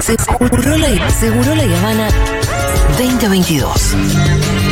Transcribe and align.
Seguro 0.00 0.76
la, 0.76 1.10
Seguro 1.10 1.54
la 1.54 1.78
Habana 1.78 2.08
2022. 2.98 4.67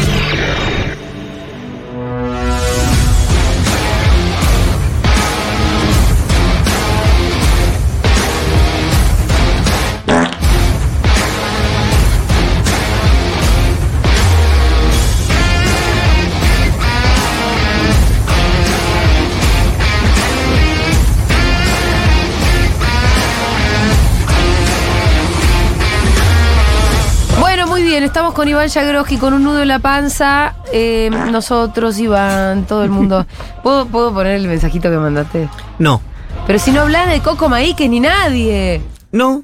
Con 28.36 28.48
Iván 28.48 28.68
Yagroski 28.68 29.16
con 29.16 29.32
un 29.32 29.44
nudo 29.44 29.62
en 29.62 29.68
la 29.68 29.78
panza. 29.78 30.56
Eh, 30.70 31.08
nosotros, 31.32 31.98
Iván, 31.98 32.66
todo 32.66 32.84
el 32.84 32.90
mundo. 32.90 33.26
¿Puedo, 33.62 33.86
¿Puedo 33.86 34.12
poner 34.12 34.34
el 34.36 34.46
mensajito 34.46 34.90
que 34.90 34.98
mandaste? 34.98 35.48
No. 35.78 36.02
Pero 36.46 36.58
si 36.58 36.70
no 36.70 36.82
hablas 36.82 37.08
de 37.10 37.20
Coco 37.20 37.48
Maíque 37.48 37.88
ni 37.88 37.98
nadie. 37.98 38.82
No. 39.10 39.42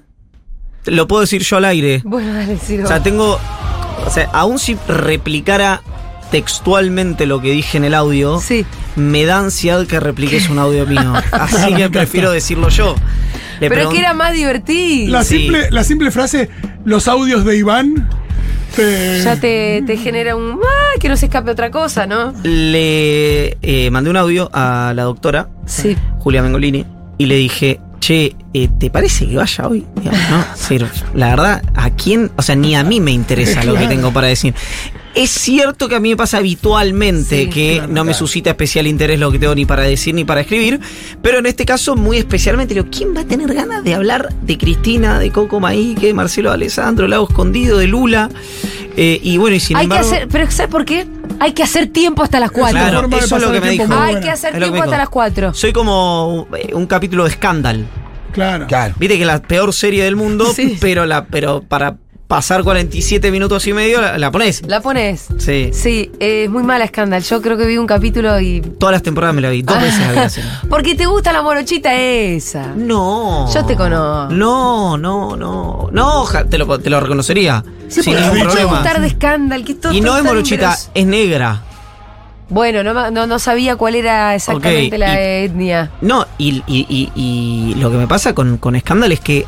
Lo 0.85 1.09
puedo 1.09 1.23
decir 1.23 1.43
yo 1.43 1.57
al 1.57 1.65
aire. 1.65 2.03
Bueno, 2.05 2.35
dale, 2.35 2.59
Ciro. 2.59 2.85
O 2.85 2.87
sea, 2.87 3.03
tengo. 3.03 3.39
O 4.07 4.11
sea, 4.11 4.29
aún 4.35 4.59
si 4.59 4.77
replicara 4.87 5.81
textualmente 6.31 7.25
lo 7.27 7.41
que 7.41 7.53
dije 7.53 7.79
en 7.79 7.85
el 7.85 7.95
audio, 7.95 8.41
Sí. 8.41 8.67
me 8.97 9.25
da 9.25 9.39
ansiedad 9.39 9.87
que 9.87 10.01
repliques 10.01 10.51
un 10.51 10.59
audio 10.59 10.87
mío. 10.87 11.15
Así 11.33 11.75
que 11.75 11.89
prefiero 11.89 12.31
decirlo 12.31 12.69
yo. 12.69 12.95
Le 13.61 13.69
Pero 13.71 13.89
pregun- 13.89 13.93
que 13.93 13.99
era 14.01 14.13
más 14.13 14.33
divertido. 14.33 15.13
La, 15.13 15.25
Sí. 15.25 15.39
simple, 15.39 15.71
la 15.71 15.85
simple 15.85 16.11
frase, 16.11 16.51
los 16.85 17.07
audios 17.09 17.45
de 17.45 17.57
Iván, 17.57 18.09
te- 18.73 19.21
Ya 19.23 19.39
te, 19.41 19.83
te 19.87 19.97
genera 19.97 20.37
un. 20.37 20.59
¡Ah! 20.63 20.99
Que 21.01 21.09
no 21.09 21.17
se 21.17 21.27
escape 21.27 21.51
otra 21.51 21.71
cosa, 21.71 22.07
¿no? 22.07 22.33
Le 22.43 23.57
eh, 23.63 23.91
mandé 23.91 24.11
un 24.11 24.17
audio 24.17 24.51
a 24.53 24.93
la 24.95 25.03
doctora, 25.05 25.49
Sí. 25.67 25.97
Julia 26.19 26.43
Mengolini, 26.43 26.85
y 27.19 27.27
le 27.27 27.37
dije, 27.37 27.81
che, 28.03 28.35
eh, 28.53 28.69
¿te 28.79 28.91
parece 28.91 29.29
que 29.29 29.37
vaya 29.37 29.69
hoy? 29.69 29.87
Digamos, 29.95 30.21
¿no? 30.29 30.89
La 31.15 31.31
verdad, 31.31 31.63
¿a 31.75 31.91
quién? 31.91 32.33
O 32.37 32.43
sea, 32.43 32.57
ni 32.57 32.75
a 32.75 32.83
mí 32.83 33.01
me 33.01 33.13
interesa 33.13 33.63
lo 33.63 33.75
que 33.77 33.87
tengo 33.87 34.13
para 34.13 34.27
decir. 34.27 34.55
Es 35.15 35.31
cierto 35.31 35.89
que 35.89 35.95
a 35.95 36.01
mí 36.01 36.09
me 36.09 36.17
pasa 36.17 36.39
habitualmente 36.39 37.45
Sí, 37.45 37.51
que 37.51 37.75
claro, 37.75 37.89
no 37.93 38.05
me 38.05 38.13
claro. 38.13 38.19
suscita 38.19 38.51
especial 38.51 38.87
interés 38.87 39.21
lo 39.21 39.31
que 39.31 39.39
tengo 39.39 39.55
ni 39.55 39.67
para 39.67 39.83
decir 39.83 40.15
ni 40.15 40.25
para 40.25 40.41
escribir, 40.41 40.81
pero 41.21 41.39
en 41.39 41.47
este 41.47 41.67
caso 41.67 41.97
muy 41.97 42.17
especialmente 42.17 42.73
digo, 42.73 42.87
¿quién 42.91 43.15
va 43.15 43.21
a 43.21 43.25
tener 43.25 43.53
ganas 43.53 43.85
de 43.85 43.95
hablar 43.95 44.31
de 44.41 44.57
Cristina, 44.57 45.19
de 45.19 45.31
Coco 45.31 45.61
Maíque, 45.61 46.07
de 46.07 46.15
Marcelo 46.15 46.51
Alessandro, 46.51 47.07
Lago 47.09 47.29
Escondido, 47.29 47.77
de 47.77 47.89
Lula? 47.89 48.31
Eh, 48.97 49.21
y 49.23 49.37
bueno, 49.37 49.55
y 49.57 49.61
sin 49.61 49.77
Hay 49.77 49.85
embargo... 49.85 50.09
que 50.09 50.17
hacer. 50.17 50.29
¿Pero 50.29 50.51
sabes 50.51 50.71
por 50.71 50.85
qué? 50.87 51.07
Hay 51.43 51.55
que 51.55 51.65
hacer 51.65 51.89
tiempo 51.89 52.23
hasta 52.23 52.39
las 52.39 52.53
4. 52.53 52.71
Claro, 52.79 53.09
eso 53.19 53.37
es 53.37 53.43
lo 53.43 53.51
que 53.51 53.61
me 53.61 53.71
dijo. 53.71 53.93
Hay 53.93 54.13
buena. 54.13 54.21
que 54.21 54.31
hacer 54.31 54.57
tiempo 54.57 54.81
hasta 54.81 54.97
las 54.97 55.09
4. 55.09 55.55
Soy 55.55 55.73
como 55.73 56.47
eh, 56.57 56.73
un 56.73 56.87
capítulo 56.87 57.25
de 57.25 57.31
Scandal. 57.31 57.85
Claro. 58.33 58.69
Claro. 58.69 58.95
Viste 58.97 59.19
que 59.19 59.25
la 59.25 59.43
peor 59.43 59.73
serie 59.73 60.05
del 60.05 60.15
mundo, 60.15 60.47
Sí. 60.55 60.79
pero 60.81 61.05
la 61.05 61.25
pero 61.25 61.61
para 61.61 61.97
pasar 62.33 62.63
47 62.65 63.31
minutos 63.31 63.67
y 63.67 63.75
medio 63.75 64.01
la, 64.01 64.17
la 64.17 64.31
pones. 64.31 64.63
¿La 64.67 64.81
pones? 64.81 65.27
Sí. 65.37 65.69
Sí, 65.75 66.11
eh, 66.19 66.45
es 66.45 66.51
muy 66.51 66.63
mala 66.63 66.87
Scandal. 66.87 67.23
Yo 67.23 67.43
creo 67.43 67.59
que 67.59 67.67
vi 67.67 67.77
un 67.77 67.87
capítulo 67.87 68.41
y. 68.41 68.63
Todas 68.63 68.95
las 68.95 69.03
temporadas 69.03 69.35
me 69.35 69.43
la 69.43 69.51
vi. 69.51 69.61
Dos 69.61 69.79
veces 69.83 70.01
la 70.15 70.27
vi. 70.27 70.69
Porque 70.71 70.95
te 70.95 71.05
gusta 71.05 71.31
la 71.31 71.43
morochita 71.43 71.95
esa. 71.95 72.69
No. 72.75 73.53
Yo 73.53 73.67
te 73.67 73.77
conozco. 73.77 74.33
No, 74.33 74.97
no, 74.97 75.37
no. 75.37 75.91
No, 75.93 76.25
te 76.49 76.57
lo, 76.57 76.79
te 76.79 76.89
lo 76.89 77.01
reconocería. 77.01 77.63
Sí, 77.89 78.03
sin 78.03 78.15
ningún 78.15 78.41
problema. 78.41 78.79
gustar 78.79 79.03
de 79.03 79.11
Scandal, 79.11 79.63
que 79.63 79.75
todo 79.75 79.93
Y 79.93 80.01
no 80.01 80.17
es 80.17 80.25
morochita, 80.25 80.75
es 80.95 81.05
negra. 81.05 81.61
Bueno, 82.49 82.83
no, 82.83 83.11
no, 83.11 83.27
no 83.27 83.39
sabía 83.39 83.77
cuál 83.77 83.95
era 83.95 84.35
exactamente 84.35 84.97
la 84.97 85.13
y- 85.15 85.45
etnia. 85.45 85.91
No, 86.01 86.27
y, 86.39 86.63
y- 86.67 86.87
y- 86.89 87.13
y 87.15 87.75
lo 87.75 87.91
que 87.91 87.99
me 87.99 88.07
pasa 88.07 88.35
con, 88.35 88.57
con 88.57 88.79
Scandal 88.81 89.13
es 89.13 89.21
que 89.21 89.45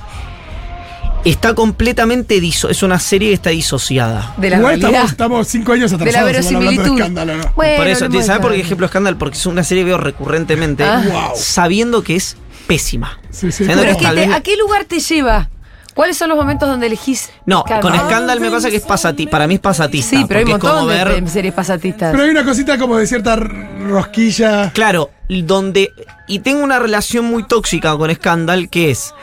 está 1.25 1.55
completamente 1.55 2.41
diso 2.41 2.69
es 2.69 2.83
una 2.83 2.99
serie 2.99 3.29
que 3.29 3.35
está 3.35 3.51
disociada. 3.51 4.35
De 4.37 4.51
la 4.51 4.59
Igual 4.59 4.75
estamos, 4.75 5.11
estamos 5.11 5.49
cinco 5.49 5.73
años 5.73 5.91
de 5.91 5.97
la 5.99 6.03
atrasados 6.05 6.27
de 6.27 6.33
verosimilitud. 6.33 6.99
escándalo, 6.99 7.37
¿no? 7.37 7.53
Bueno, 7.57 7.77
Por 7.79 7.87
eso, 7.89 8.09
no 8.09 8.23
¿sabes 8.23 8.43
por 8.43 8.53
qué 8.53 8.61
ejemplo 8.61 8.89
Scandal? 8.89 9.17
Porque 9.17 9.39
es 9.39 9.47
una 9.47 9.65
serie 9.65 9.83
que 9.85 9.89
veo 9.89 9.99
recurrentemente, 9.99 10.85
Ah. 10.85 11.03
Wow. 11.07 11.33
sabiendo 11.37 12.03
que 12.03 12.17
es 12.17 12.37
pésima. 12.67 13.19
Sí, 13.31 13.51
sí. 13.53 13.65
Pero 13.67 13.83
es 13.83 13.97
que 13.97 14.07
te- 14.07 14.33
¿a 14.33 14.41
qué 14.41 14.57
lugar 14.57 14.85
te 14.85 14.99
lleva? 15.01 15.49
¿Cuáles 15.95 16.17
son 16.17 16.29
los 16.29 16.37
momentos 16.37 16.69
donde 16.69 16.89
elegís? 16.89 17.31
No, 17.47 17.63
con 17.81 17.95
Scandal 17.97 18.41
me 18.41 18.51
pasa 18.51 18.69
que 18.69 18.77
es 18.77 18.83
pasati 18.83 19.29
para 19.29 19.47
mí 19.47 19.55
es 19.55 19.61
pasatista. 19.61 20.11
Sí, 20.17 20.25
pero 20.27 20.39
hay 20.41 20.45
un 20.45 20.51
porque 20.51 20.67
es 20.67 20.71
como 20.73 20.87
montón 20.87 21.07
de 21.15 21.21
ver- 21.21 21.29
series 21.31 21.55
pasatistas. 21.55 22.11
Pero 22.11 22.25
hay 22.25 22.31
una 22.31 22.45
cosita 22.45 22.77
como 22.79 22.97
de 22.97 23.07
cierta 23.07 23.37
rosquilla. 23.37 24.73
Claro, 24.73 25.11
donde. 25.29 25.93
Y 26.27 26.41
tengo 26.41 26.65
una 26.65 26.79
relación 26.81 27.25
muy 27.27 27.45
tóxica 27.47 27.97
con 27.97 28.13
Scandal 28.13 28.69
que 28.69 28.91
es. 28.91 29.15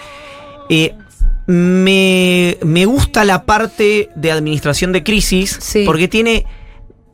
eh, 0.69 0.95
me, 1.47 2.57
me 2.63 2.85
gusta 2.85 3.25
la 3.25 3.44
parte 3.46 4.09
de 4.16 4.31
administración 4.31 4.91
de 4.91 5.03
crisis 5.03 5.57
Sí. 5.62 5.84
porque 5.85 6.07
tiene 6.07 6.46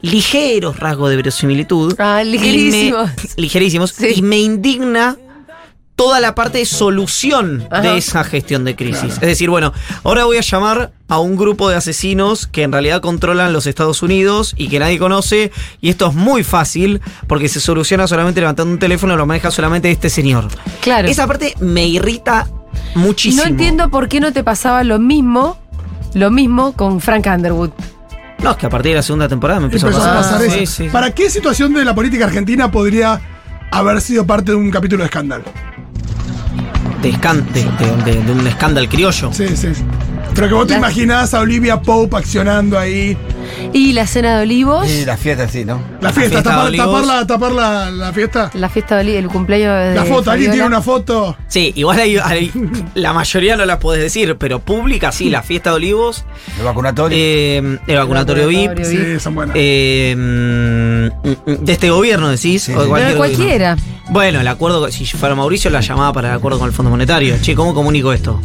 ligeros 0.02 0.80
rasgos 0.80 1.10
de 1.10 1.16
verosimilitud. 1.16 1.96
Ah, 2.00 2.22
y 2.24 2.26
me- 2.26 2.32
ligerísimos. 2.34 3.10
ligerísimos. 3.38 3.92
Sí. 3.92 4.14
Y 4.18 4.22
me 4.22 4.38
indigna 4.40 5.18
toda 5.96 6.20
la 6.20 6.36
parte 6.36 6.60
de 6.60 6.66
solución 6.68 7.68
Ajá. 7.72 7.82
de 7.82 7.98
esa 7.98 8.24
gestión 8.24 8.64
de 8.64 8.76
crisis. 8.76 9.14
Es 9.16 9.20
decir, 9.22 9.50
bueno, 9.50 9.74
ahora 10.04 10.26
voy 10.26 10.38
a 10.38 10.42
llamar 10.42 10.92
a 11.08 11.18
un 11.20 11.36
grupo 11.36 11.70
de 11.70 11.76
asesinos 11.76 12.46
que 12.46 12.62
en 12.62 12.72
realidad 12.72 13.02
controlan 13.02 13.52
los 13.52 13.66
Estados 13.66 14.04
Unidos 14.04 14.54
y 14.58 14.68
que 14.68 14.78
nadie 14.78 15.00
conoce. 15.00 15.52
Y 15.82 15.90
esto 15.90 16.08
es 16.10 16.14
muy 16.14 16.44
fácil 16.44 17.02
porque 17.26 17.50
se 17.50 17.60
soluciona 17.60 18.06
solamente 18.06 18.40
levantando 18.42 18.72
un 18.72 18.78
teléfono, 18.78 19.18
lo 19.18 19.26
maneja 19.26 19.50
solamente 19.50 19.90
este 19.90 20.12
señor. 20.12 20.48
Claro. 20.82 21.08
Esa 21.08 21.26
parte 21.26 21.56
me 21.62 21.88
irrita 21.88 22.48
muchísimo. 22.96 23.44
no 23.44 23.50
entiendo 23.50 23.90
por 23.90 24.08
qué 24.08 24.20
no 24.20 24.32
te 24.34 24.44
pasaba 24.44 24.84
lo 24.84 25.00
mismo, 25.00 25.58
lo 26.14 26.32
mismo 26.32 26.74
con 26.74 27.00
Frank 27.02 27.28
Underwood. 27.28 27.72
No, 28.44 28.52
es 28.52 28.58
que 28.58 28.66
a 28.68 28.70
partir 28.70 28.92
de 28.92 28.98
la 28.98 29.02
segunda 29.04 29.28
temporada 29.28 29.60
me 29.60 29.66
empezó, 29.66 29.88
Empezó 29.88 30.06
a 30.10 30.14
pasar 30.16 30.42
eso. 30.44 30.66
sí. 30.84 30.90
¿Para 30.92 31.12
qué 31.12 31.30
situación 31.30 31.74
de 31.74 31.84
la 31.84 31.96
política 31.96 32.26
argentina 32.26 32.70
podría 32.70 33.20
haber 33.72 34.00
sido 34.02 34.26
parte 34.28 34.52
de 34.52 34.58
un 34.58 34.70
capítulo 34.70 35.02
de 35.04 35.06
escándalo? 35.08 35.44
De, 37.02 37.12
de- 37.12 37.64
de- 37.64 38.04
de- 38.12 38.24
de 38.24 38.32
un 38.32 38.48
escándalo 38.48 38.88
criollo. 38.90 39.32
Sí, 39.32 39.48
sí. 39.56 39.68
Pero 40.36 40.48
que 40.48 40.54
vos 40.54 40.68
te 40.68 40.74
La- 40.74 40.80
imaginás 40.80 41.34
a 41.34 41.40
Olivia 41.42 41.82
Pope 41.82 42.18
accionando 42.18 42.78
ahí. 42.78 43.18
Y 43.74 43.94
la 43.94 44.08
cena 44.08 44.38
de 44.38 44.44
olivos, 44.44 44.90
Y 44.90 45.06
la 45.06 45.18
fiesta 45.18 45.47
sí, 45.47 45.66
¿no? 45.66 45.81
La 46.02 46.12
fiesta, 46.13 46.41
fiesta 46.41 46.69
de 46.69 46.78
tapar, 46.78 46.78
tapar 46.78 47.06
la, 47.06 47.28
tapar 47.28 47.52
la, 47.52 47.91
la 47.91 48.13
fiesta. 48.13 48.50
la 48.53 48.69
fiesta 48.69 48.96
de 48.96 49.02
olivos, 49.02 49.19
el 49.19 49.28
cumpleaños 49.30 49.90
de 49.90 49.96
La 49.96 50.06
foto, 50.06 50.31
alguien 50.31 50.52
tiene 50.52 50.66
una 50.68 50.81
foto. 50.81 51.35
Sí, 51.47 51.72
igual 51.75 52.00
hay, 52.00 52.18
hay- 52.18 52.52
la 52.96 53.13
mayoría 53.13 53.56
no 53.57 53.66
la 53.66 53.80
podés 53.80 54.02
decir, 54.02 54.36
pero 54.38 54.59
pública 54.59 55.12
sí, 55.12 55.30
la 55.30 55.44
fiesta 55.44 55.72
de 55.72 55.75
Olivos, 55.78 56.25
El 56.59 56.66
vacunatorio. 56.66 57.18
eh, 57.19 57.80
el 57.88 57.97
vacunatorio 57.97 58.47
VIP, 58.47 58.69
Vacunatorio. 58.69 59.16
Sí, 59.16 59.19
son 59.19 59.36
buenas. 59.36 59.56
eh, 59.59 60.16
mm, 60.18 61.66
de 61.66 61.72
este 61.74 61.90
gobierno 61.90 62.30
decís, 62.30 62.63
Sí, 62.63 62.74
o 62.74 62.81
de 62.81 62.88
cualquier 62.88 63.18
gobierno. 63.18 63.38
cualquiera. 63.38 63.78
Bueno, 64.09 64.40
el 64.40 64.47
acuerdo, 64.47 64.90
si 64.90 65.06
fuera 65.06 65.36
Mauricio, 65.36 65.69
la 65.69 65.81
llamaba 65.81 66.13
para 66.13 66.30
el 66.30 66.36
acuerdo 66.36 66.59
con 66.59 66.68
el 66.69 66.74
Fondo 66.74 66.90
Monetario. 66.90 67.36
Che, 67.41 67.56
¿cómo 67.56 67.74
comunico 67.74 68.13
esto? 68.13 68.40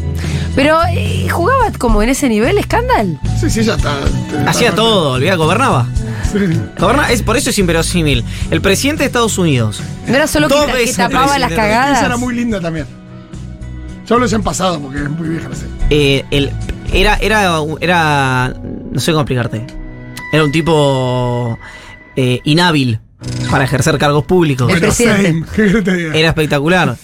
Pero 0.56 0.78
eh, 0.90 1.28
jugaba 1.30 1.70
como 1.78 2.02
en 2.02 2.08
ese 2.08 2.28
nivel, 2.28 2.58
escándal. 2.58 3.18
Sí, 3.40 3.48
sí, 3.48 3.62
ya 3.62 3.74
está. 3.74 3.94
Hacía 4.46 4.74
todo, 4.74 4.91
olvidá, 4.94 5.34
gobernaba. 5.36 5.86
Sí. 6.32 6.38
Goberna, 6.78 7.10
es, 7.10 7.22
por 7.22 7.36
eso 7.36 7.50
es 7.50 7.58
inverosímil. 7.58 8.24
El 8.50 8.60
presidente 8.60 9.02
de 9.02 9.06
Estados 9.06 9.36
Unidos. 9.38 9.82
No 10.06 10.14
era 10.14 10.26
solo 10.26 10.48
que, 10.48 10.92
tapaba 10.96 11.38
las 11.38 11.52
cagadas. 11.52 11.98
Esa 11.98 12.06
era 12.06 12.16
muy 12.16 12.34
linda 12.34 12.60
también. 12.60 12.86
Yo 14.06 14.14
hablo 14.16 14.26
ya 14.26 14.36
en 14.36 14.42
pasado 14.42 14.80
porque 14.80 14.98
es 14.98 15.10
muy 15.10 15.28
vieja 15.28 15.48
la 15.48 15.54
serie. 15.54 15.72
eh, 15.90 16.24
el- 16.30 16.50
era, 16.92 17.16
era, 17.16 17.58
era. 17.80 18.54
No 18.90 19.00
sé 19.00 19.12
cómo 19.12 19.22
explicarte. 19.22 19.66
Era 20.32 20.44
un 20.44 20.52
tipo 20.52 21.58
eh, 22.16 22.40
inhábil 22.44 23.00
para 23.50 23.64
ejercer 23.64 23.96
cargos 23.98 24.24
públicos. 24.24 24.70
El 24.72 24.80
presidente. 24.80 26.10
Era 26.18 26.28
espectacular. 26.28 26.96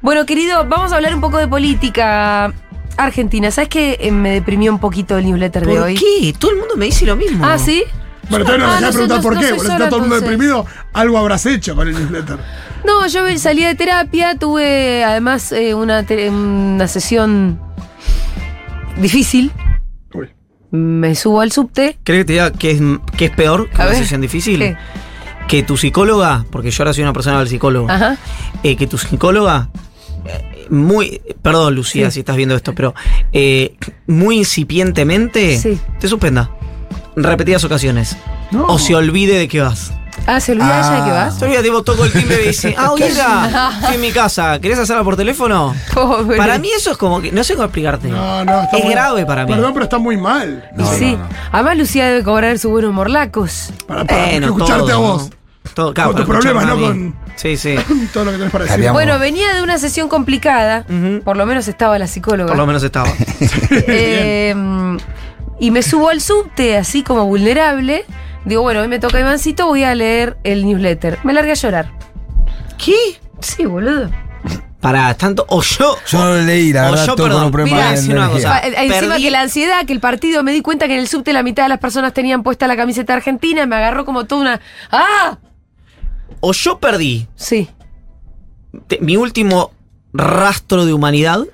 Bueno, 0.00 0.24
querido, 0.24 0.66
vamos 0.66 0.92
a 0.92 0.96
hablar 0.96 1.14
un 1.14 1.20
poco 1.20 1.38
de 1.38 1.46
política 1.46 2.52
argentina. 3.04 3.50
¿Sabes 3.50 3.68
qué 3.68 3.98
eh, 4.00 4.10
me 4.12 4.30
deprimió 4.30 4.72
un 4.72 4.78
poquito 4.78 5.16
el 5.18 5.24
newsletter 5.26 5.66
de 5.66 5.74
¿Por 5.74 5.82
hoy? 5.82 5.94
qué? 5.94 6.32
Todo 6.38 6.50
el 6.52 6.58
mundo 6.58 6.74
me 6.76 6.86
dice 6.86 7.04
lo 7.06 7.16
mismo. 7.16 7.44
Ah, 7.44 7.58
¿sí? 7.58 7.82
Bueno, 8.28 8.44
todavía 8.44 8.66
no 8.66 8.72
Ah, 8.72 8.74
me 8.76 8.80
dejás 8.80 8.82
no 8.82 8.92
sé, 8.92 9.08
preguntar 9.08 9.16
no- 9.18 9.22
por 9.22 9.34
no 9.34 9.40
qué. 9.40 9.46
Porque 9.48 9.60
si 9.60 9.66
sola, 9.66 9.74
está 9.78 9.88
todo 9.88 9.96
el 9.96 10.02
mundo 10.02 10.16
entonces. 10.16 10.38
deprimido, 10.38 10.66
algo 10.92 11.18
habrás 11.18 11.46
hecho 11.46 11.74
con 11.74 11.88
el 11.88 11.94
newsletter. 11.94 12.38
No, 12.86 13.06
yo 13.08 13.38
salí 13.38 13.64
de 13.64 13.74
terapia, 13.74 14.36
tuve 14.36 15.02
además 15.04 15.52
eh, 15.52 15.74
una, 15.74 16.04
una 16.30 16.88
sesión 16.88 17.60
difícil. 18.96 19.52
Uy. 20.14 20.28
Me 20.70 21.14
subo 21.14 21.40
al 21.40 21.52
subte. 21.52 21.98
¿Crees 22.04 22.20
que 22.20 22.24
te 22.24 22.32
diga 22.34 22.52
que 22.52 22.70
es, 22.72 22.80
que 23.16 23.24
es 23.26 23.30
peor 23.32 23.68
que 23.70 23.76
A 23.82 23.86
una 23.86 23.92
ver. 23.92 23.96
sesión 24.02 24.20
difícil? 24.20 24.58
¿Qué? 24.60 24.76
Que 25.48 25.62
tu 25.64 25.76
psicóloga, 25.76 26.44
porque 26.50 26.70
yo 26.70 26.82
ahora 26.82 26.92
soy 26.92 27.02
una 27.02 27.12
persona 27.12 27.38
del 27.40 27.48
psicólogo, 27.48 27.90
Ajá. 27.90 28.16
eh, 28.62 28.76
que 28.76 28.86
tu 28.86 28.98
psicóloga 28.98 29.68
muy, 30.70 31.20
perdón 31.42 31.74
Lucía 31.74 32.06
Sí. 32.06 32.14
si 32.14 32.20
estás 32.20 32.36
viendo 32.36 32.54
esto, 32.56 32.74
pero 32.74 32.94
eh, 33.32 33.76
muy 34.06 34.38
incipientemente, 34.38 35.58
Sí. 35.58 35.78
te 35.98 36.08
suspenda. 36.08 36.50
En 37.16 37.24
repetidas 37.24 37.64
ocasiones. 37.64 38.16
No. 38.50 38.66
O 38.66 38.78
se 38.78 38.94
olvide 38.94 39.38
de 39.38 39.48
qué 39.48 39.60
vas. 39.60 39.92
Ah, 40.26 40.38
¿se 40.38 40.52
olvida 40.52 40.80
ya 40.82 40.90
de 40.90 41.04
que 41.04 41.10
Ah. 41.10 41.24
vas? 41.24 41.38
Se 41.38 41.44
olvida, 41.44 41.62
tipo, 41.62 41.82
toco 41.82 42.04
el 42.04 42.12
timbre 42.12 42.42
y 42.44 42.48
dice, 42.48 42.74
ah, 42.78 42.90
oiga, 42.92 43.70
estoy 43.80 43.94
en 43.96 44.00
mi 44.00 44.10
casa, 44.12 44.60
¿querés 44.60 44.78
hacerla 44.78 45.02
por 45.02 45.16
teléfono? 45.16 45.74
Pobre. 45.94 46.36
Para 46.36 46.58
mí 46.58 46.68
eso 46.76 46.92
es 46.92 46.96
como 46.96 47.20
que, 47.20 47.32
no 47.32 47.42
sé 47.42 47.54
cómo 47.54 47.64
explicarte. 47.64 48.08
No, 48.08 48.44
no, 48.44 48.62
está 48.62 48.76
es 48.76 48.84
muy- 48.84 48.92
grave 48.92 49.26
para 49.26 49.44
mí. 49.46 49.52
Perdón, 49.52 49.72
pero 49.72 49.84
está 49.84 49.98
muy 49.98 50.16
mal. 50.16 50.68
No, 50.76 50.86
sí. 50.94 51.12
no, 51.12 51.18
no. 51.18 51.28
Además, 51.52 51.78
Lucía 51.78 52.06
debe 52.06 52.22
cobrar 52.22 52.58
su 52.58 52.70
buen 52.70 52.84
humor 52.84 53.10
lacos. 53.10 53.70
Para, 53.86 54.04
para 54.04 54.26
Bueno, 54.26 54.46
escucharte 54.48 54.80
todo, 54.82 54.92
a 54.92 54.96
vos. 54.96 55.30
¿no? 55.30 55.70
Todo, 55.74 55.94
claro, 55.94 56.10
Con 56.12 56.16
tus 56.18 56.26
problemas, 56.26 56.66
no 56.66 56.76
con- 56.80 57.14
Sí, 57.40 57.56
sí. 57.56 57.76
Todo 58.12 58.24
lo 58.26 58.30
que 58.32 58.36
tenés 58.38 58.52
para 58.52 58.64
decir. 58.66 58.90
Bueno, 58.92 59.18
venía 59.18 59.54
de 59.54 59.62
una 59.62 59.78
sesión 59.78 60.08
complicada. 60.08 60.84
Ujú. 60.88 61.22
Por 61.24 61.36
lo 61.36 61.46
menos 61.46 61.68
estaba 61.68 61.98
la 61.98 62.06
psicóloga. 62.06 62.48
Por 62.48 62.56
lo 62.58 62.66
menos 62.66 62.82
estaba. 62.82 63.08
Eh, 63.70 64.54
y 65.58 65.70
me 65.70 65.82
subo 65.82 66.08
al 66.08 66.20
subte 66.20 66.76
así 66.76 67.02
como 67.02 67.24
vulnerable. 67.26 68.04
Digo, 68.44 68.62
bueno, 68.62 68.80
hoy 68.80 68.88
me 68.88 68.98
toca 68.98 69.20
Ivancito, 69.20 69.66
voy 69.66 69.84
a 69.84 69.94
leer 69.94 70.38
el 70.44 70.64
newsletter. 70.66 71.18
Me 71.24 71.32
largué 71.34 71.50
a 71.52 71.54
llorar. 71.54 71.92
¿Qué? 72.82 72.94
Sí, 73.40 73.64
boludo. 73.66 74.10
Para 74.80 75.12
tanto. 75.14 75.44
O 75.48 75.60
yo. 75.62 75.98
Yo 76.06 76.18
no 76.18 76.30
lo 76.36 76.40
leí, 76.42 76.72
la 76.72 76.88
o 76.88 76.90
verdad, 76.92 77.06
yo, 77.06 77.14
todo 77.14 77.24
con 77.26 77.28
perdón, 77.32 77.44
un 77.46 77.52
problema 77.52 77.84
de 77.84 77.90
decir 77.96 78.12
una 78.12 78.24
energía. 78.30 78.48
cosa. 78.48 78.60
Pa- 78.62 78.66
eh, 78.66 78.86
Encima 78.86 79.14
perdí- 79.16 79.22
que 79.22 79.30
la 79.30 79.40
ansiedad, 79.42 79.84
que 79.86 79.92
el 79.92 80.00
partido, 80.00 80.42
me 80.42 80.52
di 80.52 80.62
cuenta 80.62 80.86
que 80.88 80.94
en 80.94 81.00
el 81.00 81.08
subte 81.08 81.34
la 81.34 81.42
mitad 81.42 81.64
de 81.64 81.68
las 81.68 81.78
personas 81.78 82.14
tenían 82.14 82.42
puesta 82.42 82.66
la 82.66 82.76
camiseta 82.78 83.12
argentina, 83.12 83.66
me 83.66 83.76
agarró 83.76 84.06
como 84.06 84.24
toda 84.24 84.40
una. 84.40 84.60
¡Ah! 84.90 85.36
O 86.40 86.52
yo 86.52 86.78
perdí 86.78 87.26
Sí. 87.36 87.68
te- 88.86 88.98
mi 89.00 89.16
último 89.16 89.72
rastro 90.12 90.84
de 90.86 90.92
humanidad. 90.92 91.46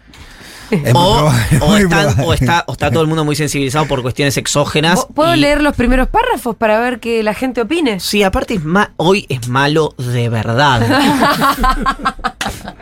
Es 0.70 0.92
O, 0.94 1.30
están- 1.76 2.20
o 2.24 2.32
está, 2.34 2.64
o 2.66 2.72
está 2.72 2.90
todo 2.90 3.02
el 3.02 3.06
mundo 3.08 3.24
muy 3.24 3.36
sensibilizado 3.36 3.86
por 3.86 4.02
cuestiones 4.02 4.36
exógenas. 4.36 5.06
¿Puedo 5.14 5.34
y- 5.34 5.40
leer 5.40 5.62
los 5.62 5.74
primeros 5.76 6.08
párrafos 6.08 6.56
para 6.56 6.78
ver 6.80 6.98
que 7.00 7.22
la 7.22 7.34
gente 7.34 7.60
opine? 7.60 8.00
Sí, 8.00 8.22
aparte 8.22 8.54
es 8.54 8.64
ma- 8.64 8.92
hoy 8.96 9.26
es 9.28 9.48
malo 9.48 9.94
de 9.98 10.28
verdad. 10.28 10.86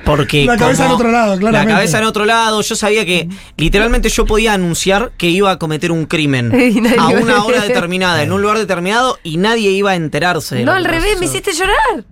Porque 0.04 0.44
La 0.44 0.56
cabeza 0.56 0.86
en 0.86 0.92
otro 0.92 1.10
lado, 1.10 1.38
claramente. 1.38 1.70
La 1.72 1.76
cabeza 1.78 1.98
en 1.98 2.04
otro 2.04 2.25
lado. 2.25 2.60
Yo 2.62 2.76
sabía 2.76 3.04
que 3.06 3.28
literalmente 3.56 4.08
yo 4.08 4.26
podía 4.26 4.52
anunciar 4.52 5.12
que 5.16 5.28
iba 5.28 5.50
a 5.50 5.58
cometer 5.58 5.90
un 5.92 6.04
crimen 6.06 6.52
a 6.98 7.08
una 7.08 7.44
hora 7.44 7.62
determinada, 7.62 8.22
en 8.22 8.32
un 8.32 8.42
lugar 8.42 8.58
determinado, 8.58 9.19
y 9.22 9.36
nadie 9.38 9.70
iba 9.70 9.92
a 9.92 9.94
enterarse. 9.94 10.56
de 10.56 10.64
No, 10.64 10.72
al 10.72 10.84
revés, 10.84 11.19
me 11.19 11.26
hiciste 11.26 11.52
llorar. 11.52 12.04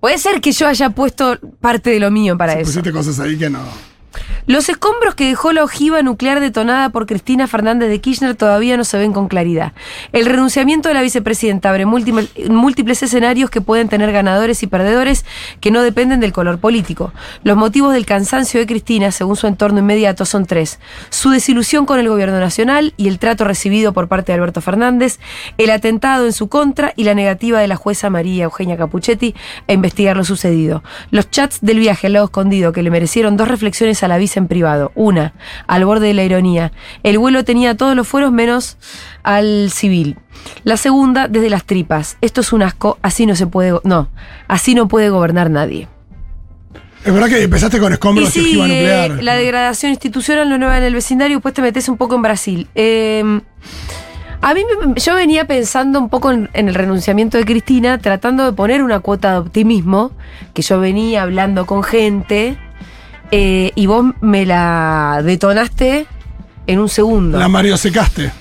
Puede 0.00 0.16
ser 0.16 0.40
que 0.40 0.52
yo 0.52 0.66
haya 0.66 0.90
puesto 0.90 1.38
parte 1.60 1.90
de 1.90 2.00
lo 2.00 2.10
mío 2.10 2.36
para 2.38 2.54
eso. 2.54 2.64
Pusiste 2.70 2.90
cosas 2.92 3.20
ahí 3.20 3.36
que 3.36 3.50
no. 3.50 3.58
Los 4.46 4.68
escombros 4.68 5.14
que 5.14 5.26
dejó 5.26 5.52
la 5.52 5.62
ojiva 5.62 6.02
nuclear 6.02 6.40
detonada 6.40 6.88
por 6.88 7.06
Cristina 7.06 7.46
Fernández 7.46 7.88
de 7.88 8.00
Kirchner 8.00 8.34
todavía 8.34 8.76
no 8.76 8.84
se 8.84 8.98
ven 8.98 9.12
con 9.12 9.28
claridad. 9.28 9.72
El 10.12 10.26
renunciamiento 10.26 10.88
de 10.88 10.94
la 10.94 11.02
vicepresidenta 11.02 11.70
abre 11.70 11.86
múltiples, 11.86 13.02
escenarios 13.02 13.50
que 13.50 13.60
pueden 13.60 13.88
tener 13.88 14.10
ganadores 14.12 14.62
y 14.62 14.66
perdedores 14.66 15.24
que 15.60 15.70
no 15.70 15.82
dependen 15.82 16.20
del 16.20 16.32
color 16.32 16.58
político. 16.58 17.12
Los 17.44 17.56
motivos 17.56 17.92
del 17.92 18.06
cansancio 18.06 18.58
de 18.58 18.66
Cristina, 18.66 19.12
según 19.12 19.36
su 19.36 19.46
entorno 19.46 19.78
inmediato, 19.78 20.24
son 20.24 20.46
tres. 20.46 20.80
Su 21.10 21.30
desilusión 21.30 21.86
con 21.86 22.00
el 22.00 22.08
gobierno 22.08 22.40
nacional 22.40 22.94
y 22.96 23.08
el 23.08 23.18
trato 23.18 23.44
recibido 23.44 23.92
por 23.92 24.08
parte 24.08 24.32
de 24.32 24.38
Alberto 24.38 24.60
Fernández, 24.60 25.20
el 25.58 25.70
atentado 25.70 26.26
en 26.26 26.32
su 26.32 26.48
contra 26.48 26.92
y 26.96 27.04
la 27.04 27.14
negativa 27.14 27.60
de 27.60 27.68
la 27.68 27.76
jueza 27.76 28.10
María 28.10 28.44
Eugenia 28.44 28.76
Capuchetti 28.76 29.34
a 29.68 29.72
investigar 29.72 30.16
lo 30.16 30.24
sucedido. 30.24 30.82
Los 31.10 31.30
chats 31.30 31.58
del 31.60 31.78
viaje 31.78 32.08
al 32.08 32.14
lado 32.14 32.24
escondido 32.26 32.72
que 32.72 32.82
le 32.82 32.90
merecieron 32.90 33.36
dos 33.36 33.48
reflexiones 33.48 33.99
a 34.02 34.08
la 34.08 34.18
vice 34.18 34.38
en 34.38 34.48
privado. 34.48 34.92
Una, 34.94 35.34
al 35.66 35.84
borde 35.84 36.08
de 36.08 36.14
la 36.14 36.24
ironía. 36.24 36.72
El 37.02 37.18
vuelo 37.18 37.44
tenía 37.44 37.76
todos 37.76 37.94
los 37.96 38.06
fueros 38.06 38.32
menos 38.32 38.76
al 39.22 39.70
civil. 39.70 40.16
La 40.64 40.76
segunda, 40.76 41.28
desde 41.28 41.50
las 41.50 41.64
tripas. 41.64 42.16
Esto 42.20 42.40
es 42.40 42.52
un 42.52 42.62
asco, 42.62 42.98
así 43.02 43.26
no 43.26 43.36
se 43.36 43.46
puede... 43.46 43.78
No, 43.84 44.08
así 44.48 44.74
no 44.74 44.88
puede 44.88 45.10
gobernar 45.10 45.50
nadie. 45.50 45.88
Es 47.04 47.12
verdad 47.14 47.28
que 47.28 47.42
empezaste 47.42 47.78
con 47.78 47.92
Y 47.92 47.94
escombros 47.94 48.36
y 48.36 48.40
ojiva 48.40 48.66
sigue 48.66 48.74
nuclear. 48.74 49.22
la 49.22 49.34
degradación 49.34 49.90
institucional, 49.90 50.48
lo 50.50 50.58
nueva 50.58 50.78
en 50.78 50.84
el 50.84 50.94
vecindario, 50.94 51.36
después 51.38 51.54
te 51.54 51.62
metes 51.62 51.88
un 51.88 51.96
poco 51.96 52.14
en 52.14 52.22
Brasil. 52.22 52.68
Eh, 52.74 53.40
a 54.42 54.54
mí 54.54 54.62
yo 54.96 55.14
venía 55.14 55.46
pensando 55.46 55.98
un 55.98 56.08
poco 56.08 56.30
en, 56.30 56.48
en 56.54 56.68
el 56.68 56.74
renunciamiento 56.74 57.36
de 57.36 57.44
Cristina, 57.44 57.98
tratando 57.98 58.44
de 58.44 58.52
poner 58.52 58.82
una 58.82 59.00
cuota 59.00 59.32
de 59.32 59.38
optimismo, 59.38 60.12
que 60.54 60.62
yo 60.62 60.80
venía 60.80 61.22
hablando 61.22 61.66
con 61.66 61.82
gente, 61.82 62.58
eh, 63.30 63.72
y 63.74 63.86
vos 63.86 64.06
me 64.20 64.46
la 64.46 65.20
detonaste 65.24 66.06
en 66.66 66.78
un 66.78 66.88
segundo. 66.88 67.38
La 67.38 67.48
Mario 67.48 67.76
secaste. 67.76 68.32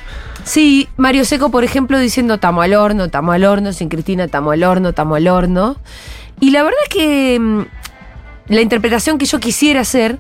Sí, 0.44 0.88
Mario 0.98 1.26
Seco, 1.26 1.52
por 1.52 1.64
ejemplo, 1.64 2.00
diciendo 2.00 2.40
tamo 2.40 2.62
al 2.62 2.74
horno, 2.74 3.10
tamo 3.10 3.34
al 3.34 3.44
horno, 3.44 3.74
sin 3.74 3.90
Cristina, 3.90 4.28
tamo 4.28 4.52
al 4.52 4.64
horno, 4.64 4.94
tamo 4.94 5.16
al 5.16 5.28
horno. 5.28 5.78
Y 6.40 6.52
la 6.52 6.64
verdad 6.64 6.80
es 6.84 6.90
que 6.90 7.40
mm, 7.40 7.62
la 8.48 8.62
interpretación 8.62 9.18
que 9.18 9.26
yo 9.26 9.40
quisiera 9.40 9.82
hacer 9.82 10.18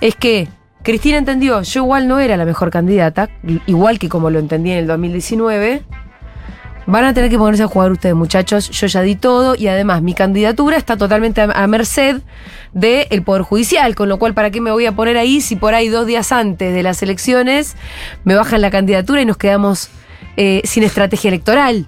es 0.00 0.14
que 0.14 0.48
Cristina 0.82 1.18
entendió, 1.18 1.62
yo 1.62 1.82
igual 1.82 2.08
no 2.08 2.18
era 2.18 2.36
la 2.36 2.44
mejor 2.44 2.70
candidata, 2.70 3.30
igual 3.66 3.98
que 3.98 4.08
como 4.08 4.30
lo 4.30 4.38
entendí 4.38 4.72
en 4.72 4.78
el 4.78 4.86
2019. 4.86 5.82
Van 6.86 7.04
a 7.04 7.14
tener 7.14 7.30
que 7.30 7.38
ponerse 7.38 7.62
a 7.62 7.68
jugar 7.68 7.92
ustedes, 7.92 8.14
muchachos. 8.14 8.68
Yo 8.70 8.86
ya 8.88 9.02
di 9.02 9.14
todo 9.14 9.54
y 9.56 9.68
además 9.68 10.02
mi 10.02 10.14
candidatura 10.14 10.76
está 10.76 10.96
totalmente 10.96 11.40
a, 11.40 11.66
merced 11.68 12.22
del 12.72 13.22
Poder 13.22 13.42
Judicial, 13.42 13.94
con 13.94 14.08
lo 14.08 14.18
cual, 14.18 14.34
¿para 14.34 14.50
qué 14.50 14.60
me 14.60 14.72
voy 14.72 14.86
a 14.86 14.92
poner 14.92 15.16
ahí 15.16 15.40
si 15.40 15.54
por 15.56 15.74
ahí 15.74 15.88
dos 15.88 16.06
días 16.06 16.32
antes 16.32 16.74
de 16.74 16.82
las 16.82 17.02
elecciones 17.02 17.76
me 18.24 18.34
bajan 18.34 18.60
la 18.60 18.70
candidatura 18.70 19.20
y 19.22 19.26
nos 19.26 19.36
quedamos 19.36 19.90
eh, 20.36 20.60
sin 20.64 20.82
estrategia 20.82 21.28
electoral? 21.28 21.86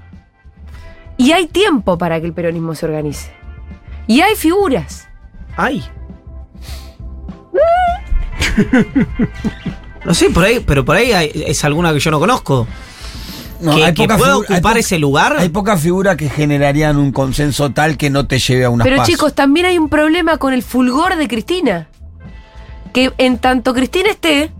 Y 1.17 1.33
hay 1.33 1.47
tiempo 1.47 1.99
para 1.99 2.21
que 2.21 2.27
el 2.27 2.33
peronismo 2.33 2.75
se 2.75 2.87
organice. 2.87 3.31
Y 4.07 4.21
hay 4.21 4.37
figuras. 4.37 5.09
Ay. 5.57 5.85
No 10.05 10.13
sé, 10.13 10.29
por 10.29 10.45
ahí, 10.45 10.61
pero 10.61 10.85
por 10.85 10.97
ahí 10.97 11.13
hay- 11.13 11.31
es 11.47 11.65
alguna 11.65 11.91
que 11.95 11.99
yo 11.99 12.11
no 12.11 12.21
conozco. 12.21 12.67
No, 13.61 13.77
que, 13.77 13.85
hay 13.85 13.95
que 13.95 14.07
pueda 14.09 14.33
hay 14.35 14.41
ocupar 14.41 14.73
po- 14.75 14.79
ese 14.79 14.99
lugar. 14.99 15.37
Hay 15.39 15.49
pocas 15.49 15.81
figuras 15.81 16.17
que 16.17 16.29
generarían 16.29 16.97
un 16.97 17.13
consenso 17.13 17.71
tal 17.71 17.97
que 17.97 18.11
no 18.11 18.27
te 18.27 18.39
lleve 18.39 18.65
a 18.65 18.71
una 18.71 18.85
Pero 18.85 19.05
chicos, 19.05 19.35
también 19.35 19.67
hay 19.67 19.79
un 19.79 19.89
problema 19.89 20.37
con 20.39 20.53
el 20.53 20.63
fulgor 20.63 21.17
de 21.17 21.29
Cristina. 21.29 21.89
Que 22.93 23.13
en 23.19 23.39
tanto 23.39 23.75
Cristina 23.75 24.11
esté 24.11 24.53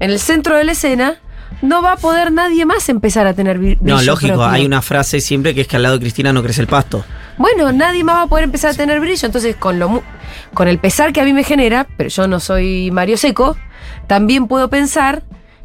en 0.00 0.10
el 0.10 0.18
centro 0.18 0.56
de 0.56 0.64
la 0.64 0.72
escena, 0.72 1.16
no 1.60 1.80
va 1.82 1.92
a 1.92 1.96
poder 1.96 2.32
nadie 2.32 2.66
más 2.66 2.88
empezar 2.88 3.26
a 3.26 3.34
tener 3.34 3.58
no, 3.80 4.02
lógico, 4.02 4.34
propio. 4.34 4.46
hay 4.50 4.64
una 4.66 4.82
frase 4.82 5.20
siempre 5.20 5.54
que 5.54 5.62
es 5.62 5.68
que 5.68 5.76
al 5.76 5.82
lado 5.82 5.94
de 5.96 6.00
Cristina 6.00 6.32
no 6.32 6.42
crece 6.42 6.60
el 6.60 6.66
pasto. 6.66 7.04
Bueno, 7.38 7.72
nadie 7.72 8.02
más 8.04 8.16
va 8.16 8.22
a 8.22 8.26
poder 8.26 8.44
empezar 8.44 8.72
a 8.72 8.74
tener 8.74 9.00
brillo. 9.00 9.26
Entonces, 9.26 9.56
con, 9.56 9.78
lo, 9.78 9.88
mu- 9.88 10.00
con 10.54 10.66
el 10.68 10.78
pesar 10.78 11.12
que 11.12 11.20
a 11.20 11.24
mí 11.24 11.32
me 11.32 11.44
genera, 11.44 11.86
pero 11.96 12.10
yo 12.10 12.26
no 12.26 12.40
soy 12.40 12.90
Mario 12.90 13.16
Seco, 13.16 13.56
también 14.06 14.48
puedo 14.48 14.68
pensar 14.70 15.22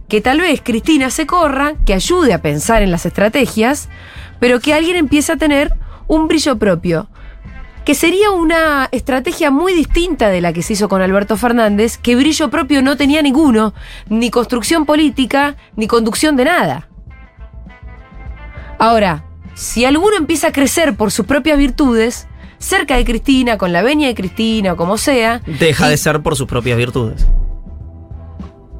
que 0.07 0.21
tal 0.21 0.39
vez 0.39 0.61
Cristina 0.63 1.09
se 1.09 1.25
corra, 1.27 1.73
que 1.85 1.93
ayude 1.93 2.33
a 2.33 2.41
pensar 2.41 2.81
en 2.81 2.91
las 2.91 3.05
estrategias, 3.05 3.89
pero 4.39 4.59
que 4.59 4.73
alguien 4.73 4.95
empiece 4.95 5.33
a 5.33 5.37
tener 5.37 5.73
un 6.07 6.27
brillo 6.27 6.57
propio. 6.57 7.07
Que 7.83 7.95
sería 7.95 8.31
una 8.31 8.89
estrategia 8.91 9.49
muy 9.51 9.73
distinta 9.73 10.29
de 10.29 10.41
la 10.41 10.51
que 10.53 10.61
se 10.61 10.73
hizo 10.73 10.89
con 10.89 11.01
Alberto 11.01 11.37
Fernández, 11.37 11.97
que 11.97 12.15
brillo 12.15 12.49
propio 12.49 12.81
no 12.81 12.97
tenía 12.97 13.21
ninguno, 13.21 13.73
ni 14.09 14.29
construcción 14.29 14.85
política, 14.85 15.55
ni 15.75 15.87
conducción 15.87 16.35
de 16.35 16.45
nada. 16.45 16.87
Ahora, 18.79 19.23
si 19.55 19.85
alguno 19.85 20.17
empieza 20.17 20.47
a 20.47 20.51
crecer 20.51 20.95
por 20.95 21.11
sus 21.11 21.25
propias 21.25 21.57
virtudes, 21.57 22.27
cerca 22.59 22.95
de 22.97 23.05
Cristina, 23.05 23.57
con 23.57 23.71
la 23.73 23.81
venia 23.81 24.07
de 24.07 24.15
Cristina 24.15 24.73
o 24.73 24.77
como 24.77 24.97
sea. 24.97 25.41
Deja 25.45 25.87
y- 25.87 25.91
de 25.91 25.97
ser 25.97 26.21
por 26.21 26.35
sus 26.35 26.47
propias 26.47 26.77
virtudes. 26.77 27.25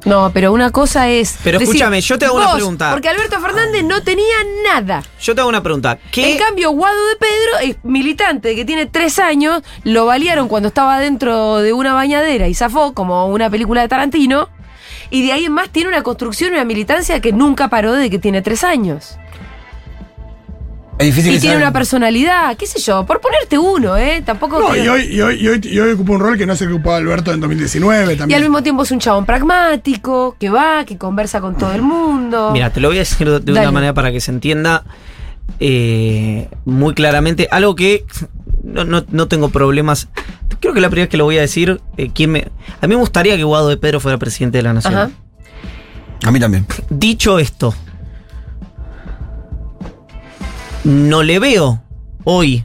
No, 0.08 0.30
pero 0.32 0.52
una 0.52 0.70
cosa 0.70 1.08
es. 1.08 1.36
Pero 1.44 1.58
decir, 1.58 1.74
escúchame, 1.74 2.00
yo 2.00 2.18
te 2.18 2.26
hago 2.26 2.36
una 2.36 2.54
pregunta. 2.54 2.92
Porque 2.92 3.08
Alberto 3.08 3.40
Fernández 3.40 3.84
no 3.84 4.02
tenía 4.02 4.36
nada. 4.64 5.02
Yo 5.20 5.34
te 5.34 5.40
hago 5.40 5.50
una 5.50 5.62
pregunta. 5.62 5.98
¿Qué? 6.10 6.32
En 6.32 6.38
cambio, 6.38 6.70
Guado 6.70 7.06
de 7.08 7.16
Pedro 7.16 7.58
es 7.62 7.76
militante 7.84 8.54
que 8.54 8.64
tiene 8.64 8.86
tres 8.86 9.18
años, 9.18 9.62
lo 9.84 10.06
balearon 10.06 10.48
cuando 10.48 10.68
estaba 10.68 10.98
dentro 10.98 11.58
de 11.58 11.72
una 11.72 11.94
bañadera 11.94 12.48
y 12.48 12.54
zafó, 12.54 12.94
como 12.94 13.26
una 13.28 13.50
película 13.50 13.82
de 13.82 13.88
Tarantino, 13.88 14.48
y 15.10 15.26
de 15.26 15.32
ahí 15.32 15.44
en 15.46 15.52
más 15.52 15.70
tiene 15.70 15.88
una 15.88 16.02
construcción 16.02 16.52
y 16.52 16.54
una 16.54 16.64
militancia 16.64 17.20
que 17.20 17.32
nunca 17.32 17.68
paró 17.68 17.92
desde 17.92 18.10
que 18.10 18.18
tiene 18.18 18.42
tres 18.42 18.64
años. 18.64 19.18
Es 20.98 21.06
difícil 21.06 21.30
Y 21.32 21.34
que 21.36 21.40
tiene 21.40 21.56
una 21.56 21.72
personalidad, 21.72 22.56
qué 22.56 22.66
sé 22.66 22.80
yo, 22.80 23.06
por 23.06 23.20
ponerte 23.20 23.56
uno, 23.56 23.96
¿eh? 23.96 24.20
Tampoco. 24.26 24.58
No, 24.58 24.68
quiero- 24.70 24.84
y 24.84 24.88
hoy, 24.88 25.14
y, 25.14 25.20
hoy, 25.20 25.34
y, 25.40 25.48
hoy, 25.48 25.60
y 25.62 25.78
hoy 25.78 25.92
ocupa 25.92 26.12
un 26.12 26.20
rol 26.20 26.36
que 26.36 26.44
no 26.44 26.56
se 26.56 26.66
ocupó 26.66 26.92
Alberto 26.92 27.32
en 27.32 27.40
2019 27.40 28.14
Y 28.14 28.16
también. 28.16 28.36
al 28.36 28.42
mismo 28.42 28.62
tiempo 28.62 28.82
es 28.82 28.90
un 28.90 28.98
chabón 28.98 29.24
pragmático, 29.24 30.34
que 30.40 30.50
va, 30.50 30.84
que 30.84 30.98
conversa 30.98 31.40
con 31.40 31.56
todo 31.56 31.72
el 31.72 31.82
mundo. 31.82 32.50
Mira, 32.52 32.70
te 32.70 32.80
lo 32.80 32.88
voy 32.88 32.96
a 32.96 33.00
decir 33.00 33.30
de, 33.40 33.52
una 33.52 33.70
manera 33.70 33.94
para 33.94 34.10
que 34.10 34.20
se 34.20 34.32
entienda 34.32 34.82
eh, 35.60 36.48
muy 36.64 36.94
claramente. 36.94 37.46
Algo 37.50 37.76
que 37.76 38.04
no, 38.64 38.84
no, 38.84 39.04
no 39.08 39.28
tengo 39.28 39.50
problemas. 39.50 40.08
Creo 40.60 40.74
que 40.74 40.80
la 40.80 40.88
primera 40.90 41.04
vez 41.04 41.10
que 41.10 41.16
lo 41.16 41.24
voy 41.24 41.38
a 41.38 41.42
decir, 41.42 41.80
eh, 41.96 42.10
¿quién 42.12 42.32
me, 42.32 42.48
a 42.80 42.86
mí 42.88 42.94
me 42.94 43.00
gustaría 43.00 43.36
que 43.36 43.44
Guado 43.44 43.68
de 43.68 43.76
Pedro 43.76 44.00
fuera 44.00 44.18
presidente 44.18 44.58
de 44.58 44.62
la 44.64 44.72
nación. 44.72 44.94
Ajá. 44.94 45.10
A 46.24 46.30
mí 46.32 46.40
también. 46.40 46.66
Dicho 46.90 47.38
esto, 47.38 47.72
no 50.84 51.22
le 51.22 51.38
veo 51.38 51.82
hoy, 52.24 52.64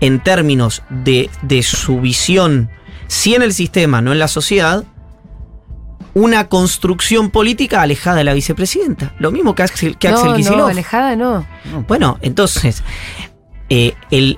en 0.00 0.20
términos 0.20 0.82
de, 0.90 1.30
de 1.42 1.62
su 1.62 2.00
visión, 2.00 2.70
sí 3.06 3.34
en 3.34 3.42
el 3.42 3.52
sistema, 3.52 4.00
no 4.00 4.12
en 4.12 4.18
la 4.18 4.28
sociedad, 4.28 4.84
una 6.14 6.48
construcción 6.48 7.30
política 7.30 7.82
alejada 7.82 8.18
de 8.18 8.24
la 8.24 8.34
vicepresidenta. 8.34 9.14
Lo 9.18 9.32
mismo 9.32 9.54
que 9.54 9.64
Axel, 9.64 9.98
que 9.98 10.08
Axel 10.08 10.30
no, 10.30 10.36
Kicillof. 10.36 10.58
no, 10.58 10.66
alejada 10.66 11.16
no. 11.16 11.46
Bueno, 11.88 12.18
entonces, 12.22 12.82
eh, 13.68 13.94
el, 14.10 14.36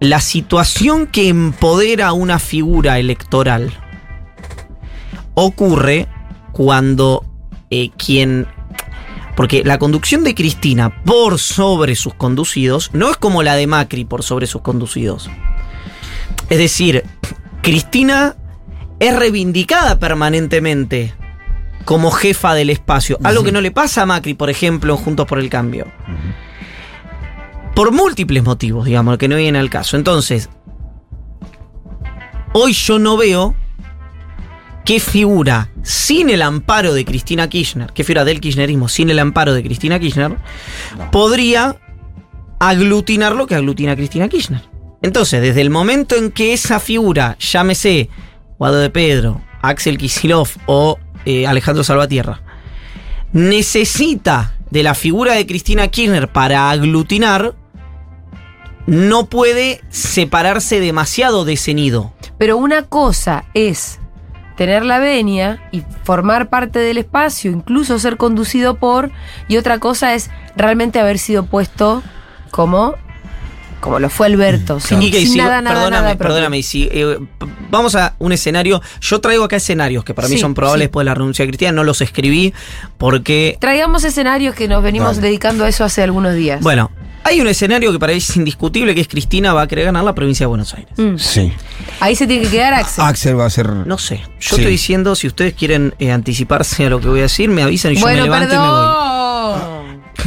la 0.00 0.20
situación 0.20 1.06
que 1.06 1.28
empodera 1.28 2.08
a 2.08 2.12
una 2.12 2.38
figura 2.38 2.98
electoral 2.98 3.72
ocurre 5.34 6.08
cuando 6.52 7.24
eh, 7.70 7.90
quien... 7.96 8.46
Porque 9.40 9.62
la 9.64 9.78
conducción 9.78 10.22
de 10.22 10.34
Cristina 10.34 11.02
por 11.02 11.38
sobre 11.38 11.96
sus 11.96 12.12
conducidos 12.12 12.90
no 12.92 13.10
es 13.10 13.16
como 13.16 13.42
la 13.42 13.54
de 13.54 13.66
Macri 13.66 14.04
por 14.04 14.22
sobre 14.22 14.46
sus 14.46 14.60
conducidos. 14.60 15.30
Es 16.50 16.58
decir, 16.58 17.04
Cristina 17.62 18.36
es 18.98 19.16
reivindicada 19.16 19.98
permanentemente 19.98 21.14
como 21.86 22.10
jefa 22.10 22.52
del 22.52 22.68
espacio. 22.68 23.16
Algo 23.22 23.42
que 23.42 23.50
no 23.50 23.62
le 23.62 23.70
pasa 23.70 24.02
a 24.02 24.06
Macri, 24.06 24.34
por 24.34 24.50
ejemplo, 24.50 24.98
Juntos 24.98 25.26
por 25.26 25.38
el 25.38 25.48
Cambio 25.48 25.86
por 27.74 27.92
múltiples 27.92 28.44
motivos, 28.44 28.84
digamos, 28.84 29.16
que 29.16 29.26
no 29.26 29.36
vienen 29.36 29.58
al 29.58 29.70
caso. 29.70 29.96
Entonces, 29.96 30.50
hoy 32.52 32.74
yo 32.74 32.98
no 32.98 33.16
veo 33.16 33.56
qué 34.84 35.00
figura 35.00 35.70
sin 35.82 36.30
el 36.30 36.42
amparo 36.42 36.94
de 36.94 37.04
Cristina 37.04 37.48
Kirchner, 37.48 37.92
qué 37.92 38.04
figura 38.04 38.24
del 38.24 38.40
kirchnerismo 38.40 38.88
sin 38.88 39.10
el 39.10 39.18
amparo 39.18 39.54
de 39.54 39.62
Cristina 39.62 39.98
Kirchner, 39.98 40.36
podría 41.12 41.76
aglutinar 42.58 43.34
lo 43.34 43.46
que 43.46 43.54
aglutina 43.54 43.96
Cristina 43.96 44.28
Kirchner. 44.28 44.62
Entonces, 45.02 45.40
desde 45.40 45.62
el 45.62 45.70
momento 45.70 46.16
en 46.16 46.30
que 46.30 46.52
esa 46.52 46.78
figura, 46.78 47.36
llámese 47.38 48.10
Guado 48.58 48.78
de 48.78 48.90
Pedro, 48.90 49.40
Axel 49.62 49.96
Kicillof 49.96 50.56
o 50.66 50.98
eh, 51.24 51.46
Alejandro 51.46 51.84
Salvatierra, 51.84 52.42
necesita 53.32 54.54
de 54.70 54.82
la 54.82 54.94
figura 54.94 55.34
de 55.34 55.46
Cristina 55.46 55.88
Kirchner 55.88 56.28
para 56.28 56.70
aglutinar, 56.70 57.54
no 58.86 59.26
puede 59.26 59.82
separarse 59.88 60.80
demasiado 60.80 61.44
de 61.44 61.54
ese 61.54 61.74
nido. 61.74 62.12
Pero 62.38 62.56
una 62.56 62.82
cosa 62.82 63.44
es 63.54 64.00
tener 64.60 64.84
la 64.84 64.98
venia 64.98 65.58
y 65.72 65.82
formar 66.02 66.50
parte 66.50 66.80
del 66.80 66.98
espacio, 66.98 67.50
incluso 67.50 67.98
ser 67.98 68.18
conducido 68.18 68.74
por, 68.74 69.10
y 69.48 69.56
otra 69.56 69.78
cosa 69.78 70.12
es 70.12 70.30
realmente 70.54 71.00
haber 71.00 71.18
sido 71.18 71.46
puesto 71.46 72.02
como 72.50 72.96
como 73.80 73.98
lo 73.98 74.08
fue 74.10 74.26
Alberto, 74.26 74.78
sin, 74.80 75.02
Y 75.02 75.10
que 75.10 75.20
sin 75.20 75.32
si- 75.32 75.38
nada, 75.38 75.60
nada, 75.60 75.74
perdóname, 75.76 76.02
nada 76.04 76.18
perdóname, 76.18 76.58
y 76.58 76.62
si, 76.62 76.88
eh, 76.92 77.18
vamos 77.70 77.94
a 77.94 78.14
un 78.18 78.32
escenario. 78.32 78.80
Yo 79.00 79.20
traigo 79.20 79.44
acá 79.44 79.56
escenarios 79.56 80.04
que 80.04 80.14
para 80.14 80.28
mí 80.28 80.34
Sí, 80.34 80.40
son 80.40 80.54
probables 80.54 80.82
sí. 80.82 80.86
después 80.88 81.04
de 81.04 81.10
la 81.10 81.14
renuncia 81.14 81.44
de 81.44 81.48
Cristina. 81.50 81.72
No 81.72 81.84
los 81.84 82.00
escribí 82.00 82.52
porque. 82.98 83.56
Traigamos 83.60 84.04
escenarios 84.04 84.54
que 84.54 84.68
nos 84.68 84.82
venimos 84.82 85.16
Dale. 85.16 85.28
dedicando 85.28 85.64
a 85.64 85.68
eso 85.68 85.84
hace 85.84 86.02
algunos 86.02 86.34
días. 86.34 86.60
Bueno, 86.60 86.90
hay 87.24 87.40
un 87.40 87.46
escenario 87.48 87.92
que 87.92 87.98
para 87.98 88.12
mí 88.12 88.18
es 88.18 88.36
indiscutible, 88.36 88.94
que 88.94 89.00
es 89.02 89.08
Cristina 89.08 89.52
va 89.52 89.62
a 89.62 89.66
querer 89.68 89.86
ganar 89.86 90.04
la 90.04 90.14
provincia 90.14 90.44
de 90.44 90.48
Buenos 90.48 90.72
Aires. 90.74 90.92
Mm. 90.96 91.16
Sí. 91.18 91.52
Ahí 92.00 92.16
se 92.16 92.26
tiene 92.26 92.44
que 92.44 92.50
quedar 92.50 92.74
Axel. 92.74 93.04
Axel 93.04 93.38
va 93.38 93.46
a 93.46 93.50
ser. 93.50 93.68
No 93.68 93.98
sé. 93.98 94.16
Yo 94.18 94.30
Sí. 94.38 94.54
estoy 94.56 94.72
diciendo, 94.72 95.14
si 95.14 95.26
ustedes 95.26 95.54
quieren 95.54 95.94
eh, 95.98 96.12
anticiparse 96.12 96.86
a 96.86 96.90
lo 96.90 97.00
que 97.00 97.08
voy 97.08 97.20
a 97.20 97.22
decir, 97.22 97.48
me 97.50 97.62
avisan 97.62 97.92
y 97.92 97.96
yo 97.96 98.00
bueno, 98.02 98.18
me 98.18 98.24
levanto 98.24 98.54
y 98.54 98.58
me 98.58 98.66
voy. 98.68 98.86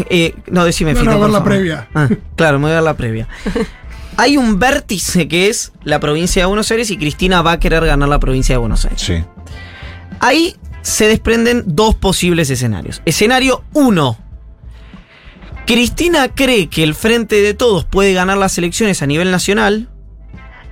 Eh, 0.09 0.35
no, 0.47 0.65
decime, 0.65 0.93
No, 0.93 0.99
Fito, 0.99 1.11
no, 1.11 1.17
por 1.17 1.27
ver 1.27 1.33
la 1.33 1.43
previa. 1.43 1.87
Ah, 1.93 2.09
claro, 2.35 2.59
me 2.59 2.63
voy 2.63 2.71
a 2.71 2.75
dar 2.75 2.83
la 2.83 2.95
previa. 2.95 3.27
Hay 4.17 4.37
un 4.37 4.59
vértice 4.59 5.27
que 5.27 5.49
es 5.49 5.71
la 5.83 5.99
provincia 5.99 6.43
de 6.43 6.45
Buenos 6.45 6.69
Aires 6.71 6.91
y 6.91 6.97
Cristina 6.97 7.41
va 7.41 7.53
a 7.53 7.59
querer 7.59 7.85
ganar 7.85 8.09
la 8.09 8.19
provincia 8.19 8.53
de 8.53 8.59
Buenos 8.59 8.85
Aires. 8.85 9.01
Sí. 9.01 9.23
Ahí 10.19 10.55
se 10.83 11.07
desprenden 11.07 11.63
dos 11.65 11.95
posibles 11.95 12.49
escenarios. 12.49 13.01
Escenario 13.05 13.63
1. 13.73 14.17
Cristina 15.65 16.27
cree 16.27 16.67
que 16.67 16.83
el 16.83 16.93
Frente 16.93 17.41
de 17.41 17.53
Todos 17.53 17.85
puede 17.85 18.13
ganar 18.13 18.37
las 18.37 18.57
elecciones 18.57 19.01
a 19.01 19.07
nivel 19.07 19.31
nacional. 19.31 19.89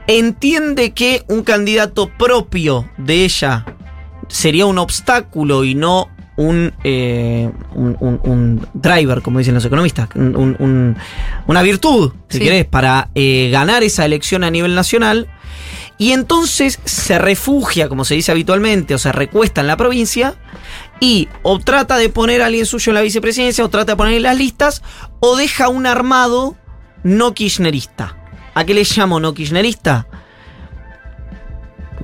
Entiende 0.07 0.93
que 0.93 1.23
un 1.27 1.43
candidato 1.43 2.11
propio 2.17 2.89
de 2.97 3.23
ella 3.23 3.65
sería 4.27 4.65
un 4.65 4.77
obstáculo 4.77 5.63
y 5.63 5.75
no 5.75 6.09
un, 6.41 6.73
eh, 6.83 7.49
un, 7.75 7.95
un- 7.99 8.19
un 8.23 8.67
driver, 8.73 9.21
como 9.21 9.39
dicen 9.39 9.53
los 9.53 9.65
economistas, 9.65 10.09
un- 10.15 10.35
un- 10.35 10.55
un- 10.59 10.97
una 11.47 11.61
virtud, 11.61 12.11
si 12.29 12.37
Sí. 12.39 12.43
querés, 12.43 12.65
para 12.65 13.09
eh, 13.15 13.49
ganar 13.51 13.83
esa 13.83 14.05
elección 14.05 14.43
a 14.43 14.51
nivel 14.51 14.75
nacional. 14.75 15.27
Y 15.97 16.13
entonces 16.13 16.79
se 16.83 17.19
refugia, 17.19 17.87
como 17.87 18.05
se 18.05 18.15
dice 18.15 18.31
habitualmente, 18.31 18.95
o 18.95 18.97
se 18.97 19.11
recuesta 19.11 19.61
en 19.61 19.67
la 19.67 19.77
provincia 19.77 20.33
y 20.99 21.27
o 21.43 21.59
trata 21.59 21.97
de 21.97 22.09
poner 22.09 22.41
a 22.41 22.47
alguien 22.47 22.65
suyo 22.65 22.89
en 22.91 22.95
la 22.95 23.01
vicepresidencia, 23.01 23.63
o 23.63 23.69
trata 23.69 23.91
de 23.93 23.97
poner 23.97 24.15
en 24.15 24.23
las 24.23 24.35
listas, 24.37 24.81
o 25.19 25.35
deja 25.35 25.69
un 25.69 25.85
armado 25.85 26.55
no 27.03 27.33
kirchnerista. 27.35 28.17
¿A 28.55 28.63
qué 28.65 28.73
le 28.73 28.83
llamo 28.83 29.19
no 29.19 29.33
kirchnerista? 29.33 30.07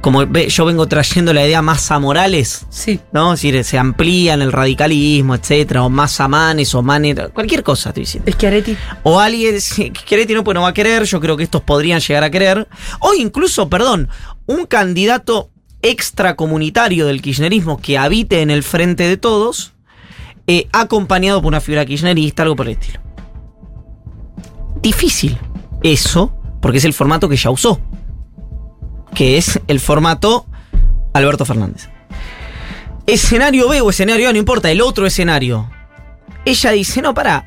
Como 0.02 0.26
ve- 0.28 0.50
yo 0.50 0.66
vengo 0.66 0.88
trayendo 0.88 1.34
la 1.34 1.46
idea 1.46 1.62
Massa 1.62 2.00
Morales, 2.00 2.66
Sí. 2.70 3.00
¿no? 3.12 3.34
Es 3.34 3.42
decir, 3.42 3.64
se 3.64 3.78
amplían 3.78 4.42
el 4.42 4.52
radicalismo, 4.52 5.36
etcétera, 5.36 5.84
o 5.84 5.90
Massa 5.90 6.28
Manes, 6.28 6.74
o 6.76 6.82
Manes, 6.82 7.16
cualquier 7.34 7.64
cosa, 7.64 7.90
estoy 7.90 8.04
diciendo. 8.04 8.32
Areti. 8.48 8.78
O 9.04 9.20
alguien 9.20 9.60
si- 9.62 9.90
que 9.92 10.02
Chiaretti 10.06 10.34
no, 10.34 10.44
pues 10.44 10.56
no 10.56 10.62
va 10.62 10.70
a 10.70 10.74
querer, 10.74 11.04
yo 11.06 11.20
creo 11.20 11.36
que 11.38 11.44
estos 11.44 11.62
podrían 11.62 12.00
llegar 12.00 12.24
a 12.24 12.30
querer. 12.30 12.68
O 13.00 13.14
incluso, 13.14 13.70
perdón, 13.70 14.10
un 14.46 14.66
candidato 14.66 15.50
extracomunitario 15.82 17.06
del 17.08 17.22
kirchnerismo 17.22 17.78
que 17.80 17.98
habite 17.98 18.42
en 18.42 18.50
el 18.52 18.64
frente 18.64 19.04
de 19.08 19.18
todos, 19.18 19.74
eh, 20.48 20.68
acompañado 20.74 21.42
por 21.42 21.50
una 21.50 21.62
figura 21.62 21.86
kirchnerista, 21.86 22.44
algo 22.44 22.56
por 22.56 22.68
el 22.68 22.74
estilo. 22.74 23.00
Difícil 24.82 25.38
eso, 25.84 26.34
porque 26.62 26.78
es 26.78 26.86
el 26.86 26.94
formato 26.94 27.28
que 27.30 27.36
ya 27.36 27.50
usó, 27.50 27.80
que 29.18 29.40
es 29.40 29.60
el 29.68 29.80
formato 29.80 30.46
Alberto 31.12 31.44
Fernández. 31.44 31.90
Escenario 33.08 33.68
B 33.68 33.82
o 33.82 33.90
escenario 33.90 34.30
A, 34.30 34.32
no 34.32 34.38
importa, 34.38 34.70
el 34.70 34.80
otro 34.80 35.08
escenario. 35.08 35.72
Ella 36.46 36.70
dice, 36.70 37.02
no, 37.02 37.16
pará, 37.16 37.44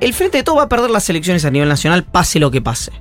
el 0.00 0.12
Frente 0.12 0.36
de 0.36 0.44
Todos 0.44 0.58
va 0.58 0.64
a 0.64 0.68
perder 0.68 0.90
las 0.90 1.08
elecciones 1.08 1.46
a 1.46 1.50
nivel 1.50 1.66
nacional, 1.66 2.04
pase 2.04 2.38
lo 2.38 2.50
que 2.50 2.60
pase. 2.60 2.92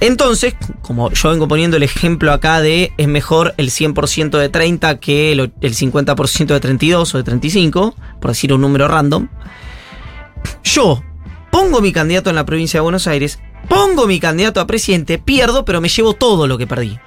Entonces, 0.00 0.56
como 0.80 1.12
yo 1.12 1.30
vengo 1.30 1.46
poniendo 1.46 1.76
el 1.76 1.84
ejemplo 1.84 2.32
acá 2.32 2.60
de 2.60 2.92
es 2.96 3.06
mejor 3.06 3.54
el 3.58 3.70
100% 3.70 4.36
de 4.36 4.48
30 4.48 4.98
que 4.98 5.30
el 5.30 5.52
50% 5.52 6.46
de 6.46 6.58
32 6.58 7.14
o 7.14 7.18
de 7.18 7.22
35, 7.22 7.94
por 8.20 8.32
decir 8.32 8.52
un 8.52 8.60
número 8.60 8.88
random, 8.88 9.28
yo 10.64 11.00
pongo 11.52 11.80
mi 11.80 11.92
candidato 11.92 12.28
en 12.28 12.34
la 12.34 12.44
provincia 12.44 12.78
de 12.78 12.82
Buenos 12.82 13.06
Aires, 13.06 13.38
pongo 13.68 14.06
mi 14.06 14.20
candidato 14.20 14.60
a 14.60 14.66
presidente, 14.66 15.18
pierdo, 15.18 15.64
pero 15.64 15.80
me 15.80 15.88
llevo 15.88 16.12
todo 16.14 16.46
lo 16.46 16.58
que 16.58 16.66
perdí. 16.66 16.98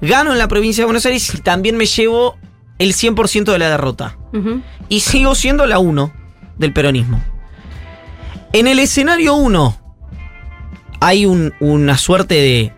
Gano 0.00 0.32
en 0.32 0.38
la 0.38 0.48
provincia 0.48 0.82
de 0.82 0.86
Buenos 0.86 1.06
Aires 1.06 1.32
y 1.34 1.38
también 1.38 1.76
me 1.76 1.86
llevo 1.86 2.36
el 2.78 2.92
100% 2.94 3.52
de 3.52 3.58
la 3.58 3.70
derrota 3.70 4.16
y 4.88 5.00
sigo 5.00 5.34
siendo 5.34 5.66
la 5.66 5.78
1 5.78 6.12
del 6.58 6.72
peronismo. 6.72 7.22
En 8.52 8.66
el 8.66 8.78
escenario 8.78 9.34
1 9.34 9.78
hay 11.00 11.26
un- 11.26 11.54
una 11.60 11.96
suerte 11.98 12.34
de 12.34 12.72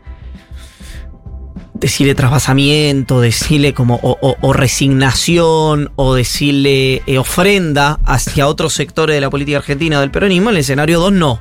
decirle 1.74 2.14
trasvasamiento, 2.14 3.20
decirle 3.20 3.74
como 3.74 3.96
o, 4.02 4.16
o- 4.20 4.36
o 4.40 4.52
resignación 4.52 5.92
o 5.96 6.14
decirle 6.14 7.02
eh, 7.06 7.18
ofrenda 7.18 8.00
hacia 8.04 8.46
otros 8.48 8.72
sectores 8.74 9.14
de 9.14 9.20
la 9.20 9.30
política 9.30 9.58
argentina 9.58 10.00
del 10.00 10.10
peronismo, 10.10 10.50
en 10.50 10.56
el 10.56 10.60
escenario 10.60 11.00
2 11.00 11.12
no. 11.12 11.40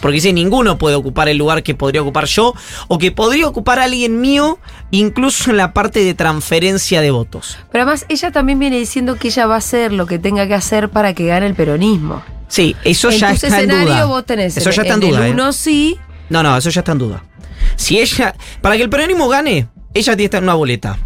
Porque 0.00 0.16
dice, 0.16 0.32
ninguno 0.32 0.78
puede 0.78 0.94
ocupar 0.96 1.28
el 1.28 1.36
lugar 1.38 1.62
que 1.62 1.74
podría 1.74 2.02
ocupar 2.02 2.26
yo 2.26 2.54
o 2.88 2.98
que 2.98 3.12
podría 3.12 3.48
ocupar 3.48 3.78
alguien 3.78 4.20
mío, 4.20 4.58
incluso 4.90 5.50
en 5.50 5.56
la 5.56 5.72
parte 5.72 6.04
de 6.04 6.14
transferencia 6.14 7.00
de 7.00 7.10
votos. 7.10 7.58
Pero 7.72 7.82
además 7.84 8.04
ella 8.08 8.30
también 8.30 8.58
viene 8.58 8.78
diciendo 8.78 9.16
que 9.16 9.28
ella 9.28 9.46
va 9.46 9.54
a 9.54 9.58
hacer 9.58 9.92
lo 9.92 10.06
que 10.06 10.18
tenga 10.18 10.46
que 10.46 10.54
hacer 10.54 10.88
para 10.90 11.14
que 11.14 11.26
gane 11.26 11.46
el 11.46 11.54
peronismo. 11.54 12.22
Sí, 12.48 12.76
eso 12.84 13.10
en 13.10 13.18
ya 13.18 13.28
tu 13.30 13.34
está 13.34 13.46
en 13.48 13.54
escenario 13.54 13.86
duda. 13.94 14.04
vos 14.04 14.24
tenés 14.26 14.56
eso 14.56 14.70
en, 14.70 14.76
ya 14.76 14.82
está 14.82 14.94
en, 14.94 15.02
en 15.02 15.10
duda. 15.10 15.20
el 15.22 15.30
¿eh? 15.30 15.34
uno 15.34 15.52
sí, 15.52 15.98
No, 16.28 16.42
no, 16.42 16.56
eso 16.56 16.70
ya 16.70 16.80
está 16.80 16.92
en 16.92 16.98
duda. 16.98 17.24
Si 17.74 17.98
ella, 17.98 18.34
para 18.60 18.76
que 18.76 18.82
el 18.82 18.90
peronismo 18.90 19.28
gane, 19.28 19.68
ella 19.94 20.04
tiene 20.04 20.16
que 20.16 20.24
estar 20.24 20.38
en 20.38 20.44
una 20.44 20.54
boleta 20.54 20.98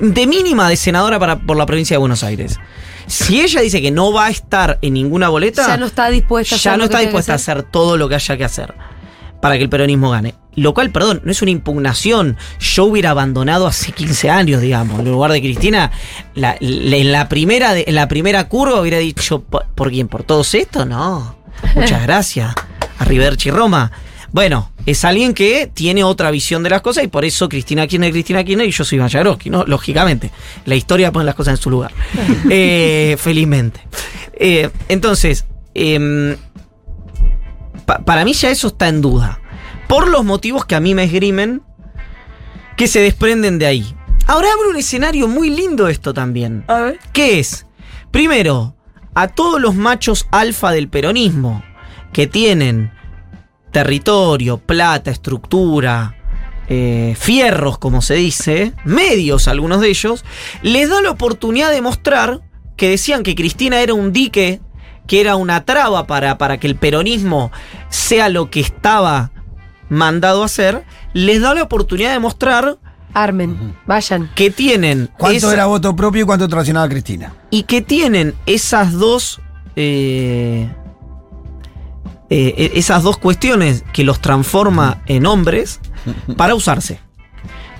de 0.00 0.26
mínima 0.26 0.68
de 0.68 0.76
senadora 0.76 1.18
para, 1.18 1.36
por 1.38 1.56
la 1.56 1.66
provincia 1.66 1.94
de 1.94 1.98
Buenos 1.98 2.22
Aires. 2.22 2.58
Si 3.06 3.40
ella 3.40 3.60
dice 3.60 3.82
que 3.82 3.90
no 3.90 4.12
va 4.12 4.26
a 4.26 4.30
estar 4.30 4.78
en 4.80 4.94
ninguna 4.94 5.28
boleta, 5.28 5.66
ya 5.66 5.76
no 5.76 5.86
está 5.86 6.08
dispuesta 6.08 6.54
a 6.54 6.58
ya 6.58 6.70
hacer 6.72 6.78
no 6.78 6.84
lo 6.84 6.88
que 6.88 6.94
está 6.94 7.00
dispuesta 7.00 7.32
a 7.32 7.34
hacer. 7.36 7.56
hacer 7.58 7.70
todo 7.70 7.96
lo 7.96 8.08
que 8.08 8.14
haya 8.14 8.36
que 8.36 8.44
hacer. 8.44 8.74
para 9.42 9.56
que 9.58 9.62
el 9.62 9.68
peronismo 9.68 10.08
gane. 10.10 10.34
Lo 10.56 10.72
cual, 10.72 10.90
perdón, 10.90 11.20
no 11.22 11.30
es 11.30 11.42
una 11.42 11.50
impugnación. 11.50 12.38
Yo 12.60 12.84
hubiera 12.86 13.10
abandonado 13.10 13.66
hace 13.66 13.92
15 13.92 14.30
años, 14.30 14.62
digamos. 14.62 15.00
En 15.00 15.10
lugar 15.10 15.32
de 15.32 15.42
Cristina, 15.42 15.90
la- 16.34 16.56
la- 16.60 16.96
en, 16.96 17.12
la 17.12 17.28
primera, 17.28 17.74
de- 17.74 17.84
en 17.86 17.94
la 17.94 18.08
primera 18.08 18.48
curva 18.48 18.80
hubiera 18.80 18.96
dicho, 18.98 19.42
¿por, 19.42 19.66
por 19.74 19.90
quién? 19.90 20.08
¿Por 20.08 20.22
todos 20.22 20.54
estos? 20.54 20.86
No. 20.86 21.36
Muchas 21.74 22.02
gracias. 22.04 22.54
A 22.98 23.04
Riverchi 23.04 23.50
Roma. 23.50 23.92
Bueno, 24.34 24.72
es 24.84 25.04
alguien 25.04 25.32
que 25.32 25.70
tiene 25.72 26.02
otra 26.02 26.32
visión 26.32 26.64
de 26.64 26.70
las 26.70 26.82
cosas 26.82 27.04
y 27.04 27.06
por 27.06 27.24
eso 27.24 27.48
Cristina 27.48 27.86
Kirchner, 27.86 28.10
Cristina 28.10 28.42
Kirchner 28.42 28.66
y 28.66 28.72
yo 28.72 28.84
soy 28.84 28.98
Mayagroski, 28.98 29.48
¿no? 29.48 29.62
Lógicamente. 29.64 30.32
La 30.64 30.74
historia 30.74 31.12
pone 31.12 31.24
las 31.24 31.36
cosas 31.36 31.52
en 31.56 31.62
su 31.62 31.70
lugar. 31.70 31.92
Eh, 32.50 33.16
felizmente. 33.16 33.80
Eh, 34.32 34.70
entonces, 34.88 35.46
em, 35.72 36.34
pa- 37.86 38.00
para 38.00 38.24
mí 38.24 38.32
ya 38.32 38.50
eso 38.50 38.66
está 38.66 38.88
en 38.88 39.00
duda. 39.00 39.40
Por 39.86 40.08
los 40.08 40.24
motivos 40.24 40.64
que 40.64 40.74
a 40.74 40.80
mí 40.80 40.96
me 40.96 41.04
esgrimen, 41.04 41.62
que 42.76 42.88
se 42.88 42.98
desprenden 42.98 43.60
de 43.60 43.66
ahí. 43.66 43.94
Ahora 44.26 44.48
abre 44.52 44.68
un 44.68 44.76
escenario 44.76 45.28
muy 45.28 45.48
lindo 45.48 45.86
esto 45.86 46.12
también. 46.12 46.64
A 46.66 46.80
ver. 46.80 46.98
¿Qué 47.12 47.38
es? 47.38 47.66
Primero, 48.10 48.74
a 49.14 49.28
todos 49.28 49.60
los 49.60 49.76
machos 49.76 50.26
alfa 50.32 50.72
del 50.72 50.88
peronismo 50.88 51.62
que 52.12 52.26
tienen 52.26 52.90
territorio, 53.74 54.56
plata, 54.58 55.10
estructura, 55.10 56.14
eh, 56.68 57.14
fierros, 57.18 57.76
como 57.76 58.00
se 58.00 58.14
dice, 58.14 58.72
medios 58.84 59.48
algunos 59.48 59.80
de 59.82 59.88
ellos, 59.88 60.24
les 60.62 60.88
da 60.88 61.02
la 61.02 61.10
oportunidad 61.10 61.70
de 61.72 61.82
mostrar 61.82 62.40
que 62.76 62.88
decían 62.88 63.22
que 63.22 63.34
Cristina 63.34 63.80
era 63.80 63.92
un 63.92 64.12
dique, 64.12 64.60
que 65.06 65.20
era 65.20 65.36
una 65.36 65.64
traba 65.66 66.06
para, 66.06 66.38
para 66.38 66.58
que 66.58 66.66
el 66.68 66.76
peronismo 66.76 67.50
sea 67.90 68.28
lo 68.30 68.48
que 68.48 68.60
estaba 68.60 69.32
mandado 69.90 70.42
a 70.42 70.46
hacer, 70.46 70.84
les 71.12 71.40
da 71.42 71.52
la 71.54 71.64
oportunidad 71.64 72.12
de 72.12 72.20
mostrar 72.20 72.78
Armen, 73.12 73.74
vayan. 73.86 74.30
que 74.34 74.50
tienen 74.50 75.10
¿Cuánto 75.18 75.36
esa- 75.36 75.52
era 75.52 75.66
voto 75.66 75.94
propio 75.94 76.22
y 76.22 76.24
cuánto 76.26 76.48
traicionaba 76.48 76.88
Cristina? 76.88 77.34
y 77.50 77.64
que 77.64 77.82
tienen 77.82 78.34
esas 78.46 78.92
dos 78.92 79.40
eh, 79.76 80.68
eh, 82.36 82.72
esas 82.74 83.02
dos 83.02 83.16
cuestiones 83.18 83.84
que 83.92 84.02
los 84.04 84.20
transforma 84.20 85.02
en 85.06 85.26
hombres 85.26 85.80
para 86.36 86.54
usarse. 86.54 86.98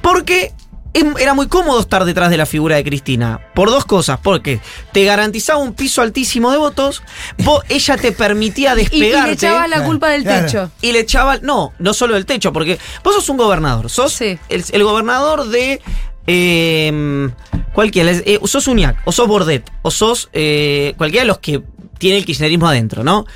Porque 0.02 0.52
em- 0.92 1.14
era 1.18 1.34
muy 1.34 1.48
cómodo 1.48 1.80
estar 1.80 2.04
detrás 2.04 2.30
de 2.30 2.36
la 2.36 2.46
figura 2.46 2.76
de 2.76 2.84
Cristina. 2.84 3.40
Por 3.54 3.70
dos 3.70 3.84
cosas. 3.84 4.20
Porque 4.22 4.60
te 4.92 5.04
garantizaba 5.04 5.58
un 5.58 5.72
piso 5.74 6.02
altísimo 6.02 6.50
de 6.52 6.58
votos. 6.58 7.02
vos- 7.38 7.64
ella 7.68 7.96
te 7.96 8.12
permitía 8.12 8.70
Y, 8.74 8.80
y 8.80 8.84
despegarte. 8.84 9.26
le 9.28 9.32
echabas 9.34 9.68
la 9.68 9.84
culpa 9.84 10.08
del 10.10 10.22
Claro. 10.22 10.46
techo. 10.46 10.70
Y 10.82 10.92
le 10.92 11.00
echaba, 11.00 11.38
no, 11.38 11.72
no 11.78 11.94
solo 11.94 12.14
del 12.14 12.26
techo, 12.26 12.52
porque 12.52 12.78
vos 13.02 13.14
sos 13.14 13.28
un 13.28 13.36
gobernador, 13.38 13.90
sos 13.90 14.12
Sí. 14.12 14.38
el, 14.48 14.64
el 14.70 14.84
gobernador 14.84 15.48
de 15.48 15.80
eh, 16.26 17.28
cualquiera, 17.72 18.10
eh, 18.12 18.38
sos 18.44 18.66
Uñac, 18.68 18.96
o 19.04 19.12
sos 19.12 19.26
Bordet, 19.28 19.70
o 19.82 19.90
sos 19.90 20.28
eh, 20.32 20.94
cualquiera 20.96 21.24
de 21.24 21.28
los 21.28 21.38
que 21.38 21.62
tiene 21.98 22.18
el 22.18 22.24
kirchnerismo 22.24 22.68
adentro, 22.68 23.04
¿no? 23.04 23.26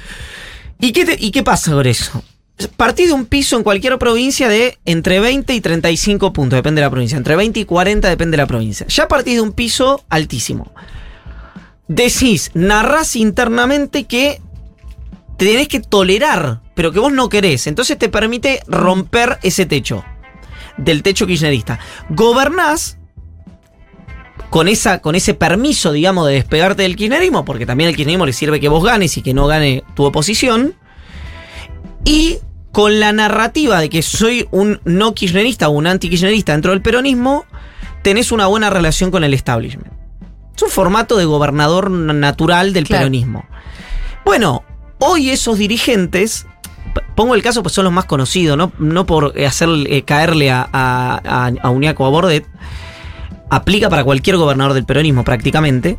¿Y 0.81 0.93
qué, 0.93 1.17
¿Y 1.19 1.31
qué 1.31 1.43
pasa 1.43 1.73
con 1.73 1.87
eso? 1.87 2.23
Partís 2.77 3.09
de 3.09 3.13
un 3.13 3.27
piso 3.27 3.57
en 3.57 3.63
cualquier 3.63 3.99
provincia 3.99 4.49
de 4.49 4.79
entre 4.85 5.21
20 5.21 5.55
y 5.55 5.61
35 5.61 6.33
puntos, 6.33 6.57
depende 6.57 6.81
de 6.81 6.87
la 6.87 6.91
provincia. 6.91 7.17
Entre 7.17 7.37
20 7.37 7.61
y 7.61 7.65
40 7.65 8.09
depende 8.09 8.37
de 8.37 8.43
la 8.43 8.47
provincia. 8.47 8.87
Ya 8.89 9.07
partís 9.07 9.37
de 9.37 9.43
un 9.43 9.53
piso 9.53 10.05
altísimo. 10.09 10.73
Decís, 11.87 12.51
narrás 12.55 13.17
internamente 13.17 14.05
que 14.05 14.41
te 15.37 15.47
tenés 15.47 15.69
que 15.69 15.81
tolerar, 15.81 16.61
pero 16.75 16.91
que 16.91 16.99
vos 16.99 17.13
no 17.13 17.29
querés. 17.29 17.69
Entonces 17.69 17.97
te 17.97 18.09
permite 18.09 18.61
romper 18.67 19.39
ese 19.43 19.67
techo. 19.67 20.05
Del 20.77 21.03
techo 21.03 21.27
kirchnerista. 21.27 21.79
Gobernás 22.11 22.98
con, 24.51 24.69
esa, 24.69 25.01
con 25.01 25.15
ese 25.15 25.35
permiso, 25.35 25.93
digamos, 25.93 26.27
de 26.27 26.35
despegarte 26.35 26.83
del 26.83 26.97
kirchnerismo, 26.97 27.45
porque 27.45 27.67
también 27.67 27.89
al 27.89 27.97
kirchnerismo 27.97 28.27
le 28.27 28.33
sirve 28.33 28.61
que 28.61 28.69
vos 28.69 28.83
ganes 28.85 29.17
y 29.17 29.23
que 29.23 29.35
no 29.35 29.47
gane 29.47 29.85
tu 29.95 30.05
oposición. 30.05 30.75
Y 32.05 32.39
con 32.73 33.01
la 33.01 33.13
narrativa 33.13 33.81
de 33.81 33.89
que 33.91 34.03
soy 34.03 34.47
un 34.51 34.81
no 34.85 35.15
kirchnerista 35.15 35.69
o 35.69 35.73
un 35.73 35.87
anti 35.87 36.09
kirchnerista 36.09 36.53
dentro 36.53 36.71
del 36.73 36.83
peronismo, 36.83 37.45
tenés 38.03 38.33
una 38.33 38.47
buena 38.47 38.71
relación 38.71 39.11
con 39.11 39.25
el 39.25 39.35
establishment. 39.35 39.93
Es 40.57 40.63
un 40.63 40.71
formato 40.71 41.17
de 41.17 41.25
gobernador 41.25 41.91
na- 41.91 42.13
natural 42.13 42.73
del 42.73 42.85
Claro. 42.85 43.03
peronismo. 43.03 43.45
Bueno, 44.25 44.65
hoy 44.99 45.31
esos 45.31 45.59
dirigentes, 45.59 46.47
pongo 47.15 47.35
el 47.35 47.43
caso 47.43 47.63
pues 47.63 47.75
son 47.75 47.85
los 47.85 47.93
más 47.93 48.05
conocidos, 48.07 48.57
no, 48.57 48.73
no 48.79 49.07
por 49.07 49.39
hacer 49.41 49.69
eh, 49.89 50.03
caerle 50.03 50.51
a, 50.51 50.69
a, 50.73 51.21
a, 51.47 51.53
a 51.63 51.71
Uñaco 51.71 52.05
o 52.05 52.07
a 52.07 52.11
Bordet, 52.11 52.47
aplica 53.51 53.89
para 53.89 54.05
cualquier 54.05 54.37
gobernador 54.37 54.75
del 54.75 54.85
peronismo 54.85 55.25
prácticamente, 55.25 55.99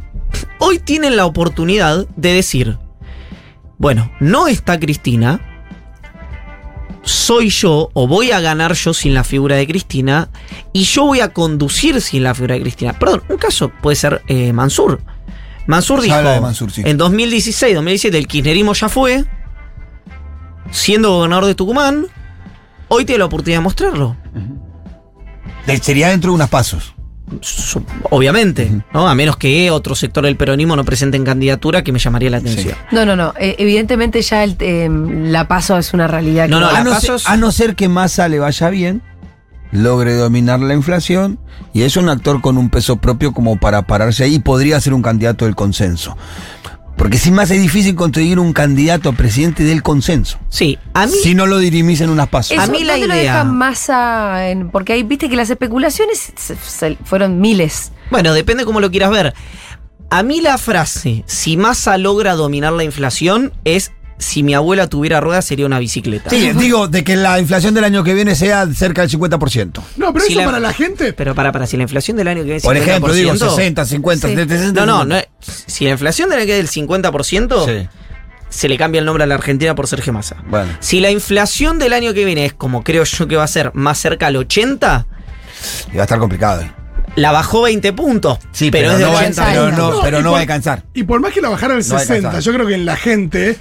hoy 0.59 0.79
tienen 0.79 1.15
la 1.15 1.25
oportunidad 1.25 2.07
de 2.15 2.33
decir, 2.33 2.77
bueno, 3.77 4.11
no 4.19 4.47
está 4.47 4.79
Cristina, 4.79 5.39
soy 7.01 7.49
yo 7.49 7.89
o 7.93 8.07
voy 8.07 8.31
a 8.31 8.39
ganar 8.39 8.73
yo 8.73 8.93
sin 8.93 9.13
la 9.13 9.23
figura 9.23 9.55
de 9.55 9.65
Cristina 9.65 10.29
y 10.73 10.83
yo 10.83 11.05
voy 11.05 11.21
a 11.21 11.29
conducir 11.29 12.01
sin 12.01 12.23
la 12.23 12.35
figura 12.35 12.55
de 12.55 12.61
Cristina. 12.61 12.93
Perdón, 12.93 13.23
un 13.29 13.37
caso 13.37 13.71
puede 13.81 13.95
ser 13.95 14.21
eh, 14.27 14.53
Mansur. 14.53 15.01
Mansur 15.65 16.01
dijo, 16.01 16.17
de 16.17 16.41
Mansur, 16.41 16.71
sí. 16.71 16.81
en 16.85 16.97
2016, 16.97 17.75
2017 17.75 18.17
el 18.17 18.27
kirchnerismo 18.27 18.73
ya 18.73 18.89
fue, 18.89 19.23
siendo 20.71 21.11
gobernador 21.11 21.45
de 21.45 21.55
Tucumán, 21.55 22.07
hoy 22.87 23.05
tiene 23.05 23.19
la 23.19 23.25
oportunidad 23.25 23.59
de 23.59 23.63
mostrarlo. 23.63 24.15
Sería 25.81 26.09
dentro 26.09 26.31
de 26.31 26.35
unos 26.35 26.49
pasos. 26.49 26.95
Obviamente, 28.09 28.71
¿no? 28.93 29.07
A 29.07 29.15
menos 29.15 29.37
que 29.37 29.69
otro 29.71 29.95
sector 29.95 30.23
del 30.25 30.35
peronismo 30.35 30.75
no 30.75 30.83
presenten 30.83 31.23
candidatura 31.23 31.83
que 31.83 31.91
me 31.91 31.99
llamaría 31.99 32.29
la 32.29 32.37
atención. 32.37 32.75
No, 32.91 33.05
no, 33.05 33.15
no. 33.15 33.33
eh, 33.39 33.55
evidentemente 33.59 34.21
ya 34.21 34.43
el, 34.43 34.55
eh, 34.59 34.89
la 34.89 35.47
paso 35.47 35.77
es 35.77 35.93
una 35.93 36.07
realidad. 36.07 36.45
que 36.45 36.51
No, 36.51 36.59
no, 36.59 36.67
va- 36.67 36.73
la 36.73 36.79
A 36.79 36.83
no, 36.83 36.91
pasos- 36.91 37.23
ser, 37.23 37.31
a 37.33 37.37
no 37.37 37.51
ser 37.51 37.75
que 37.75 37.87
Massa 37.89 38.27
le 38.27 38.39
vaya 38.39 38.69
bien, 38.69 39.01
logre 39.71 40.15
dominar 40.15 40.59
la 40.59 40.73
inflación 40.73 41.39
y 41.73 41.83
es 41.83 41.95
un 41.97 42.09
actor 42.09 42.41
con 42.41 42.57
un 42.57 42.69
peso 42.69 42.97
propio 42.97 43.33
como 43.33 43.57
para 43.59 43.83
pararse 43.83 44.23
ahí 44.23 44.35
y 44.35 44.39
podría 44.39 44.79
ser 44.81 44.93
un 44.93 45.01
candidato 45.03 45.45
del 45.45 45.55
consenso. 45.55 46.17
Porque 46.99 47.17
sin 47.17 47.33
más 47.33 47.49
es 47.49 47.61
difícil 47.61 47.95
conseguir 47.95 48.37
un 48.39 48.51
candidato 48.53 49.07
a 49.09 49.13
presidente 49.13 49.63
del 49.63 49.81
consenso. 49.81 50.37
Sí, 50.49 50.77
a 50.93 51.07
mí 51.07 51.13
Si 51.23 51.33
no 51.33 51.47
lo 51.47 51.57
dirimís 51.57 52.01
en 52.01 52.09
unas 52.09 52.27
pasos. 52.27 52.51
Eso, 52.51 52.61
a 52.61 52.67
mí 52.67 52.83
la 52.83 52.93
¿dónde 52.93 53.07
lo 53.07 53.15
idea- 53.15 53.33
deja 53.39 53.43
Massa 53.45 54.49
en- 54.49 54.69
porque 54.69 54.93
ahí 54.93 55.03
viste 55.03 55.29
que 55.29 55.37
las 55.37 55.49
especulaciones 55.49 56.33
se- 56.35 56.55
se- 56.57 56.97
fueron 57.05 57.39
miles. 57.39 57.93
Bueno, 58.11 58.33
depende 58.33 58.65
cómo 58.65 58.81
lo 58.81 58.91
quieras 58.91 59.11
ver. 59.11 59.33
A 60.11 60.23
mí 60.23 60.41
la 60.41 60.57
frase, 60.57 61.23
si 61.25 61.55
Massa 61.55 61.97
logra 61.97 62.33
dominar 62.35 62.73
la 62.73 62.83
inflación, 62.83 63.53
es 63.63 63.91
si 64.19 64.43
mi 64.43 64.53
abuela 64.53 64.87
tuviera 64.87 65.19
ruedas 65.21 65.45
sería 65.45 65.65
una 65.65 65.79
bicicleta. 65.79 66.29
Sí, 66.29 66.51
digo, 66.55 66.87
de 66.87 67.03
que 67.03 67.15
la 67.15 67.39
inflación 67.39 67.73
del 67.73 67.83
año 67.85 68.03
que 68.03 68.13
viene 68.13 68.35
sea 68.35 68.67
cerca 68.73 69.01
del 69.01 69.09
50%. 69.09 69.81
No, 69.97 70.13
pero 70.13 70.25
Si 70.25 70.33
eso 70.33 70.41
la- 70.41 70.45
para 70.45 70.59
la 70.59 70.73
gente. 70.73 71.13
Pero 71.13 71.33
para, 71.33 71.51
para, 71.51 71.65
si 71.65 71.77
la 71.77 71.83
inflación 71.83 72.17
del 72.17 72.27
año 72.27 72.39
que 72.39 72.43
viene 72.43 72.57
es 72.57 72.63
Por 72.63 72.77
ejemplo, 72.77 73.11
digo, 73.13 73.31
50%, 73.33 73.49
60, 73.55 73.85
50, 73.85 74.27
Sí. 74.27 74.33
70, 74.35 74.55
60. 74.57 74.85
No, 74.85 75.05
no, 75.05 75.15
no 75.15 75.21
si 75.39 75.85
la 75.85 75.91
inflación 75.91 76.29
del 76.29 76.39
año 76.39 76.45
que 76.47 76.53
viene 76.53 76.65
es 76.67 76.71
del 76.75 76.87
50%, 76.87 77.65
Sí, 77.65 77.87
se 78.49 78.67
le 78.67 78.77
cambia 78.77 78.99
el 78.99 79.05
nombre 79.05 79.23
a 79.23 79.27
la 79.27 79.35
Argentina 79.35 79.73
por 79.75 79.87
Sergio 79.87 80.11
Massa. 80.11 80.37
bueno. 80.47 80.71
Si 80.79 80.99
la 80.99 81.11
inflación 81.11 81.79
del 81.79 81.93
año 81.93 82.13
que 82.13 82.25
viene 82.25 82.45
es 82.45 82.53
como 82.53 82.83
creo 82.83 83.03
yo 83.03 83.27
que 83.27 83.35
va 83.37 83.43
a 83.43 83.47
ser 83.47 83.71
más 83.73 83.99
cerca 83.99 84.27
al 84.27 84.35
80, 84.35 85.05
Y 85.93 85.95
va 85.97 86.01
a 86.01 86.05
estar 86.05 86.19
complicado. 86.19 86.63
la 87.15 87.31
bajó 87.31 87.61
20 87.63 87.93
puntos. 87.93 88.39
Sí, 88.51 88.69
pero, 88.71 88.89
pero, 88.89 88.91
es 88.93 88.99
de 88.99 89.05
no, 89.05 89.11
va, 89.13 89.19
80 89.19 89.45
pero 89.45 89.63
años. 89.65 89.77
no, 89.77 89.91
No, 89.91 90.01
pero 90.01 90.17
no 90.19 90.23
por- 90.25 90.33
va 90.33 90.37
a 90.37 90.41
alcanzar. 90.41 90.83
Y 90.93 91.03
por 91.03 91.19
más 91.21 91.31
que 91.33 91.41
la 91.41 91.49
bajara 91.49 91.75
al 91.75 91.79
No 91.87 91.93
va 91.93 91.97
a 91.97 91.99
60, 92.01 92.15
alcanzar. 92.29 92.41
yo 92.41 92.53
creo 92.53 92.67
que 92.67 92.75
en 92.75 92.85
la 92.85 92.95
gente 92.95 93.57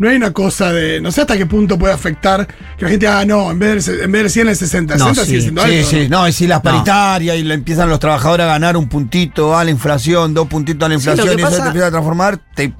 no 0.00 0.08
hay 0.08 0.16
una 0.16 0.32
cosa 0.32 0.72
de. 0.72 1.00
No 1.00 1.12
sé 1.12 1.20
hasta 1.20 1.36
qué 1.36 1.46
punto 1.46 1.78
puede 1.78 1.94
afectar 1.94 2.46
que 2.76 2.84
la 2.84 2.90
gente, 2.90 3.06
ah, 3.06 3.24
no, 3.24 3.50
en 3.52 3.58
vez 3.60 3.86
del, 3.86 4.00
en 4.00 4.10
vez 4.12 4.22
del 4.22 4.30
100 4.30 4.48
el 4.48 4.56
60. 4.56 4.96
No, 4.96 5.04
60 5.10 5.24
sigue 5.26 5.36
sí. 5.38 5.42
siendo 5.42 5.62
Sí, 5.64 5.74
alto. 5.78 5.90
sí, 5.90 6.08
no, 6.08 6.26
y 6.28 6.32
si 6.32 6.46
las 6.48 6.58
No. 6.58 6.62
paritarias 6.64 7.36
y 7.36 7.44
le 7.44 7.54
empiezan 7.54 7.88
los 7.88 8.00
trabajadores 8.00 8.44
a 8.44 8.48
ganar 8.48 8.76
un 8.76 8.88
puntito 8.88 9.56
a 9.56 9.62
la 9.62 9.70
inflación, 9.70 10.34
dos 10.34 10.48
puntitos 10.48 10.84
a 10.84 10.88
la 10.88 10.94
inflación 10.96 11.26
y 11.38 11.42
eso 11.42 11.48
te 11.60 11.64
empieza 11.68 11.86
a 11.86 11.90
transformar 11.90 12.40
te- 12.54 12.72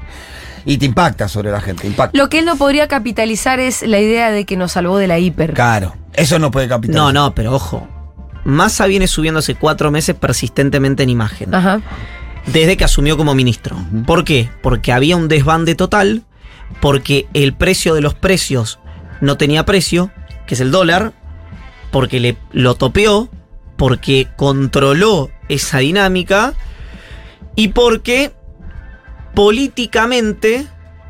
y 0.64 0.78
te 0.78 0.86
impacta 0.86 1.28
sobre 1.28 1.50
la 1.50 1.60
gente. 1.60 1.86
Impacta. 1.86 2.18
Lo 2.18 2.28
que 2.28 2.38
él 2.40 2.44
no 2.46 2.56
podría 2.56 2.88
capitalizar 2.88 3.60
es 3.60 3.82
la 3.82 3.98
idea 4.00 4.30
de 4.30 4.44
que 4.44 4.56
nos 4.56 4.72
salvó 4.72 4.98
de 4.98 5.06
la 5.06 5.18
hiper. 5.18 5.54
Claro, 5.54 5.94
eso 6.14 6.38
no 6.38 6.50
puede 6.50 6.68
capitalizar. 6.68 7.02
No, 7.02 7.12
no, 7.12 7.34
pero 7.34 7.54
ojo. 7.54 7.86
Massa 8.44 8.86
viene 8.86 9.06
subiendo 9.06 9.40
hace 9.40 9.54
cuatro 9.54 9.90
meses 9.90 10.16
persistentemente 10.16 11.02
en 11.02 11.10
imagen. 11.10 11.54
Ajá. 11.54 11.80
desde 12.46 12.78
que 12.78 12.84
asumió 12.84 13.18
como 13.18 13.34
ministro. 13.34 13.76
¿Por 14.06 14.24
qué? 14.24 14.48
Porque 14.62 14.92
había 14.92 15.14
un 15.14 15.28
desbande 15.28 15.74
total, 15.74 16.24
porque 16.80 17.26
el 17.34 17.54
precio 17.54 17.94
de 17.94 18.00
los 18.00 18.14
precios 18.14 18.78
no 19.20 19.36
tenía 19.36 19.64
precio, 19.64 20.10
que 20.46 20.54
es 20.54 20.60
el 20.60 20.70
dólar, 20.70 21.12
porque 21.90 22.20
le, 22.20 22.36
lo 22.52 22.74
topeó, 22.74 23.28
porque 23.76 24.28
controló 24.36 25.30
esa 25.48 25.78
dinámica 25.78 26.54
y 27.56 27.68
porque 27.68 28.32
políticamente 29.34 30.66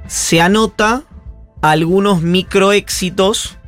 se 0.06 0.40
anota 0.40 1.04
algunos 1.62 2.22
microéxitos 2.22 3.58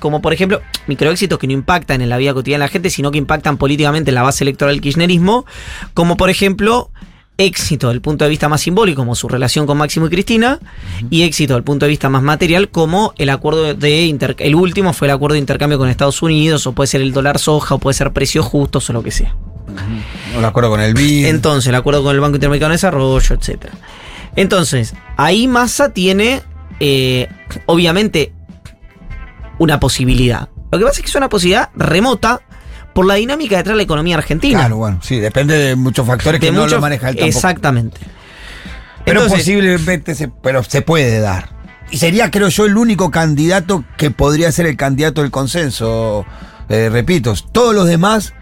como 0.00 0.20
por 0.20 0.32
ejemplo, 0.32 0.60
microéxitos 0.86 1.38
que 1.38 1.46
no 1.46 1.52
impactan 1.52 2.00
en 2.00 2.08
la 2.08 2.16
vida 2.16 2.34
cotidiana 2.34 2.64
de 2.64 2.68
la 2.68 2.72
gente, 2.72 2.90
sino 2.90 3.10
que 3.10 3.18
impactan 3.18 3.56
políticamente 3.56 4.10
en 4.10 4.16
la 4.16 4.22
base 4.22 4.42
electoral 4.42 4.74
del 4.74 4.82
kirchnerismo, 4.82 5.46
como 5.94 6.16
por 6.16 6.30
ejemplo 6.30 6.90
éxito 7.40 7.88
desde 7.88 7.96
el 7.96 8.00
punto 8.02 8.24
de 8.24 8.30
vista 8.30 8.48
más 8.48 8.60
simbólico, 8.60 9.02
como 9.02 9.14
su 9.14 9.28
relación 9.28 9.66
con 9.66 9.78
Máximo 9.78 10.06
y 10.06 10.10
Cristina, 10.10 10.58
y 11.10 11.22
éxito 11.22 11.54
desde 11.54 11.58
el 11.58 11.64
punto 11.64 11.86
de 11.86 11.90
vista 11.90 12.08
más 12.08 12.22
material, 12.22 12.68
como 12.68 13.12
el 13.18 13.30
acuerdo 13.30 13.74
de 13.74 14.02
inter- 14.06 14.36
el 14.38 14.54
último 14.54 14.92
fue 14.92 15.08
el 15.08 15.12
acuerdo 15.12 15.34
de 15.34 15.40
intercambio 15.40 15.78
con 15.78 15.88
Estados 15.88 16.22
Unidos, 16.22 16.66
o 16.66 16.72
puede 16.72 16.86
ser 16.86 17.00
el 17.00 17.12
dólar 17.12 17.38
soja, 17.38 17.74
o 17.74 17.78
puede 17.78 17.94
ser 17.94 18.12
precios 18.12 18.44
justos, 18.46 18.88
o 18.90 18.92
lo 18.92 19.02
que 19.02 19.10
sea. 19.10 19.34
No 20.34 20.40
me 20.40 20.46
acuerdo 20.46 20.70
con 20.70 20.80
el 20.80 20.94
BID. 20.94 21.26
Entonces, 21.26 21.68
el 21.68 21.74
acuerdo 21.74 22.02
con 22.02 22.14
el 22.14 22.20
Banco 22.20 22.36
Interamericano 22.36 22.70
de 22.70 22.74
Desarrollo, 22.74 23.34
etc. 23.34 23.66
Entonces, 24.36 24.94
ahí 25.16 25.48
Massa 25.48 25.92
tiene, 25.92 26.42
eh, 26.80 27.28
obviamente, 27.66 28.32
una 29.58 29.78
posibilidad. 29.80 30.48
Lo 30.72 30.78
que 30.78 30.84
pasa 30.84 30.98
es 30.98 31.02
que 31.02 31.08
es 31.08 31.14
una 31.14 31.28
posibilidad 31.28 31.70
remota 31.74 32.40
por 32.92 33.06
la 33.06 33.14
dinámica 33.14 33.56
detrás 33.56 33.74
de 33.74 33.78
la 33.78 33.82
economía 33.82 34.16
argentina. 34.16 34.60
Claro, 34.60 34.76
bueno, 34.76 34.98
sí, 35.02 35.18
depende 35.18 35.56
de 35.56 35.76
muchos 35.76 36.06
factores 36.06 36.40
que 36.40 36.52
no 36.52 36.66
lo 36.66 36.80
maneja 36.80 37.08
él 37.08 37.16
tampoco. 37.16 37.36
Exactamente. 37.36 38.00
Pero 39.04 39.22
Entonces, 39.22 39.46
posiblemente 39.46 40.14
se, 40.14 40.28
pero 40.28 40.62
se 40.62 40.82
puede 40.82 41.20
dar. 41.20 41.50
Y 41.90 41.98
sería, 41.98 42.30
creo 42.30 42.48
yo, 42.48 42.66
el 42.66 42.76
único 42.76 43.10
candidato 43.10 43.84
que 43.96 44.10
podría 44.10 44.52
ser 44.52 44.66
el 44.66 44.76
candidato 44.76 45.22
del 45.22 45.30
consenso. 45.30 46.24
Eh, 46.68 46.88
repito, 46.90 47.34
todos 47.50 47.74
los 47.74 47.86
demás 47.86 48.34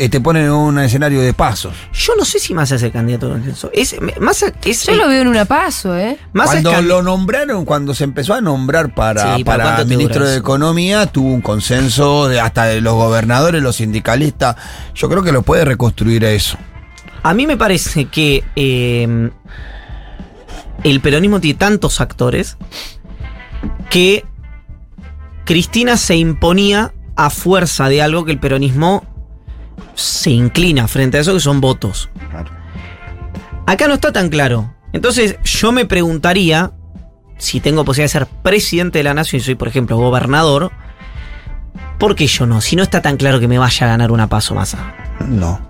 eh, 0.00 0.08
te 0.08 0.20
ponen 0.20 0.44
en 0.44 0.52
un 0.52 0.78
escenario 0.78 1.20
de 1.20 1.34
pasos. 1.34 1.74
Yo 1.92 2.14
no 2.16 2.24
sé 2.24 2.38
si 2.38 2.54
Massa 2.54 2.76
es 2.76 2.82
el 2.84 2.92
candidato 2.92 3.26
de 3.26 3.32
consenso. 3.32 3.70
Es, 3.74 3.96
Massa 4.20 4.52
es. 4.64 4.86
Yo 4.86 4.94
lo 4.94 5.08
veo 5.08 5.22
en 5.22 5.28
una 5.28 5.44
paso, 5.44 5.96
¿eh? 5.96 6.16
Massa 6.32 6.62
cuando 6.62 6.82
lo 6.82 7.02
nombraron, 7.02 7.64
cuando 7.64 7.94
se 7.94 8.04
empezó 8.04 8.34
a 8.34 8.40
nombrar 8.40 8.94
para, 8.94 9.36
Sí, 9.36 9.42
¿para 9.42 9.84
ministro 9.84 10.24
de? 10.24 10.36
Economía, 10.36 11.06
tuvo 11.06 11.34
un 11.34 11.40
consenso 11.40 12.28
de 12.28 12.38
hasta 12.38 12.66
de 12.66 12.80
los 12.80 12.94
gobernadores, 12.94 13.60
los 13.60 13.76
sindicalistas. 13.76 14.54
Yo 14.94 15.08
creo 15.08 15.24
que 15.24 15.32
lo 15.32 15.42
puede 15.42 15.64
reconstruir 15.64 16.24
a 16.24 16.30
eso. 16.30 16.56
A 17.24 17.34
mí 17.34 17.48
me 17.48 17.56
parece 17.56 18.04
que 18.04 18.44
eh, 18.54 19.30
el 20.84 21.00
peronismo 21.00 21.40
tiene 21.40 21.58
tantos 21.58 22.00
actores 22.00 22.56
que 23.90 24.24
Cristina 25.44 25.96
se 25.96 26.14
imponía 26.14 26.92
a 27.16 27.30
fuerza 27.30 27.88
de 27.88 28.00
algo 28.00 28.24
que 28.24 28.30
el 28.30 28.38
peronismo 28.38 29.17
se 29.94 30.30
inclina 30.30 30.88
frente 30.88 31.18
a 31.18 31.20
eso, 31.20 31.34
que 31.34 31.40
son 31.40 31.60
votos. 31.60 32.08
Acá 33.66 33.88
no 33.88 33.94
está 33.94 34.12
tan 34.12 34.28
claro. 34.28 34.74
Entonces 34.92 35.36
yo 35.44 35.72
me 35.72 35.84
preguntaría, 35.84 36.72
si 37.36 37.60
tengo 37.60 37.84
posibilidad 37.84 38.06
de 38.06 38.26
ser 38.26 38.26
presidente 38.42 38.98
de 38.98 39.04
la 39.04 39.14
nación 39.14 39.40
y 39.40 39.44
soy, 39.44 39.54
por 39.54 39.68
ejemplo, 39.68 39.96
gobernador, 39.96 40.72
¿por 41.98 42.14
qué 42.14 42.26
yo 42.26 42.46
no? 42.46 42.60
Si 42.60 42.76
no 42.76 42.82
está 42.82 43.02
tan 43.02 43.16
claro 43.16 43.40
que 43.40 43.48
me 43.48 43.58
vaya 43.58 43.86
a 43.86 43.90
ganar 43.90 44.10
una 44.12 44.28
paso 44.28 44.54
masa 44.54 44.94
No. 45.26 45.60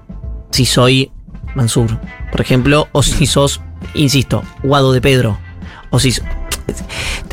si 0.50 0.64
soy 0.64 1.10
Mansur, 1.54 1.98
por 2.30 2.40
ejemplo, 2.40 2.88
o 2.92 3.02
si 3.02 3.26
sos, 3.26 3.60
insisto, 3.94 4.44
Guado 4.62 4.92
de 4.92 5.00
Pedro, 5.00 5.38
o 5.90 5.98
si... 5.98 6.12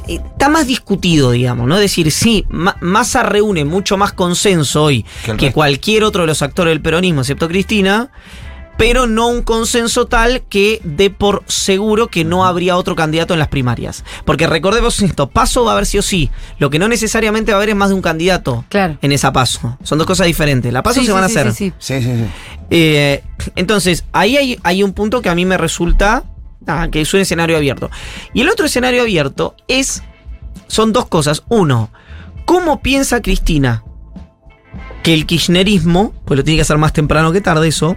Está 0.07 0.49
más 0.49 0.67
discutido, 0.67 1.31
digamos, 1.31 1.67
¿no? 1.67 1.75
Es 1.75 1.81
decir, 1.81 2.11
sí, 2.11 2.45
Ma- 2.49 2.77
Massa 2.81 3.23
reúne 3.23 3.65
mucho 3.65 3.97
más 3.97 4.13
consenso 4.13 4.83
hoy 4.83 5.05
Que 5.37 5.51
cualquier 5.51 6.03
otro 6.03 6.21
de 6.21 6.27
los 6.27 6.41
actores 6.41 6.71
del 6.71 6.81
peronismo, 6.81 7.21
excepto 7.21 7.47
Cristina, 7.47 8.09
pero 8.77 9.07
no 9.07 9.27
un 9.29 9.41
consenso 9.41 10.05
tal 10.05 10.41
que 10.49 10.79
dé 10.83 11.09
por 11.09 11.43
seguro 11.47 12.07
que 12.07 12.23
no 12.25 12.45
habría 12.45 12.75
otro 12.77 12.93
candidato 12.95 13.33
en 13.33 13.39
las 13.39 13.47
primarias. 13.47 14.03
Porque 14.25 14.47
recordemos 14.47 15.01
esto, 15.01 15.29
paso 15.29 15.63
va 15.63 15.71
a 15.71 15.73
haber 15.75 15.85
sí 15.85 15.97
o 15.97 16.01
sí. 16.01 16.29
Lo 16.59 16.69
que 16.69 16.77
no 16.77 16.87
necesariamente 16.89 17.51
va 17.53 17.55
a 17.55 17.59
haber 17.59 17.69
es 17.69 17.75
más 17.77 17.89
de 17.89 17.95
un 17.95 18.01
candidato 18.01 18.65
Claro. 18.69 18.97
en 19.01 19.11
esa 19.13 19.31
paso. 19.31 19.77
Son 19.81 19.97
dos 19.97 20.05
cosas 20.05 20.27
diferentes. 20.27 20.71
La 20.73 20.83
paso 20.83 20.99
Sí, 20.99 21.05
se 21.05 21.11
sí, 21.11 21.13
van 21.13 21.23
a 21.23 21.29
sí, 21.29 21.37
hacer. 21.37 21.53
sí, 21.53 21.73
sí. 21.79 21.99
Sí, 21.99 22.01
sí, 22.03 22.11
sí. 22.15 22.25
Eh, 22.69 23.23
entonces, 23.55 24.03
ahí 24.11 24.35
hay, 24.37 24.59
hay 24.63 24.83
un 24.83 24.91
punto 24.91 25.21
que 25.21 25.29
a 25.29 25.35
mí 25.35 25.45
me 25.45 25.57
resulta 25.57 26.23
ah, 26.67 26.87
que 26.91 27.01
es 27.01 27.13
un 27.13 27.19
escenario 27.19 27.57
abierto. 27.57 27.89
Y 28.33 28.41
el 28.41 28.49
otro 28.49 28.65
escenario 28.65 29.01
abierto 29.01 29.55
es. 29.67 30.03
Son 30.67 30.93
dos 30.93 31.07
cosas. 31.07 31.43
Uno, 31.47 31.91
¿cómo 32.45 32.81
piensa 32.81 33.21
Cristina 33.21 33.83
que 35.03 35.13
el 35.13 35.25
kirchnerismo, 35.25 36.13
pues 36.25 36.37
lo 36.37 36.43
tiene 36.43 36.57
que 36.57 36.63
hacer 36.63 36.77
más 36.77 36.93
temprano 36.93 37.31
que 37.31 37.41
tarde 37.41 37.67
eso, 37.67 37.95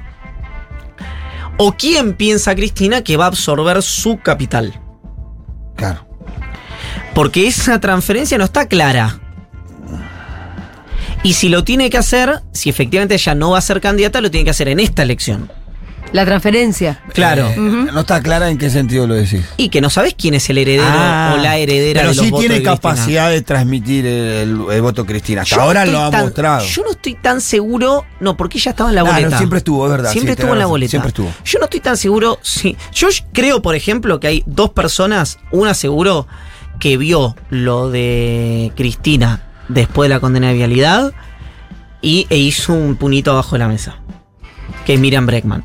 o 1.56 1.72
quién 1.72 2.14
piensa 2.14 2.54
Cristina 2.54 3.02
que 3.02 3.16
va 3.16 3.24
a 3.24 3.28
absorber 3.28 3.82
su 3.82 4.18
capital? 4.18 4.80
Claro. 5.76 6.06
Porque 7.14 7.46
esa 7.46 7.80
transferencia 7.80 8.36
no 8.36 8.44
está 8.44 8.66
clara. 8.66 9.18
Y 11.22 11.32
si 11.32 11.48
lo 11.48 11.64
tiene 11.64 11.90
que 11.90 11.98
hacer, 11.98 12.42
si 12.52 12.70
efectivamente 12.70 13.14
ella 13.14 13.34
no 13.34 13.50
va 13.50 13.58
a 13.58 13.62
ser 13.62 13.80
candidata, 13.80 14.20
lo 14.20 14.30
tiene 14.30 14.44
que 14.44 14.50
hacer 14.50 14.68
en 14.68 14.80
esta 14.80 15.02
elección. 15.02 15.50
La 16.12 16.24
transferencia. 16.24 17.00
Claro. 17.12 17.48
Eh, 17.48 17.56
No 17.58 18.00
está 18.00 18.20
clara 18.22 18.48
en 18.50 18.56
qué 18.58 18.70
sentido 18.70 19.06
lo 19.06 19.14
decís. 19.14 19.44
Y 19.58 19.68
que 19.68 19.80
no 19.80 19.90
sabes 19.90 20.14
quién 20.16 20.34
es 20.34 20.48
el 20.48 20.58
heredero 20.58 20.84
Ah, 20.86 21.34
o 21.38 21.42
la 21.42 21.56
heredera 21.58 22.00
Pero 22.00 22.10
de 22.10 22.16
los 22.16 22.24
sí 22.24 22.30
votos 22.30 22.40
tiene 22.40 22.54
de 22.56 22.60
Cristina. 22.62 22.76
capacidad 22.76 23.30
de 23.30 23.42
transmitir 23.42 24.06
el, 24.06 24.58
el 24.70 24.82
voto 24.82 25.04
Cristina. 25.04 25.42
Hasta 25.42 25.56
Yo 25.56 25.62
ahora 25.62 25.84
lo 25.84 26.00
ha 26.02 26.10
tan- 26.10 26.22
mostrado. 26.24 26.64
Yo 26.64 26.82
no 26.82 26.90
estoy 26.92 27.14
tan 27.14 27.40
seguro. 27.40 28.04
No, 28.20 28.36
porque 28.36 28.56
ella 28.58 28.70
estaba 28.70 28.88
en 28.90 28.94
la 28.96 29.02
Ah, 29.02 29.04
no, 29.04 29.12
boleta. 29.12 29.36
siempre 29.38 29.58
estuvo, 29.58 29.84
es 29.84 29.90
verdad, 29.90 30.12
Siempre 30.12 30.34
sí, 30.34 30.40
estuvo 30.40 30.52
en 30.54 30.58
la 30.58 30.66
boleta. 30.66 30.90
siempre 30.90 31.08
estuvo. 31.08 31.32
Yo 31.44 31.58
no 31.58 31.64
estoy 31.66 31.80
tan 31.80 31.96
seguro. 31.96 32.38
Sí. 32.42 32.76
Yo 32.94 33.08
creo, 33.32 33.60
por 33.60 33.74
ejemplo, 33.74 34.18
que 34.20 34.26
hay 34.28 34.42
dos 34.46 34.70
personas. 34.70 35.38
Una 35.50 35.74
seguro 35.74 36.26
que 36.80 36.96
vio 36.96 37.36
lo 37.50 37.90
de 37.90 38.72
Cristina 38.76 39.42
después 39.68 40.08
de 40.08 40.14
la 40.14 40.20
condena 40.20 40.48
de 40.48 40.54
vialidad 40.54 41.12
y 42.00 42.26
e 42.30 42.38
hizo 42.38 42.72
un 42.72 42.96
punito 42.96 43.32
abajo 43.32 43.56
de 43.56 43.58
la 43.58 43.68
mesa. 43.68 43.96
Que 44.86 44.94
es 44.94 45.00
Miriam 45.00 45.26
Breckman. 45.26 45.64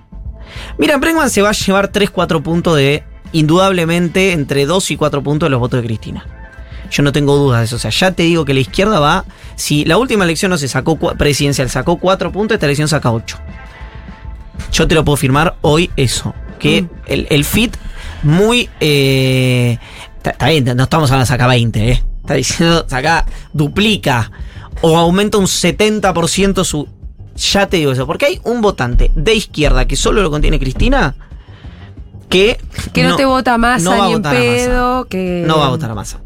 Miriam 0.77 0.99
Breckman 0.99 1.29
se 1.29 1.41
va 1.41 1.49
a 1.49 1.53
llevar 1.53 1.91
3-4 1.91 2.41
puntos 2.41 2.75
de, 2.77 3.03
indudablemente, 3.31 4.31
entre 4.31 4.65
2 4.65 4.91
y 4.91 4.97
4 4.97 5.23
puntos 5.23 5.47
de 5.47 5.51
los 5.51 5.59
votos 5.59 5.81
de 5.81 5.87
Cristina. 5.87 6.25
Yo 6.91 7.01
no 7.03 7.11
tengo 7.11 7.35
dudas 7.35 7.59
de 7.61 7.65
eso. 7.65 7.77
O 7.77 7.79
sea, 7.79 7.91
ya 7.91 8.11
te 8.11 8.23
digo 8.23 8.45
que 8.45 8.53
la 8.53 8.59
izquierda 8.59 8.99
va. 8.99 9.25
Si 9.55 9.83
la 9.85 9.97
última 9.97 10.25
elección 10.25 10.51
no 10.51 10.57
se 10.57 10.67
sacó 10.67 10.97
presidencial, 10.97 11.69
sacó 11.69 11.97
4 11.97 12.31
puntos, 12.31 12.55
esta 12.55 12.65
elección 12.67 12.87
saca 12.87 13.11
8. 13.11 13.37
Yo 14.71 14.87
te 14.87 14.95
lo 14.95 15.03
puedo 15.03 15.17
firmar 15.17 15.55
hoy 15.61 15.89
eso. 15.95 16.33
Que 16.59 16.85
el, 17.07 17.27
el 17.29 17.45
fit 17.45 17.75
muy. 18.21 18.69
eh, 18.79 19.77
Está 20.17 20.29
está 20.29 20.49
bien, 20.49 20.63
no 20.77 20.83
estamos 20.83 21.11
hablando 21.11 21.25
de 21.25 21.27
saca 21.27 21.47
20, 21.47 21.91
¿eh? 21.91 22.03
Está 22.21 22.35
diciendo 22.35 22.85
saca, 22.87 23.25
duplica 23.51 24.31
o 24.81 24.97
aumenta 24.97 25.37
un 25.37 25.45
70% 25.47 26.63
su. 26.63 26.87
Ya 27.35 27.67
te 27.67 27.77
digo 27.77 27.91
eso, 27.91 28.05
porque 28.05 28.25
hay 28.27 28.41
un 28.43 28.61
votante 28.61 29.11
de 29.15 29.33
izquierda 29.33 29.85
que 29.87 29.95
solo 29.95 30.21
lo 30.21 30.29
contiene 30.29 30.59
Cristina 30.59 31.15
que. 32.29 32.59
Que 32.93 33.03
no, 33.03 33.15
te 33.15 33.25
vota 33.25 33.57
más 33.57 33.81
no 33.83 33.91
va 33.97 34.05
a 34.05 34.07
en 34.09 34.13
votar 34.13 34.35
a 34.35 34.39
Massa. 34.39 34.55
pedo. 34.55 35.05
Que... 35.05 35.43
No 35.47 35.57
va 35.57 35.65
a 35.65 35.69
votar 35.69 35.91
a 35.91 35.95
Massa. 35.95 36.19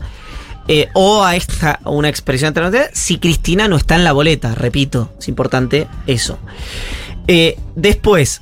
Eh, 0.70 0.90
o 0.96 1.24
a 1.24 1.36
esta, 1.38 1.80
una 1.86 2.10
expresión 2.10 2.50
alternativa, 2.50 2.86
si 2.92 3.20
Cristina 3.20 3.70
no 3.70 3.78
está 3.78 3.96
en 3.96 4.04
la 4.04 4.12
boleta, 4.12 4.54
repito, 4.54 5.12
es 5.18 5.30
importante 5.30 5.88
eso. 6.08 6.40
Eh, 7.30 7.58
después, 7.76 8.42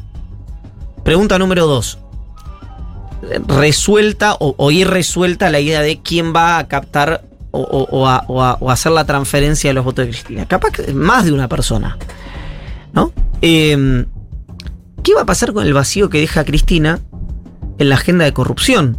pregunta 1.04 1.38
número 1.38 1.68
dos. 1.68 2.00
Resuelta 3.48 4.36
o, 4.40 4.56
o 4.58 4.72
irresuelta 4.72 5.50
la 5.50 5.60
idea 5.60 5.82
de 5.82 6.00
quién 6.02 6.34
va 6.36 6.58
a 6.58 6.68
captar 6.68 7.24
a- 7.54 8.24
o 8.28 8.70
a 8.70 8.74
hacer 8.74 8.92
la 8.92 9.06
transferencia 9.06 9.70
de 9.70 9.74
los 9.76 9.86
votos 9.86 10.06
de 10.06 10.12
Cristina. 10.12 10.46
Capaz 10.48 10.72
que 10.72 10.94
más 10.94 11.26
de 11.26 11.32
una 11.32 11.48
persona. 11.48 11.98
¿No? 12.96 13.12
Eh, 13.42 14.06
¿Qué 15.04 15.14
va 15.14 15.22
a 15.22 15.26
pasar 15.26 15.54
con 15.54 15.68
el 15.68 15.74
vacío 15.74 16.10
que 16.10 16.20
deja 16.20 16.46
Cristina 16.46 17.00
en 17.78 17.90
la 17.90 17.96
agenda 17.96 18.26
de 18.26 18.34
corrupción? 18.34 18.98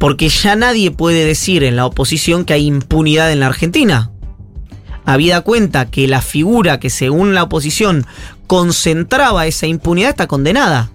Porque 0.00 0.28
ya 0.28 0.56
nadie 0.56 0.90
puede 0.90 1.24
decir 1.24 1.62
en 1.62 1.76
la 1.76 1.86
oposición 1.86 2.44
que 2.44 2.54
hay 2.54 2.66
impunidad 2.66 3.30
en 3.30 3.38
la 3.38 3.46
Argentina. 3.46 4.10
Habida 5.04 5.42
cuenta 5.42 5.88
que 5.88 6.08
la 6.08 6.22
figura 6.22 6.80
que 6.80 6.90
según 6.90 7.34
la 7.34 7.44
oposición 7.44 8.04
concentraba 8.48 9.46
esa 9.46 9.68
impunidad 9.68 10.10
está 10.10 10.26
condenada. 10.26 10.90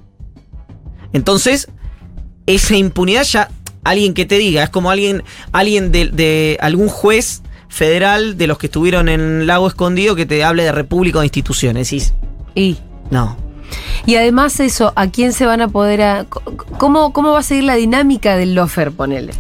Entonces, 1.13 1.69
esa 2.47 2.75
impunidad 2.75 3.23
ya, 3.23 3.49
alguien 3.85 4.13
que 4.13 4.25
te 4.25 4.37
diga, 4.37 4.63
es 4.63 4.69
como 4.69 4.91
alguien, 4.91 5.23
alguien 5.53 5.93
de 5.93 6.57
algún 6.59 6.89
juez 6.89 7.43
federal 7.71 8.37
de 8.37 8.45
los 8.47 8.57
que 8.57 8.67
estuvieron 8.67 9.09
en 9.09 9.47
Lago 9.47 9.67
Escondido 9.67 10.13
que 10.15 10.25
te 10.25 10.43
hable 10.43 10.63
de 10.63 10.71
república 10.73 11.17
o 11.17 11.21
de 11.21 11.27
instituciones. 11.27 11.89
Decís, 11.89 12.13
Y, 12.53 12.77
no. 13.09 13.37
y 14.05 14.15
además 14.17 14.59
eso, 14.59 14.91
¿a 14.95 15.07
quién 15.07 15.31
se 15.33 15.45
van 15.45 15.61
a 15.61 15.69
poder... 15.69 16.01
a- 16.01 16.25
¿Cómo, 16.77 17.13
¿Cómo 17.13 17.31
va 17.31 17.39
a 17.39 17.43
seguir 17.43 17.63
la 17.63 17.75
dinámica 17.75 18.35
del 18.35 18.53
lofer, 18.53 18.91
ponele? 18.91 19.33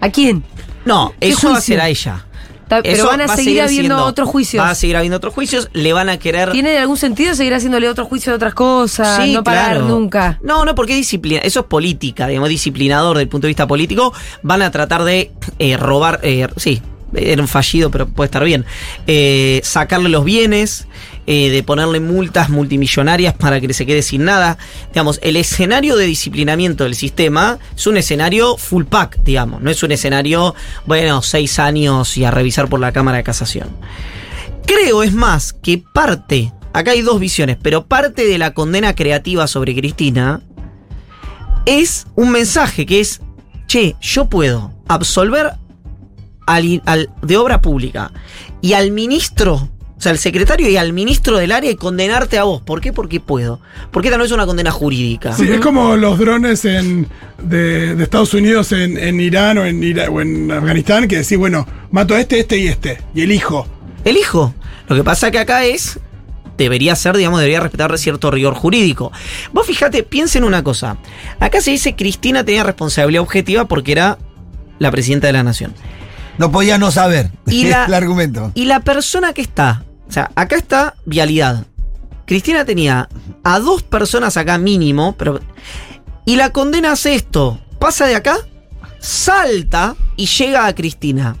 ¿A 0.00 0.08
quién? 0.10 0.42
No, 0.86 1.12
¿Qué 1.20 1.28
eso 1.28 1.50
va 1.50 1.58
a 1.58 1.60
ser 1.60 1.80
a 1.80 1.88
ella. 1.88 2.22
Ta- 2.68 2.82
Pero 2.82 2.94
Eso 2.96 3.06
van 3.06 3.20
a 3.20 3.26
va 3.26 3.36
seguir 3.36 3.60
habiendo 3.62 3.94
siendo- 3.94 4.04
otros 4.06 4.28
juicios. 4.28 4.64
Va 4.64 4.70
a 4.70 4.74
seguir 4.74 4.96
habiendo 4.96 5.18
otros 5.18 5.34
juicios, 5.34 5.68
le 5.72 5.92
van 5.92 6.08
a 6.08 6.16
querer... 6.18 6.50
¿Tiene 6.52 6.76
algún 6.78 6.96
sentido 6.96 7.34
seguir 7.34 7.54
haciéndole 7.54 7.88
otro 7.88 8.06
juicio 8.06 8.32
de 8.32 8.36
otras 8.36 8.54
cosas? 8.54 9.22
Sí, 9.22 9.32
no 9.34 9.44
parar 9.44 9.72
claro. 9.76 9.86
nunca. 9.86 10.38
No, 10.42 10.64
no, 10.64 10.74
porque 10.74 10.94
es 10.94 10.98
disciplina, 10.98 11.40
eso 11.42 11.60
es 11.60 11.66
política, 11.66 12.26
digamos, 12.26 12.48
disciplinador 12.48 13.16
desde 13.18 13.24
el 13.24 13.28
punto 13.28 13.46
de 13.46 13.50
vista 13.50 13.66
político. 13.68 14.12
Van 14.42 14.62
a 14.62 14.70
tratar 14.72 15.04
de 15.04 15.30
eh, 15.60 15.76
robar, 15.76 16.18
eh, 16.24 16.48
sí, 16.56 16.82
era 17.14 17.40
un 17.40 17.48
fallido, 17.48 17.90
pero 17.90 18.06
puede 18.06 18.26
estar 18.26 18.44
bien. 18.44 18.64
Eh, 19.06 19.60
sacarle 19.62 20.08
los 20.08 20.24
bienes, 20.24 20.86
eh, 21.26 21.50
de 21.50 21.62
ponerle 21.62 22.00
multas 22.00 22.50
multimillonarias 22.50 23.34
para 23.34 23.60
que 23.60 23.72
se 23.74 23.86
quede 23.86 24.02
sin 24.02 24.24
nada. 24.24 24.58
Digamos, 24.88 25.18
el 25.22 25.36
escenario 25.36 25.96
de 25.96 26.06
disciplinamiento 26.06 26.84
del 26.84 26.94
sistema 26.94 27.58
es 27.74 27.86
un 27.86 27.96
escenario 27.96 28.56
full 28.56 28.84
pack, 28.84 29.18
digamos. 29.24 29.60
No 29.62 29.70
es 29.70 29.82
un 29.82 29.92
escenario, 29.92 30.54
bueno, 30.86 31.22
seis 31.22 31.58
años 31.58 32.16
y 32.16 32.24
a 32.24 32.30
revisar 32.30 32.68
por 32.68 32.80
la 32.80 32.92
Cámara 32.92 33.18
de 33.18 33.24
Casación. 33.24 33.68
Creo, 34.66 35.02
es 35.02 35.12
más, 35.12 35.52
que 35.52 35.82
parte, 35.92 36.52
acá 36.72 36.92
hay 36.92 37.02
dos 37.02 37.20
visiones, 37.20 37.56
pero 37.60 37.86
parte 37.86 38.26
de 38.26 38.38
la 38.38 38.52
condena 38.52 38.94
creativa 38.94 39.46
sobre 39.46 39.74
Cristina 39.74 40.40
es 41.66 42.06
un 42.14 42.30
mensaje 42.30 42.86
que 42.86 43.00
es, 43.00 43.20
che, 43.66 43.96
yo 44.00 44.28
puedo 44.28 44.72
absolver 44.88 45.54
al, 46.46 46.82
al- 46.86 47.10
de 47.22 47.36
obra 47.36 47.60
pública 47.60 48.12
y 48.62 48.72
al 48.72 48.90
ministro, 48.92 49.54
o 49.54 50.00
sea, 50.00 50.12
al 50.12 50.18
secretario 50.18 50.68
y 50.68 50.76
al 50.76 50.92
ministro 50.92 51.38
del 51.38 51.52
área 51.52 51.70
y 51.70 51.76
condenarte 51.76 52.38
a 52.38 52.44
vos. 52.44 52.62
¿Por 52.62 52.80
qué? 52.80 52.92
Porque 52.92 53.20
puedo. 53.20 53.60
Porque 53.90 54.08
esta 54.08 54.18
no 54.18 54.24
es 54.24 54.32
una 54.32 54.46
condena 54.46 54.70
jurídica. 54.70 55.32
Sí, 55.34 55.48
es 55.48 55.60
como 55.60 55.96
los 55.96 56.18
drones 56.18 56.64
en, 56.64 57.08
de, 57.42 57.94
de 57.94 58.02
Estados 58.02 58.32
Unidos 58.34 58.72
en, 58.72 58.96
en 58.98 59.20
Irán 59.20 59.58
o 59.58 59.64
en, 59.66 59.82
Ira- 59.82 60.08
o 60.10 60.20
en 60.20 60.50
Afganistán 60.50 61.08
que 61.08 61.16
decís, 61.18 61.38
bueno, 61.38 61.66
mato 61.90 62.14
a 62.14 62.20
este, 62.20 62.40
este 62.40 62.58
y 62.58 62.68
este. 62.68 62.98
Y 63.14 63.22
elijo. 63.22 63.66
Elijo. 64.04 64.54
Lo 64.88 64.96
que 64.96 65.02
pasa 65.04 65.30
que 65.30 65.38
acá 65.38 65.64
es. 65.64 65.98
Debería 66.58 66.96
ser, 66.96 67.14
digamos, 67.18 67.38
debería 67.40 67.60
respetar 67.60 67.98
cierto 67.98 68.30
rigor 68.30 68.54
jurídico. 68.54 69.12
Vos 69.52 69.66
fíjate, 69.66 70.02
piensen 70.02 70.42
una 70.42 70.62
cosa. 70.64 70.96
Acá 71.38 71.60
se 71.60 71.70
dice 71.72 71.94
Cristina 71.94 72.44
tenía 72.46 72.64
responsabilidad 72.64 73.22
objetiva 73.22 73.66
porque 73.66 73.92
era 73.92 74.16
la 74.78 74.90
presidenta 74.90 75.26
de 75.26 75.34
la 75.34 75.42
nación. 75.42 75.74
No 76.38 76.50
podía 76.52 76.78
no 76.78 76.90
saber. 76.90 77.30
Y 77.46 77.64
la- 77.68 77.84
el 77.86 77.94
argumento. 77.94 78.52
Y 78.54 78.64
la 78.66 78.80
persona 78.80 79.32
que 79.32 79.42
está, 79.42 79.84
o 80.08 80.12
sea, 80.12 80.30
acá 80.34 80.56
está 80.56 80.94
vialidad. 81.04 81.66
Cristina 82.26 82.64
tenía 82.64 83.08
a 83.44 83.58
dos 83.60 83.82
personas 83.82 84.36
acá 84.36 84.58
mínimo, 84.58 85.14
pero. 85.16 85.40
Y 86.24 86.36
la 86.36 86.50
condena 86.50 86.92
hace 86.92 87.14
esto: 87.14 87.60
pasa 87.78 88.06
de 88.06 88.16
acá, 88.16 88.36
salta 88.98 89.94
y 90.16 90.26
llega 90.26 90.66
a 90.66 90.74
Cristina. 90.74 91.36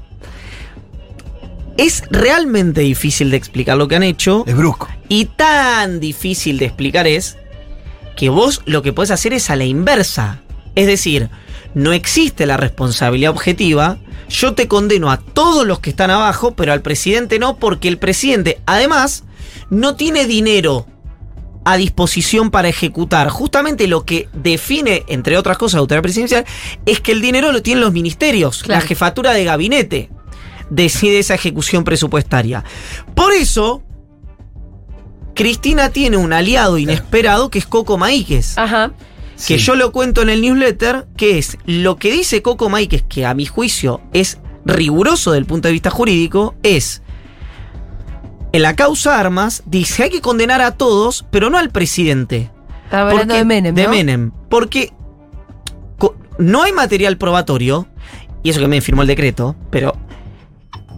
Es 1.76 2.04
realmente 2.10 2.80
difícil 2.80 3.30
de 3.30 3.36
explicar 3.36 3.76
lo 3.76 3.86
que 3.88 3.96
han 3.96 4.02
hecho. 4.02 4.44
Es 4.46 4.56
brusco. 4.56 4.88
Y 5.08 5.26
tan 5.26 6.00
difícil 6.00 6.58
de 6.58 6.64
explicar 6.66 7.06
es 7.06 7.36
que 8.16 8.30
vos 8.30 8.62
lo 8.64 8.80
que 8.82 8.94
podés 8.94 9.10
hacer 9.10 9.34
es 9.34 9.50
a 9.50 9.56
la 9.56 9.64
inversa. 9.64 10.40
Es 10.74 10.86
decir, 10.86 11.28
no 11.74 11.92
existe 11.92 12.46
la 12.46 12.56
responsabilidad 12.56 13.30
objetiva. 13.32 13.98
Yo 14.28 14.54
te 14.54 14.68
condeno 14.68 15.10
a 15.10 15.18
todos 15.18 15.66
los 15.66 15.78
que 15.80 15.90
están 15.90 16.10
abajo, 16.10 16.54
pero 16.54 16.72
al 16.72 16.82
presidente 16.82 17.38
no, 17.38 17.56
porque 17.56 17.88
el 17.88 17.98
presidente, 17.98 18.60
además, 18.66 19.24
no 19.70 19.96
tiene 19.96 20.26
dinero 20.26 20.86
a 21.64 21.76
disposición 21.76 22.50
para 22.50 22.68
ejecutar. 22.68 23.28
Justamente 23.28 23.86
lo 23.88 24.04
que 24.04 24.28
define, 24.32 25.04
entre 25.08 25.36
otras 25.36 25.58
cosas, 25.58 25.74
la 25.74 25.80
autoridad 25.80 26.02
presidencial, 26.02 26.44
es 26.86 27.00
que 27.00 27.12
el 27.12 27.20
dinero 27.20 27.50
lo 27.52 27.62
tienen 27.62 27.82
los 27.82 27.92
ministerios, 27.92 28.62
Claro. 28.62 28.80
la 28.80 28.86
jefatura 28.86 29.32
de 29.32 29.44
gabinete 29.44 30.10
decide 30.70 31.18
esa 31.18 31.34
ejecución 31.34 31.84
presupuestaria. 31.84 32.64
Por 33.14 33.32
eso, 33.32 33.82
Cristina 35.34 35.90
tiene 35.90 36.16
un 36.16 36.32
aliado 36.32 36.78
inesperado 36.78 37.50
que 37.50 37.58
es 37.58 37.66
Coco 37.66 37.98
Maíquez. 37.98 38.56
Ajá. 38.56 38.92
Que 39.36 39.58
Sí. 39.58 39.58
yo 39.58 39.74
lo 39.74 39.92
cuento 39.92 40.22
en 40.22 40.30
el 40.30 40.40
newsletter, 40.40 41.06
que 41.16 41.38
es 41.38 41.58
lo 41.66 41.96
que 41.96 42.10
dice 42.10 42.40
Coco 42.42 42.68
Maíquez, 42.70 43.04
que 43.08 43.26
a 43.26 43.34
mi 43.34 43.44
juicio 43.46 44.00
es 44.12 44.38
riguroso 44.64 45.32
desde 45.32 45.40
el 45.40 45.46
punto 45.46 45.68
de 45.68 45.72
vista 45.72 45.90
jurídico, 45.90 46.54
es. 46.62 47.02
En 48.52 48.62
la 48.62 48.74
causa 48.74 49.18
armas, 49.20 49.62
dice 49.66 50.04
hay 50.04 50.10
que 50.10 50.20
condenar 50.22 50.62
a 50.62 50.72
todos, 50.72 51.26
pero 51.30 51.50
no 51.50 51.58
al 51.58 51.70
presidente. 51.70 52.50
Estaba 52.84 53.10
hablando 53.10 53.34
Porque- 53.34 53.38
de 53.38 53.44
Menem, 53.44 53.74
De 53.74 53.84
¿no? 53.84 53.90
Menem. 53.90 54.30
Porque 54.48 54.92
no 56.38 56.62
hay 56.62 56.72
material 56.72 57.16
probatorio, 57.18 57.86
y 58.42 58.50
eso 58.50 58.60
que 58.60 58.68
me 58.68 58.80
firmó 58.80 59.02
el 59.02 59.08
decreto, 59.08 59.56
pero. 59.70 59.94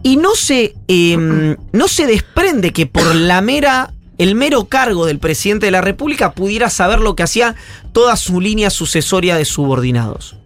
Y 0.03 0.17
no 0.17 0.35
se. 0.37 0.75
em, 0.87 1.57
no 1.73 1.89
se 1.89 2.07
desprende 2.07 2.73
que 2.73 2.87
por 2.87 3.15
la 3.15 3.41
mera. 3.41 3.93
El 4.19 4.35
mero 4.35 4.65
cargo 4.65 5.07
del 5.07 5.21
presidente 5.21 5.67
de 5.67 5.73
la 5.73 5.81
República 5.81 6.33
pudiera 6.33 6.71
saber 6.71 6.99
lo 6.99 7.15
que 7.15 7.23
hacía 7.23 7.55
toda 7.93 8.17
su 8.17 8.41
línea 8.41 8.69
sucesoria 8.71 9.37
de 9.37 9.45
subordinados. 9.45 10.37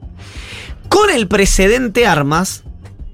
Con 0.91 1.09
el 1.11 1.27
precedente 1.27 2.07
armas, 2.07 2.65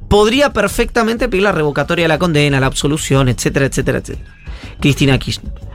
podría 0.09 0.53
perfectamente 0.53 1.29
pedir 1.29 1.45
la 1.45 1.53
revocatoria 1.53 2.05
de 2.05 2.09
la 2.09 2.19
condena, 2.19 2.59
la 2.59 2.67
absolución, 2.67 3.29
etcétera, 3.29 3.67
etcétera, 3.67 3.99
etcétera. 3.99 4.35
Cristina 4.81 5.19
Kirchner. 5.19 5.68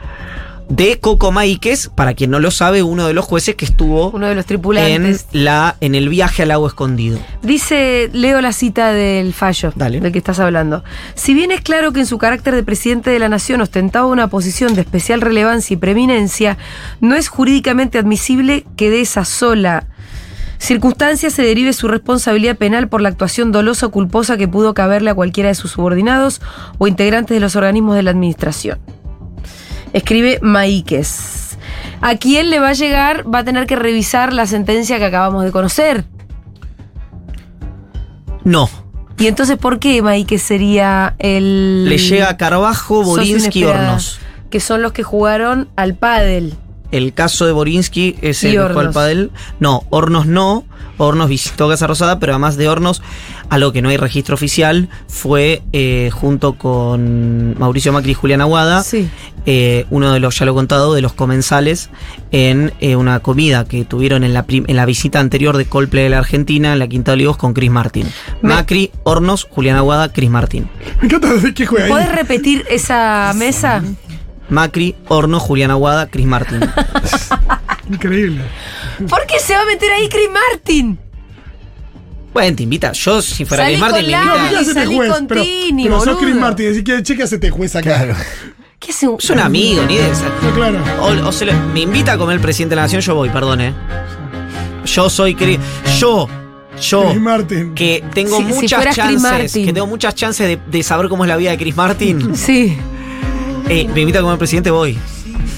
De 0.69 0.99
Coco 0.99 1.31
Maíquez, 1.31 1.89
para 1.93 2.13
quien 2.13 2.31
no 2.31 2.39
lo 2.39 2.49
sabe, 2.49 2.81
uno 2.83 3.05
de 3.05 3.13
los 3.13 3.25
jueces 3.25 3.55
que 3.55 3.65
estuvo 3.65 4.09
Uno 4.11 4.27
de 4.27 4.35
los 4.35 4.43
en, 4.43 4.47
tripulantes. 4.47 5.27
la, 5.31 5.75
en 5.81 5.93
el 5.93 6.09
viaje 6.09 6.43
al 6.43 6.49
lago 6.49 6.65
escondido. 6.67 7.19
Dice, 7.43 8.09
leo 8.13 8.41
la 8.41 8.53
cita 8.53 8.91
del 8.91 9.33
fallo 9.33 9.71
Dale. 9.75 9.99
del 9.99 10.11
que 10.11 10.17
estás 10.17 10.39
hablando. 10.39 10.83
Si 11.15 11.33
bien 11.33 11.51
es 11.51 11.61
claro 11.61 11.91
que 11.91 11.99
en 11.99 12.05
su 12.05 12.17
carácter 12.17 12.55
de 12.55 12.63
presidente 12.63 13.09
de 13.11 13.19
la 13.19 13.29
nación 13.29 13.61
ostentaba 13.61 14.07
una 14.07 14.27
posición 14.27 14.73
de 14.73 14.81
especial 14.81 15.21
relevancia 15.21 15.73
y 15.73 15.77
preeminencia, 15.77 16.57
no 17.01 17.15
es 17.15 17.27
jurídicamente 17.27 17.97
admisible 17.99 18.65
que 18.75 18.89
de 18.89 19.01
esa 19.01 19.25
sola 19.25 19.85
circunstancia 20.59 21.29
se 21.29 21.41
derive 21.41 21.73
su 21.73 21.89
responsabilidad 21.89 22.55
penal 22.55 22.87
por 22.87 23.01
la 23.01 23.09
actuación 23.09 23.51
dolosa 23.51 23.87
o 23.87 23.91
culposa 23.91 24.37
que 24.37 24.47
pudo 24.47 24.73
caberle 24.73 25.09
a 25.09 25.13
cualquiera 25.13 25.49
de 25.49 25.55
sus 25.55 25.71
subordinados 25.71 26.41
o 26.77 26.87
integrantes 26.87 27.35
de 27.35 27.41
los 27.41 27.57
organismos 27.57 27.95
de 27.97 28.03
la 28.03 28.11
administración. 28.11 28.79
Escribe 29.93 30.39
Maíquez. 30.41 31.57
¿A 32.01 32.15
quién 32.15 32.49
le 32.49 32.59
va 32.59 32.69
a 32.69 32.73
llegar? 32.73 33.23
Va 33.33 33.39
a 33.39 33.43
tener 33.43 33.65
que 33.67 33.75
revisar 33.75 34.33
la 34.33 34.45
sentencia 34.45 34.97
que 34.97 35.05
acabamos 35.05 35.43
de 35.45 35.51
conocer. 35.51 36.05
No. 38.43 38.69
¿Y 39.17 39.27
entonces 39.27 39.57
por 39.57 39.79
qué 39.79 40.01
Maíquez 40.01 40.41
sería 40.41 41.15
el. 41.19 41.87
Le 41.87 41.97
llega 41.97 42.29
a 42.29 42.37
Carbajo, 42.37 43.05
socio 43.05 43.35
Borinsky? 43.35 43.63
Hornos. 43.63 44.19
Que 44.49 44.59
son 44.59 44.81
los 44.81 44.91
que 44.91 45.03
jugaron 45.03 45.69
al 45.75 45.95
pádel. 45.95 46.55
El 46.91 47.13
caso 47.13 47.45
de 47.45 47.53
Borinsky 47.53 48.17
es 48.21 48.43
Y 48.43 48.47
el 48.47 48.51
que 48.53 48.57
juega 48.57 48.71
al 48.71 48.77
Hornos. 48.77 48.93
pádel. 48.95 49.31
No, 49.59 49.83
Hornos 49.89 50.25
no. 50.25 50.65
Hornos 50.97 51.29
visitó 51.29 51.67
Casa 51.69 51.87
Rosada, 51.87 52.19
pero 52.19 52.33
además 52.33 52.55
de 52.57 52.67
Hornos, 52.69 53.01
a 53.53 53.59
lo 53.59 53.71
que 53.71 53.83
no 53.83 53.89
hay 53.89 53.97
registro 53.97 54.33
oficial, 54.33 54.89
fue 55.07 55.61
eh, 55.73 56.09
junto 56.11 56.53
con 56.53 57.55
Mauricio 57.59 57.93
Macri 57.93 58.11
y 58.11 58.13
Julián 58.15 58.41
Aguada, 58.41 58.81
Sí. 58.81 59.07
eh, 59.45 59.85
uno 59.91 60.11
de 60.11 60.19
los, 60.19 60.39
ya 60.39 60.45
lo 60.47 60.53
he 60.53 60.55
contado, 60.55 60.95
de 60.95 61.01
los 61.01 61.13
comensales 61.13 61.91
en 62.31 62.73
eh, 62.79 62.95
una 62.95 63.19
comida 63.19 63.65
que 63.65 63.85
tuvieron 63.85 64.23
en 64.23 64.33
la, 64.33 64.47
prim- 64.47 64.65
en 64.67 64.75
la 64.75 64.85
visita 64.87 65.19
anterior 65.19 65.55
de 65.57 65.65
Coldplay 65.65 66.05
de 66.05 66.09
la 66.09 66.17
Argentina, 66.17 66.73
en 66.73 66.79
la 66.79 66.87
Quinta 66.87 67.11
de 67.11 67.13
Olivos, 67.17 67.37
con 67.37 67.53
Chris 67.53 67.69
Martin. 67.69 68.07
Me- 68.41 68.49
Macri, 68.55 68.91
Hornos, 69.03 69.47
Julián 69.49 69.77
Aguada, 69.77 70.11
Chris 70.11 70.31
Martin. 70.31 70.67
Me 70.99 71.05
encanta 71.05 71.31
de 71.35 71.53
qué 71.53 71.67
juega 71.67 71.87
¿Puedes 71.89 72.07
ahí. 72.09 72.15
repetir 72.15 72.65
esa 72.71 73.33
mesa? 73.35 73.83
Macri, 74.49 74.95
Hornos, 75.09 75.43
Julián 75.43 75.69
Aguada, 75.69 76.07
Chris 76.09 76.25
Martin. 76.25 76.59
Increíble. 77.89 78.41
¿Por 79.09 79.25
qué 79.27 79.39
se 79.39 79.53
va 79.53 79.61
a 79.61 79.65
meter 79.65 79.91
ahí 79.91 80.09
Chris 80.09 80.29
Martin? 80.51 80.99
Bueno, 82.33 82.55
te 82.55 82.63
invita. 82.63 82.91
Yo, 82.93 83.21
si 83.21 83.45
fuera 83.45 83.65
Chris 83.65 83.79
Martin, 83.79 84.11
Lali. 84.11 84.27
invita. 84.29 84.49
¿Qué 84.49 84.55
hace 84.55 84.69
este 84.69 84.73
salí 84.83 84.95
juez? 84.95 85.11
con 85.11 85.27
Pero, 85.27 85.41
Tini, 85.43 85.83
pero 85.83 86.01
sos. 86.01 86.17
Chris 86.17 86.35
Martin, 86.35 86.65
decís 86.73 86.83
que 86.83 87.03
che, 87.03 87.15
¿qué 87.15 87.23
hace 87.23 87.35
este 87.35 87.49
juez 87.49 87.75
acá? 87.75 87.83
Claro. 87.95 88.15
¿Qué 88.79 88.91
hace 88.91 89.07
un.? 89.07 89.17
Es 89.19 89.29
un 89.29 89.39
amigo, 89.39 89.83
ni 89.87 89.95
de 89.97 90.09
esa. 90.11 90.25
No, 90.41 90.53
claro. 90.55 90.79
O, 91.01 91.27
o 91.27 91.31
se 91.31 91.45
le- 91.45 91.53
me 91.53 91.81
invita 91.81 92.13
a 92.13 92.17
comer 92.17 92.35
el 92.35 92.41
presidente 92.41 92.71
de 92.71 92.75
la 92.77 92.81
nación, 92.83 93.01
yo 93.01 93.15
voy, 93.15 93.29
perdón, 93.29 93.61
eh. 93.61 93.73
Yo 94.85 95.09
soy 95.09 95.35
Chris. 95.35 95.59
Yo, 95.99 96.27
yo, 96.81 97.09
Chris 97.09 97.21
Martin. 97.21 97.73
que 97.75 98.03
tengo 98.13 98.37
Si- 98.37 98.43
si 98.47 98.53
muchas 98.53 98.83
Chris 98.83 98.95
chances, 98.95 99.53
que 99.53 99.71
tengo 99.73 99.87
muchas 99.87 100.15
chances 100.15 100.47
de, 100.47 100.59
de 100.69 100.83
saber 100.83 101.07
cómo 101.07 101.23
es 101.23 101.29
la 101.29 101.37
vida 101.37 101.51
de 101.51 101.57
Chris 101.57 101.75
Martin. 101.75 102.35
Sí. 102.35 102.77
eh, 103.69 103.87
me 103.93 104.01
invita 104.01 104.19
a 104.19 104.21
comer 104.21 104.33
el 104.33 104.39
presidente, 104.39 104.69
voy. 104.71 104.97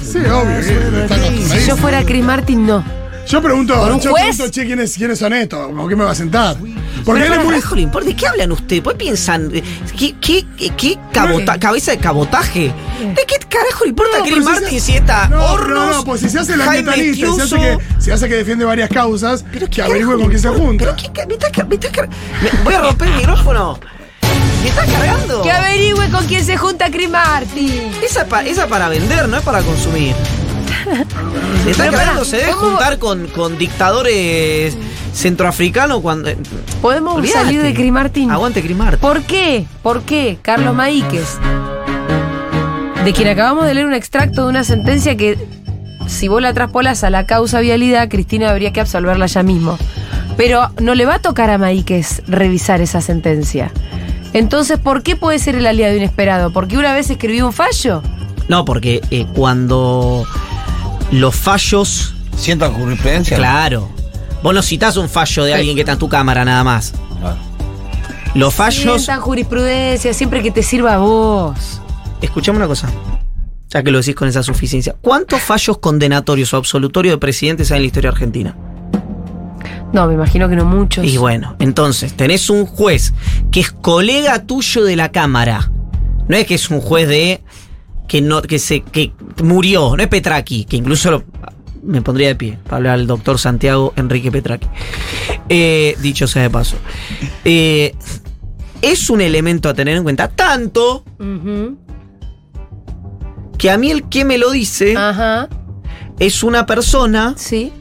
Sí, 0.03 0.19
obvio. 0.19 0.45
que 0.45 0.59
está 1.01 1.15
acostumbrado. 1.15 1.59
Si 1.61 1.67
yo 1.67 1.77
fuera 1.77 2.03
Chris 2.05 2.23
Martin, 2.23 2.67
no. 2.67 2.83
Yo 3.27 3.41
pregunto, 3.41 3.73
¿Con 3.75 3.93
un 3.93 3.99
yo 3.99 4.11
juez? 4.11 4.23
pregunto, 4.35 4.51
che, 4.51 4.65
¿quiénes, 4.65 4.93
¿quiénes 4.95 5.17
son 5.19 5.33
estos? 5.33 5.67
¿Con 5.73 5.89
qué 5.89 5.95
me 5.95 6.03
va 6.03 6.11
a 6.11 6.15
sentar? 6.15 6.55
Porque 7.03 7.21
él 7.23 7.27
Pero 7.29 7.33
es 7.41 7.43
muy... 7.45 7.53
carajo 7.55 7.75
le 7.75 7.81
importa? 7.81 8.07
¿De 8.07 8.15
qué 8.15 8.27
hablan 8.27 8.51
ustedes? 8.51 8.81
¿Por 8.83 8.93
qué 8.93 8.97
piensan? 8.99 9.49
¿Qué, 9.51 10.15
qué, 10.21 10.45
qué, 10.57 10.69
qué 10.77 10.97
cabota- 11.11 11.59
cabeza 11.59 11.91
de 11.91 11.97
cabotaje? 11.97 12.71
¿De 12.99 13.23
qué 13.27 13.35
carajo 13.49 13.83
le 13.83 13.89
importa 13.89 14.17
No, 14.19 14.23
a 14.23 14.27
Chris 14.27 14.45
pero 14.45 14.67
si 14.69 14.75
se- 14.75 14.79
si 14.79 14.91
está 14.97 15.27
No, 15.27 15.43
Hornos, 15.43 15.69
no, 15.89 15.93
no, 15.97 16.05
pues 16.05 16.21
si 16.21 16.29
se 16.29 16.39
hace 16.39 16.55
la 16.55 16.65
Jaime 16.65 16.83
metalista, 16.91 17.27
se 17.35 17.41
hace, 17.41 17.55
que, 17.57 17.77
se 17.99 18.13
hace 18.13 18.27
que 18.29 18.35
defiende 18.35 18.63
varias 18.65 18.89
causas, 18.89 19.43
Pero 19.51 19.65
que 19.67 19.71
qué 19.73 19.81
averigüe 19.81 20.17
con 20.17 20.27
quién 20.27 20.39
se 20.41 20.49
junta. 20.49 20.85
Pero 20.85 20.95
qué 21.13 21.25
me 21.25 21.33
está 21.33 21.47
me 21.65 21.75
está 21.75 22.01
me- 22.03 22.63
voy 22.63 22.73
a 22.75 22.81
romper 22.81 23.07
el 23.07 23.15
micrófono. 23.15 23.79
¿Me 24.61 24.69
está 24.69 24.85
cargando? 24.85 25.41
Que 25.41 25.51
averigüe 25.51 26.09
con 26.11 26.25
quién 26.27 26.45
se 26.45 26.57
junta 26.57 26.89
Chris 26.91 27.09
Martin. 27.09 27.91
Esa 28.03 28.21
es 28.21 28.27
pa- 28.27 28.43
esa 28.43 28.63
es 28.63 28.69
para 28.69 28.88
vender, 28.89 29.27
no 29.27 29.38
es 29.38 29.43
para 29.43 29.61
consumir. 29.61 30.15
Se 31.63 31.71
está 31.71 31.91
pará, 31.91 32.24
se 32.24 32.38
debe 32.38 32.52
¿cómo- 32.52 32.69
juntar 32.71 33.00
con, 33.00 33.28
con 33.28 33.58
dictadores 33.58 34.78
centroafricanos 35.13 36.02
cuando. 36.02 36.30
eh, 36.30 36.38
Podemos 36.82 37.28
salir 37.30 37.62
de 37.62 37.74
Crimartin. 37.74 38.30
Aguante 38.32 38.62
Crimart. 38.62 39.00
¿Por 39.00 39.24
qué? 39.24 39.65
¿Por 39.82 40.02
qué 40.04 40.38
Carlos 40.41 40.76
Maíquez? 40.76 41.38
De 43.04 43.13
quien 43.13 43.28
acabamos 43.28 43.65
de 43.65 43.74
leer 43.76 43.86
un 43.86 43.93
extracto 43.93 44.43
de 44.43 44.50
una 44.50 44.63
sentencia 44.63 45.15
que, 45.15 45.38
si 46.08 46.28
vos 46.28 46.41
la 46.41 46.54
traspolas 46.54 47.04
a 47.04 47.10
la 47.10 47.26
causa 47.26 47.60
vialidad, 47.60 48.10
Cristina 48.10 48.50
habría 48.50 48.74
que 48.74 48.82
absolverla 48.82 49.28
ya 49.28 49.43
mismo. 49.43 49.78
Pero 50.38 50.69
no 50.82 50.95
le 50.95 51.06
va 51.06 51.15
a 51.15 51.19
tocar 51.19 51.50
a 51.50 51.58
Maíquez 51.58 52.24
revisar 52.28 52.82
esa 52.82 53.02
sentencia. 53.02 53.71
Entonces, 54.34 54.80
¿por 54.80 55.02
qué 55.04 55.15
puede 55.15 55.39
ser 55.39 55.56
el 55.56 55.65
aliado 55.67 55.95
inesperado? 55.95 56.52
¿Porque 56.52 56.78
una 56.78 56.93
vez 56.93 57.10
escribió 57.10 57.45
un 57.45 57.54
fallo? 57.54 58.02
No, 58.50 58.65
porque 58.65 59.02
eh, 59.12 59.26
cuando 59.34 60.26
los 61.11 61.35
fallos. 61.35 62.15
¿Sientan 62.37 62.73
jurisprudencia? 62.73 63.37
Claro. 63.37 63.89
Vos 64.43 64.53
no 64.53 64.61
citás 64.61 64.97
un 64.97 65.09
fallo 65.09 65.43
de 65.43 65.53
alguien 65.53 65.75
que 65.75 65.81
está 65.81 65.93
en 65.93 65.99
tu 65.99 66.09
cámara 66.09 66.45
nada 66.45 66.63
más. 66.63 66.93
Claro. 67.19 67.37
Los 68.33 68.53
fallos. 68.53 69.01
Sientan 69.01 69.21
jurisprudencia, 69.21 70.13
siempre 70.13 70.43
que 70.43 70.51
te 70.51 70.61
sirva 70.61 70.95
a 70.95 70.97
vos. 70.97 71.81
Escuchame 72.21 72.57
una 72.57 72.67
cosa. 72.67 72.89
Ya 73.69 73.83
que 73.83 73.91
lo 73.91 73.99
decís 73.99 74.15
con 74.15 74.27
esa 74.27 74.43
suficiencia. 74.43 74.95
¿Cuántos 75.01 75.41
fallos 75.41 75.77
condenatorios 75.77 76.53
o 76.53 76.57
absolutorios 76.57 77.13
de 77.15 77.17
presidentes 77.17 77.71
hay 77.71 77.77
en 77.77 77.83
la 77.83 77.87
historia 77.87 78.09
argentina? 78.11 78.55
No, 79.93 80.07
me 80.07 80.13
imagino 80.13 80.49
que 80.49 80.57
no 80.57 80.65
muchos. 80.65 81.05
Y 81.05 81.17
bueno, 81.17 81.55
entonces, 81.59 82.13
tenés 82.13 82.49
un 82.49 82.65
juez 82.65 83.13
que 83.51 83.61
es 83.61 83.71
colega 83.71 84.43
tuyo 84.43 84.83
de 84.83 84.97
la 84.97 85.11
Cámara. 85.11 85.71
No 86.27 86.35
es 86.35 86.45
que 86.45 86.55
es 86.55 86.69
un 86.69 86.81
juez 86.81 87.07
de. 87.07 87.41
Que 88.07 88.21
no. 88.21 88.41
que 88.41 88.59
se. 88.59 88.81
que 88.81 89.11
murió. 89.43 89.95
No 89.95 90.03
es 90.03 90.09
Petraki, 90.09 90.65
que 90.65 90.77
incluso 90.77 91.11
lo- 91.11 91.23
me 91.83 92.01
pondría 92.01 92.29
de 92.29 92.35
pie 92.35 92.57
para 92.63 92.77
hablar 92.77 92.93
al 92.95 93.05
doctor 93.07 93.37
Santiago 93.37 93.93
Enrique 93.95 94.31
Petraki. 94.31 94.67
Eh, 95.49 95.95
dicho 96.01 96.25
sea 96.27 96.41
de 96.43 96.49
paso. 96.49 96.77
Eh, 97.43 97.93
es 98.81 99.09
un 99.09 99.21
elemento 99.21 99.69
a 99.69 99.73
tener 99.73 99.95
en 99.97 100.03
cuenta. 100.03 100.27
Tanto 100.29 101.03
que 103.57 103.71
a 103.71 103.77
mí 103.77 103.91
el 103.91 104.09
que 104.09 104.25
me 104.25 104.37
lo 104.37 104.51
dice 104.51 104.95
Ajá, 104.97 105.47
es 106.19 106.43
una 106.43 106.65
persona. 106.65 107.33
sí. 107.37 107.71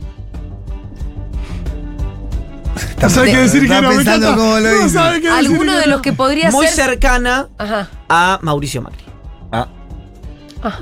No 3.00 3.10
sabe 3.10 3.30
qué 3.32 3.36
decir 3.38 3.62
que 3.62 3.68
no, 3.68 3.82
me 3.82 4.02
cómo 4.34 4.58
lo 4.58 4.60
No 4.60 4.70
dice. 4.76 4.88
sabe 4.90 5.20
qué 5.20 5.28
decir 5.30 5.30
Alguno 5.50 5.72
que 5.72 5.78
de 5.78 5.84
no. 5.86 5.92
los 5.92 6.00
que 6.00 6.12
podría 6.14 6.50
muy 6.50 6.66
ser. 6.68 6.86
cercana 6.86 7.48
Ajá. 7.58 7.90
a 8.08 8.38
Mauricio 8.42 8.80
Macri. 8.80 9.04
Ah, 10.64 10.78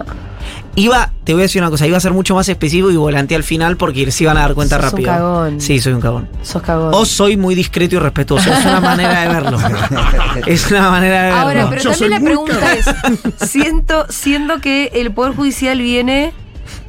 Iba, 0.75 1.13
te 1.25 1.35
voy 1.35 1.43
a 1.43 1.45
decir 1.45 1.61
una 1.61 1.71
cosa, 1.71 1.87
iba 1.87 1.99
a 1.99 2.01
ser 2.01 2.13
mucho 2.13 2.35
más 2.35 2.49
específico 2.49 2.91
y 2.91 2.97
volanteé 2.97 3.37
al 3.37 3.43
final 3.43 3.77
porque 3.77 4.11
se 4.11 4.25
iban 4.25 4.39
a 4.39 4.41
dar 4.41 4.55
cuenta 4.55 4.77
Sos 4.77 4.85
un 4.85 4.91
rápido. 4.91 5.11
cagón. 5.13 5.61
Sí, 5.61 5.79
soy 5.81 5.93
un 5.93 6.01
cagón. 6.01 6.29
Sos 6.43 6.63
cagón. 6.63 6.93
O 6.95 7.05
soy 7.05 7.37
muy 7.37 7.55
discreto 7.55 7.97
y 7.97 7.99
respetuoso. 7.99 8.51
Es 8.51 8.65
una 8.65 8.81
manera 8.81 9.21
de 9.21 9.29
verlo. 9.29 9.59
es 10.47 10.71
una 10.71 10.91
manera 10.91 11.17
de 11.19 11.25
verlo. 11.25 11.41
Ahora, 11.41 11.69
pero 11.69 11.83
Yo 11.83 11.91
también 11.91 11.99
soy 11.99 12.09
la 12.09 12.21
pregunta 12.21 12.73
es: 12.73 13.51
siento, 13.51 14.07
siendo 14.09 14.61
que 14.61 14.91
el 14.95 15.13
Poder 15.13 15.35
Judicial 15.35 15.79
viene. 15.79 16.33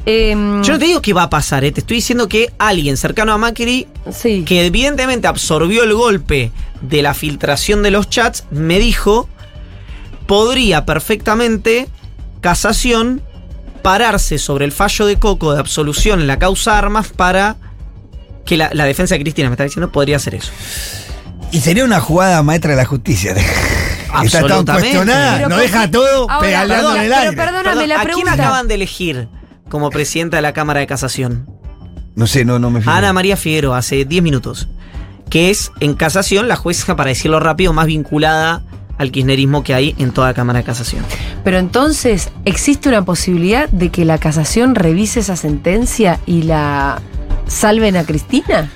em, 0.06 0.64
Yo 0.64 0.74
no 0.74 0.80
te 0.80 0.86
digo 0.86 1.02
qué 1.02 1.12
va 1.14 1.24
a 1.24 1.30
pasar, 1.30 1.66
¿eh? 1.66 1.72
te 1.74 1.82
estoy 1.82 1.98
diciendo 1.98 2.30
que 2.30 2.54
alguien 2.60 2.96
cercano 2.96 3.34
a 3.34 3.38
Macri, 3.38 3.88
Sí. 4.12 4.44
que 4.46 4.66
evidentemente 4.66 5.28
absorbió 5.28 5.84
el 5.84 5.94
golpe 5.94 6.52
de 6.82 7.02
la 7.02 7.14
filtración 7.14 7.84
de 7.84 7.92
los 7.92 8.10
chats, 8.10 8.46
me 8.50 8.80
dijo, 8.80 9.28
podría 10.26 10.86
perfectamente 10.86 11.90
casación 12.44 13.22
pararse 13.82 14.38
sobre 14.38 14.66
el 14.66 14.72
fallo 14.74 15.06
de 15.06 15.18
Coco 15.18 15.54
de 15.54 15.60
absolución 15.62 16.20
en 16.20 16.28
la 16.28 16.38
causa 16.38 16.78
armas 16.78 17.08
para 17.08 17.56
que 18.46 18.58
la, 18.58 18.70
la 18.74 18.84
defensa 18.86 19.16
de 19.16 19.22
Cristina 19.22 19.50
me 19.50 19.54
está 19.54 19.64
diciendo 19.64 19.92
podría 19.92 20.18
hacer 20.18 20.36
eso. 20.36 20.52
Y 21.52 21.62
sería 21.62 21.86
una 21.86 22.00
jugada 22.02 22.44
maestra 22.44 22.72
de 22.72 22.78
la 22.78 22.86
justicia. 22.86 23.32
Está 24.24 24.42
tan 24.42 24.52
Absolutamente. 24.52 24.74
cuestionada, 24.92 25.36
Pero 25.38 25.50
no 25.50 25.56
¿por 25.56 25.64
deja 25.64 25.90
todo 25.92 26.30
Ahora, 26.30 26.48
pedaleando 26.48 26.96
en 26.96 27.02
el 27.02 27.08
pero 27.10 27.20
aire. 27.22 27.36
perdóname, 27.36 27.64
Perdón, 27.70 27.90
la 27.90 27.96
¿A 27.96 27.98
quién 28.00 28.14
pregunta. 28.14 28.34
acaban 28.34 28.68
de 28.68 28.74
elegir 28.76 29.28
como 29.70 29.90
presidenta 29.90 30.38
de 30.38 30.42
la 30.44 30.54
Cámara 30.54 30.82
de 30.82 30.88
Casación? 30.88 31.48
No 32.16 32.28
sé, 32.28 32.46
no, 32.46 32.60
no 32.60 32.70
me 32.70 32.80
fijo. 32.82 32.92
A 32.92 32.98
Ana 32.98 33.12
María 33.14 33.38
Figueroa, 33.38 33.80
hace 33.80 34.06
10 34.06 34.22
minutos. 34.22 34.68
Que 35.32 35.50
es, 35.50 35.72
en 35.80 35.96
casación, 35.96 36.48
la 36.48 36.56
jueza, 36.58 36.96
para 36.96 37.08
decirlo 37.10 37.40
rápido, 37.40 37.74
más 37.74 37.88
vinculada 37.88 38.62
al 39.00 39.10
kirchnerismo 39.12 39.64
que 39.64 39.74
hay 39.74 39.96
en 39.98 40.12
toda 40.12 40.28
la 40.28 40.34
Cámara 40.36 40.60
de 40.60 40.66
Casación. 40.66 41.04
Pero 41.44 41.60
entonces, 41.60 42.30
¿existe 42.46 42.90
una 42.90 43.04
posibilidad 43.04 43.68
de 43.70 43.90
que 43.90 44.06
la 44.06 44.18
casación 44.18 44.76
revise 44.76 45.20
esa 45.20 45.36
sentencia 45.36 46.20
y 46.26 46.44
la 46.44 47.02
salven 47.48 47.98
a 47.98 48.06
Cristina? 48.06 48.72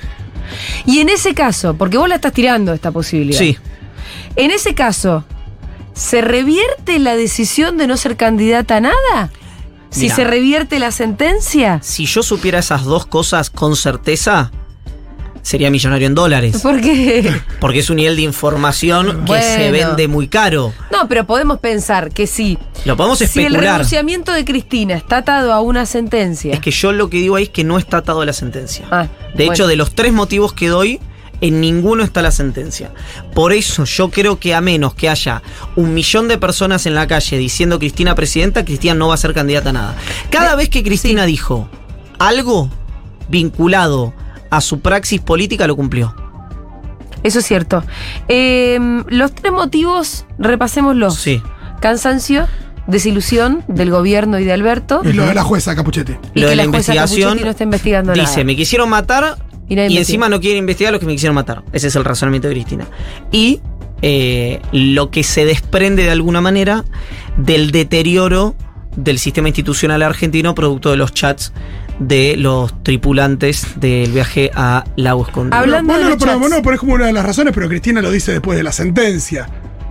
Y 0.85 0.99
en 0.99 1.09
ese 1.09 1.33
caso, 1.33 1.75
porque 1.75 1.97
vos 1.97 2.09
la 2.09 2.15
estás 2.15 2.33
tirando 2.33 2.73
esta 2.73 2.91
posibilidad. 2.91 3.39
Sí. 3.39 3.57
En 4.35 4.51
ese 4.51 4.75
caso, 4.75 5.23
¿se 5.93 6.21
revierte 6.21 6.99
la 6.99 7.15
decisión 7.15 7.77
de 7.77 7.87
no 7.87 7.97
ser 7.97 8.17
candidata 8.17 8.77
a 8.77 8.81
nada? 8.81 9.31
Si 9.89 10.09
se 10.09 10.25
revierte 10.25 10.79
la 10.79 10.91
sentencia. 10.91 11.79
Si 11.81 12.05
yo 12.05 12.21
supiera 12.21 12.59
esas 12.59 12.83
dos 12.83 13.05
cosas 13.05 13.49
con 13.49 13.75
certeza, 13.75 14.51
sería 15.47 15.71
millonario 15.71 16.07
en 16.07 16.13
dólares. 16.13 16.57
¿Por 16.61 16.81
qué? 16.81 17.31
Porque 17.61 17.79
es 17.79 17.89
un 17.89 17.95
nivel 17.95 18.17
de 18.17 18.23
información 18.23 19.23
que 19.23 19.41
se 19.41 19.71
vende 19.71 20.09
muy 20.09 20.27
caro. 20.27 20.73
No, 20.91 21.07
pero 21.07 21.25
podemos 21.25 21.59
pensar 21.59 22.11
que 22.11 22.27
sí. 22.27 22.57
Lo 22.83 22.97
podemos 22.97 23.19
Si 23.19 23.23
el 23.39 23.45
especular. 23.47 23.75
renunciamiento 23.75 24.33
de 24.33 24.43
Cristina 24.43 24.95
está 24.95 25.19
atado 25.19 25.53
a 25.53 25.61
una 25.61 25.85
sentencia. 25.85 26.53
Es 26.53 26.59
que 26.59 26.71
yo 26.71 26.91
lo 26.91 27.09
que 27.09 27.17
digo 27.17 27.37
ahí 27.37 27.43
es 27.43 27.49
que 27.49 27.63
no 27.63 27.77
está 27.77 27.97
atado 27.97 28.19
a 28.19 28.25
la 28.25 28.33
sentencia. 28.33 28.87
Ah, 28.91 29.07
De 29.35 29.45
hecho, 29.45 29.67
de 29.67 29.77
los 29.77 29.95
tres 29.95 30.11
motivos 30.11 30.51
que 30.51 30.67
doy, 30.67 30.99
en 31.39 31.61
ninguno 31.61 32.03
está 32.03 32.21
la 32.21 32.31
sentencia. 32.31 32.91
Por 33.33 33.53
eso 33.53 33.85
yo 33.85 34.09
creo 34.09 34.39
que 34.39 34.53
a 34.53 34.59
menos 34.59 34.95
que 34.95 35.07
haya 35.07 35.43
un 35.77 35.93
millón 35.93 36.27
de 36.27 36.37
personas 36.37 36.85
en 36.87 36.93
la 36.93 37.07
calle 37.07 37.37
diciendo 37.37 37.79
Cristina 37.79 38.15
presidenta, 38.15 38.65
Cristina 38.65 38.95
no 38.95 39.07
va 39.07 39.13
a 39.13 39.17
ser 39.17 39.33
candidata 39.33 39.69
a 39.69 39.73
nada. 39.73 39.95
Cada 40.29 40.55
vez 40.55 40.67
que 40.67 40.83
Cristina 40.83 41.25
dijo 41.25 41.69
algo 42.19 42.69
vinculado 43.29 44.13
a 44.49 44.61
su 44.61 44.79
praxis 44.79 45.21
política, 45.21 45.67
lo 45.67 45.75
cumplió. 45.75 46.15
Eso 47.23 47.39
es 47.39 47.45
cierto. 47.45 47.83
Eh, 48.27 48.79
los 49.09 49.33
tres 49.33 49.51
motivos, 49.51 50.25
repasémoslos. 50.37 51.15
Sí. 51.15 51.41
Cansancio, 51.81 52.47
desilusión 52.87 53.63
del 53.67 53.91
gobierno 53.91 54.39
y 54.39 54.45
de 54.45 54.53
Alberto. 54.53 55.01
Y 55.03 55.13
lo 55.13 55.25
de 55.25 55.33
la 55.33 55.43
jueza, 55.43 55.75
Capuchetti. 55.75 56.13
Y 56.33 56.39
Lo 56.39 56.47
que 56.47 56.51
de 56.51 56.55
la 56.55 56.63
la 56.63 56.69
jueza 56.69 56.93
investigación 56.93 57.21
Capuchetti 57.21 57.43
no 57.43 57.51
está 57.51 57.63
investigando 57.63 58.13
dice, 58.13 58.25
nada. 58.25 58.43
me 58.43 58.55
quisieron 58.55 58.89
matar 58.89 59.37
Y 59.67 59.97
encima 59.97 60.29
no 60.29 60.39
quieren 60.39 60.59
investigar 60.59 60.89
a 60.89 60.91
los 60.93 60.99
que 60.99 61.05
me 61.05 61.13
quisieron 61.13 61.35
matar. 61.35 61.63
Ese 61.73 61.87
es 61.87 61.95
el 61.95 62.05
razonamiento 62.05 62.47
de 62.47 62.53
Cristina. 62.53 62.87
Y 63.31 63.59
eh, 64.01 64.61
lo 64.71 65.09
que 65.11 65.23
se 65.23 65.43
desprende 65.45 66.03
de 66.03 66.11
alguna 66.11 66.39
manera 66.39 66.85
del 67.37 67.71
deterioro 67.71 68.55
del 68.95 69.19
sistema 69.19 69.47
institucional 69.49 70.01
argentino 70.01 70.55
producto 70.55 70.89
de 70.91 70.97
los 70.97 71.13
chats 71.13 71.51
de 71.99 72.35
los 72.37 72.83
tripulantes 72.83 73.79
del 73.79 74.11
viaje 74.11 74.51
a 74.53 74.83
Lago 74.95 75.25
Escondido. 75.25 75.57
Hablando 75.57 75.93
Vos 75.93 75.99
de 75.99 76.03
no 76.03 76.09
los 76.09 76.49
no 76.49 76.57
lo 76.57 76.61
ponés 76.61 76.79
como 76.79 76.93
una 76.93 77.07
de 77.07 77.13
las 77.13 77.25
razones, 77.25 77.53
pero 77.53 77.67
Cristina 77.67 78.01
lo 78.01 78.11
dice 78.11 78.31
después 78.31 78.57
de 78.57 78.63
la 78.63 78.71
sentencia. 78.71 79.49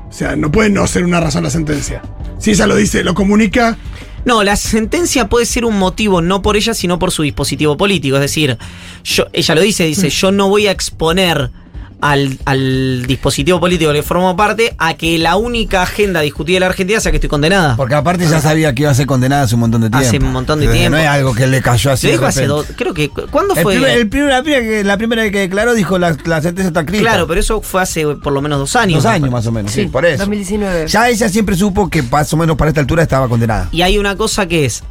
O 0.09 0.13
sea, 0.13 0.37
no 0.37 0.51
puede 0.53 0.71
no 0.71 0.87
ser 0.87 1.05
una 1.05 1.21
razón 1.21 1.43
la 1.43 1.51
sentencia. 1.51 2.03
Si 2.39 2.51
ella 2.51 2.67
lo 2.67 2.77
dice, 2.77 3.03
lo 3.03 3.15
comunica, 3.15 3.77
No, 4.25 4.43
la 4.43 4.57
sentencia 4.57 5.29
puede 5.29 5.47
ser 5.47 5.65
un 5.65 5.79
motivo 5.79 6.21
no 6.21 6.43
por 6.43 6.57
ella, 6.57 6.75
sino 6.75 6.99
por 6.99 7.13
su 7.13 7.23
dispositivo 7.23 7.77
político. 7.77 8.17
Es 8.17 8.23
decir, 8.23 8.59
yo, 9.05 9.27
ella 9.33 9.55
lo 9.55 9.61
dice, 9.61 9.85
dice, 9.85 10.11
yo 10.11 10.33
no 10.33 10.49
voy 10.49 10.67
a 10.67 10.73
exponer 10.73 11.51
al, 11.99 12.39
al 12.45 13.07
dispositivo 13.07 13.59
político 13.59 13.91
que 13.91 13.99
le 13.99 14.03
formo 14.03 14.37
parte 14.37 14.75
a 14.79 14.95
que 14.95 15.19
la 15.19 15.37
única 15.37 15.83
agenda 15.83 16.21
discutida 16.21 16.59
en 16.59 16.61
la 16.61 16.67
Argentina 16.67 17.01
sea 17.01 17.11
que 17.11 17.17
estoy 17.17 17.31
condenada. 17.31 17.75
Porque 17.77 17.95
aparte 17.95 18.27
ya 18.29 18.41
sabía 18.41 18.75
que 18.75 18.83
iba 18.83 18.91
a 18.91 18.95
ser 18.95 19.07
condenada 19.07 19.43
hace 19.45 19.55
un 19.55 19.63
montón 19.63 19.81
de 19.81 19.89
tiempo. 19.91 20.07
Hace 20.07 20.19
un 20.19 20.33
montón 20.33 20.59
de 20.59 20.67
Entonces, 20.67 20.81
tiempo. 20.83 20.97
No 20.99 21.03
es 21.03 21.09
algo 21.09 21.35
que 21.35 21.47
le 21.47 21.63
cayó 21.63 21.91
así. 21.93 22.07
De 22.09 22.13
dijo 22.13 22.27
hace 22.27 22.47
dos, 22.47 22.67
creo 22.77 22.93
que, 22.93 23.09
¿cuándo 23.09 23.55
El 23.55 23.63
fue? 23.63 23.75
primer- 23.77 23.99
el 23.99 24.09
primer- 24.09 24.29
la, 24.31 24.43
primera 24.43 24.61
que, 24.63 24.85
la 24.85 24.97
primera 24.99 25.31
que 25.31 25.39
declaró 25.41 25.75
dijo 25.75 25.99
la, 25.99 26.17
la 26.27 26.43
sentencia 26.43 26.69
está 26.69 26.81
escrita. 26.81 27.03
claro, 27.03 27.27
pero 27.27 27.41
eso 27.41 27.63
fue 27.63 27.81
hace 27.81 28.07
por 28.17 28.33
lo 28.33 28.43
menos 28.43 28.59
dos 28.59 28.77
años. 28.77 29.03
Dos 29.03 29.11
años 29.13 29.31
más 29.31 29.47
o 29.47 29.53
menos, 29.53 29.73
sí, 29.73 29.83
Sí, 29.85 29.89
por 29.89 30.05
eso. 30.05 30.19
2019. 30.19 30.89
Ya 30.89 31.09
ella 31.09 31.29
siempre 31.31 31.57
supo 31.57 31.89
que 31.89 32.03
más 32.03 32.31
o 32.33 32.37
menos 32.37 32.57
para 32.57 32.69
esta 32.71 32.81
altura 32.83 33.03
estaba 33.03 33.27
condenada. 33.29 33.69
Y 33.73 33.81
hay 33.83 33.97
una 33.99 34.17
cosa 34.17 34.47
que 34.47 34.67
es. 34.67 34.83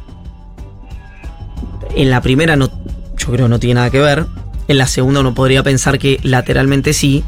En 1.94 2.10
la 2.10 2.20
primera 2.20 2.56
no. 2.56 2.68
Yo 3.16 3.28
creo 3.32 3.48
no 3.48 3.58
tiene 3.58 3.74
nada 3.76 3.90
que 3.90 4.00
ver. 4.00 4.26
En 4.68 4.78
la 4.78 4.86
segunda 4.86 5.20
uno 5.20 5.34
podría 5.34 5.62
pensar 5.62 5.98
que 5.98 6.18
lateralmente 6.22 6.92
sí. 6.92 7.24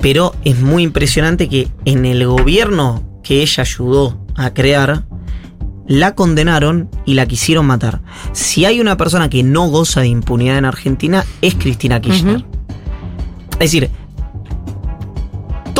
Pero 0.00 0.34
es 0.44 0.60
muy 0.60 0.82
impresionante 0.82 1.48
que 1.48 1.68
en 1.84 2.06
el 2.06 2.26
gobierno 2.26 3.10
que 3.22 3.42
ella 3.42 3.62
ayudó 3.62 4.24
a 4.34 4.52
crear. 4.52 5.04
La 5.86 6.14
condenaron 6.14 6.88
y 7.04 7.14
la 7.14 7.26
quisieron 7.26 7.66
matar. 7.66 8.00
Si 8.32 8.64
hay 8.64 8.80
una 8.80 8.96
persona 8.96 9.28
que 9.28 9.42
no 9.42 9.68
goza 9.68 10.00
de 10.00 10.06
impunidad 10.06 10.56
en 10.56 10.64
Argentina, 10.64 11.24
es 11.42 11.56
Cristina 11.56 12.00
Kirchner. 12.00 12.44
Es 13.54 13.58
decir, 13.58 13.90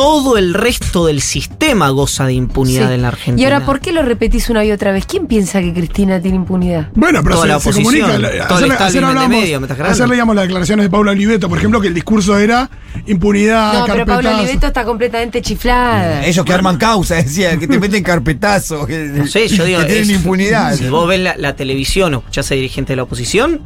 todo 0.00 0.38
el 0.38 0.54
resto 0.54 1.04
del 1.04 1.20
sistema 1.20 1.90
goza 1.90 2.24
de 2.24 2.32
impunidad 2.32 2.88
Sí. 2.88 2.94
en 2.94 3.02
la 3.02 3.08
Argentina. 3.08 3.40
Y 3.42 3.44
ahora, 3.52 3.66
¿por 3.66 3.80
qué 3.80 3.92
lo 3.92 4.00
repetís 4.02 4.48
una 4.48 4.64
y 4.64 4.72
otra 4.72 4.92
vez? 4.92 5.04
¿Quién 5.04 5.26
piensa 5.26 5.60
que 5.60 5.74
Cristina 5.74 6.18
tiene 6.22 6.38
impunidad? 6.38 6.88
Bueno, 6.94 7.20
pero 7.22 7.34
Toda 7.34 7.42
se, 7.46 7.48
la 7.52 7.60
se 7.60 7.68
oposición, 7.68 8.10
comunica. 8.10 8.48
todo 8.48 8.58
el 8.60 8.72
Ayer, 8.72 9.04
hablamos, 9.04 9.28
medio, 9.28 9.60
leíamos 10.06 10.34
las 10.34 10.44
declaraciones 10.44 10.86
de 10.86 10.90
Paula 10.90 11.10
Oliveto, 11.12 11.50
por 11.50 11.58
ejemplo, 11.58 11.82
que 11.82 11.88
el 11.88 11.94
discurso 11.94 12.38
era 12.38 12.70
impunidad, 13.06 13.74
no, 13.74 13.84
pero 13.86 14.06
Pablo 14.06 14.14
carpetazo. 14.22 14.38
Oliveto 14.42 14.66
está 14.68 14.84
completamente 14.84 15.42
chiflada. 15.42 16.24
Ellos 16.24 16.46
que 16.46 16.52
arman 16.54 16.78
causa, 16.78 17.16
decía, 17.22 17.58
que 17.58 17.68
te 17.68 17.78
meten 17.78 18.02
carpetazo. 18.02 18.86
Que, 18.86 19.04
No 19.04 19.26
sé, 19.26 19.48
yo 19.48 19.64
digo. 19.66 19.80
que 19.80 19.86
tienen 19.86 20.04
es- 20.10 20.16
impunidad. 20.16 20.74
Si 20.76 20.88
vos 20.88 21.06
ves 21.06 21.20
la, 21.20 21.36
la 21.36 21.56
televisión 21.56 22.14
o 22.14 22.18
escuchás 22.20 22.50
a 22.50 22.54
dirigente 22.54 22.94
de 22.94 22.96
la 22.96 23.02
oposición, 23.02 23.60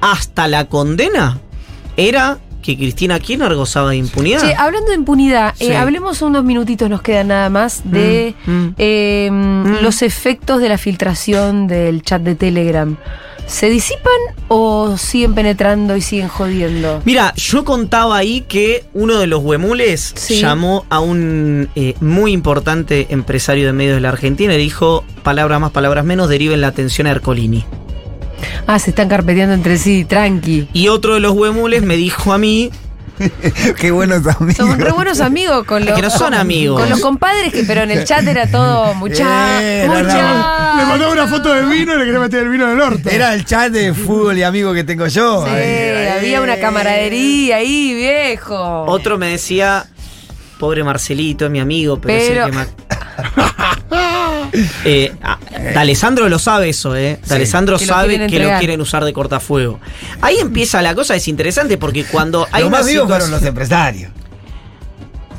hasta 0.00 0.48
la 0.48 0.64
condena 0.64 1.38
era 1.96 2.38
que 2.76 2.76
Cristina 2.76 3.18
Kirchner 3.18 3.54
gozaba 3.54 3.90
de 3.90 3.96
impunidad. 3.96 4.40
Che, 4.40 4.54
hablando 4.54 4.90
de 4.90 4.96
impunidad, 4.96 5.54
eh, 5.58 5.66
Sí. 5.68 5.72
hablemos 5.72 6.20
unos 6.22 6.44
minutitos, 6.44 6.90
nos 6.90 7.00
quedan 7.02 7.28
nada 7.28 7.48
más, 7.48 7.80
de 7.84 8.34
Mm, 8.46 8.50
mm. 8.52 8.74
eh, 8.78 9.30
los 9.82 10.02
efectos 10.02 10.60
de 10.60 10.68
la 10.68 10.76
filtración 10.78 11.66
del 11.66 12.02
chat 12.02 12.22
de 12.22 12.34
Telegram. 12.34 12.96
¿Se 13.46 13.70
disipan 13.70 14.12
o 14.48 14.98
siguen 14.98 15.34
penetrando 15.34 15.96
y 15.96 16.02
siguen 16.02 16.28
jodiendo? 16.28 17.00
Mira, 17.06 17.32
yo 17.34 17.64
contaba 17.64 18.18
ahí 18.18 18.42
que 18.42 18.84
uno 18.92 19.18
de 19.18 19.26
los 19.26 19.42
huemules 19.42 20.12
Sí. 20.16 20.38
llamó 20.42 20.84
a 20.90 21.00
un 21.00 21.70
eh, 21.74 21.94
muy 22.02 22.32
importante 22.32 23.06
empresario 23.08 23.64
de 23.64 23.72
medios 23.72 23.94
de 23.94 24.00
la 24.02 24.10
Argentina 24.10 24.52
y 24.52 24.58
dijo, 24.58 25.02
palabras 25.22 25.60
más, 25.62 25.70
palabras 25.70 26.04
menos, 26.04 26.28
deriven 26.28 26.60
la 26.60 26.66
atención 26.66 27.06
a 27.06 27.12
Ercolini. 27.12 27.64
Ah, 28.66 28.78
se 28.78 28.90
están 28.90 29.08
carpeteando 29.08 29.54
entre 29.54 29.78
sí, 29.78 30.04
tranqui. 30.04 30.68
Y 30.72 30.88
otro 30.88 31.14
de 31.14 31.20
los 31.20 31.32
huemules 31.32 31.82
me 31.82 31.96
dijo 31.96 32.32
a 32.32 32.38
mí, 32.38 32.70
Qué 33.80 33.90
buenos 33.90 34.24
amigos. 34.28 34.54
Son 34.56 34.78
re 34.78 34.92
buenos 34.92 35.20
amigos 35.20 35.64
con 35.64 35.84
los. 35.84 35.92
que 35.96 36.02
no 36.02 36.08
son 36.10 36.34
amigos. 36.34 36.80
Con 36.80 36.88
los 36.88 37.00
compadres, 37.00 37.52
que, 37.52 37.64
pero 37.64 37.82
en 37.82 37.90
el 37.90 38.04
chat 38.04 38.24
era 38.24 38.46
todo 38.48 38.94
mucha. 38.94 39.60
Eh, 39.60 39.88
mucha. 39.88 40.76
Le 40.76 40.84
mandaba 40.86 41.12
una 41.12 41.26
foto 41.26 41.52
de 41.52 41.62
vino 41.66 41.94
y 41.94 41.98
le 41.98 42.04
quería 42.04 42.20
meter 42.20 42.44
el 42.44 42.48
vino 42.48 42.66
en 42.66 42.76
el 42.76 42.80
orto. 42.80 43.10
Era 43.10 43.34
el 43.34 43.44
chat 43.44 43.72
de 43.72 43.92
fútbol 43.92 44.38
y 44.38 44.44
amigo 44.44 44.72
que 44.72 44.84
tengo 44.84 45.08
yo. 45.08 45.44
Sí, 45.44 45.50
Ahí, 45.50 45.62
ahí. 45.62 46.08
había 46.18 46.40
una 46.42 46.58
camaradería 46.60 47.56
ahí, 47.56 47.92
viejo. 47.94 48.84
otro 48.84 49.18
me 49.18 49.30
decía, 49.30 49.86
pobre 50.60 50.84
Marcelito, 50.84 51.44
es 51.46 51.50
mi 51.50 51.58
amigo, 51.58 52.00
pero, 52.00 52.14
es 52.18 52.28
el 52.28 52.34
Pero- 52.34 52.46
que 52.46 52.52
más... 52.52 52.68
Eh, 54.84 55.14
ah, 55.22 55.38
D'Alessandro 55.74 56.28
lo 56.28 56.38
sabe 56.38 56.68
eso, 56.70 56.94
¿eh? 56.96 57.18
D'Alessandro 57.26 57.78
Que 57.78 57.86
lo 57.86 57.92
sabe 57.92 58.08
quieren 58.08 58.30
que 58.30 58.38
lo 58.38 58.58
quieren 58.58 58.80
usar 58.80 59.04
de 59.04 59.12
cortafuego. 59.12 59.80
Ahí 60.20 60.36
empieza 60.38 60.82
la 60.82 60.94
cosa, 60.94 61.14
es 61.16 61.28
interesante 61.28 61.78
porque 61.78 62.04
cuando 62.04 62.46
hay 62.52 62.62
Los 62.62 62.70
más 62.70 62.86
vivos 62.86 63.08
fueron 63.08 63.30
los 63.30 63.42
empresarios. 63.42 64.10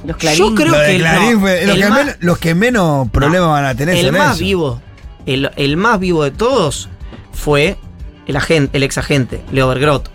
Los 0.05 0.17
Clarín. 0.17 0.39
Yo 0.39 0.55
creo 0.55 0.71
Lo 0.73 0.77
que 0.79 0.95
el- 0.95 1.01
Clarín 1.01 1.33
no, 1.33 1.39
fue- 1.41 1.65
los, 1.65 1.75
que 1.77 1.89
más- 1.89 1.99
menos, 1.99 2.15
los 2.19 2.37
que 2.37 2.55
menos 2.55 3.09
problemas 3.09 3.47
no, 3.47 3.51
van 3.53 3.65
a 3.65 3.75
tener 3.75 3.95
El 3.95 4.11
más 4.13 4.39
vivo, 4.39 4.81
el, 5.25 5.51
el 5.55 5.77
más 5.77 5.99
vivo 5.99 6.23
de 6.23 6.31
todos 6.31 6.89
fue 7.33 7.77
el 8.25 8.35
agente, 8.35 8.77
el 8.77 8.83
ex 8.83 8.97
agente, 8.97 9.41
Leo 9.51 9.67
Bergrot. 9.67 10.09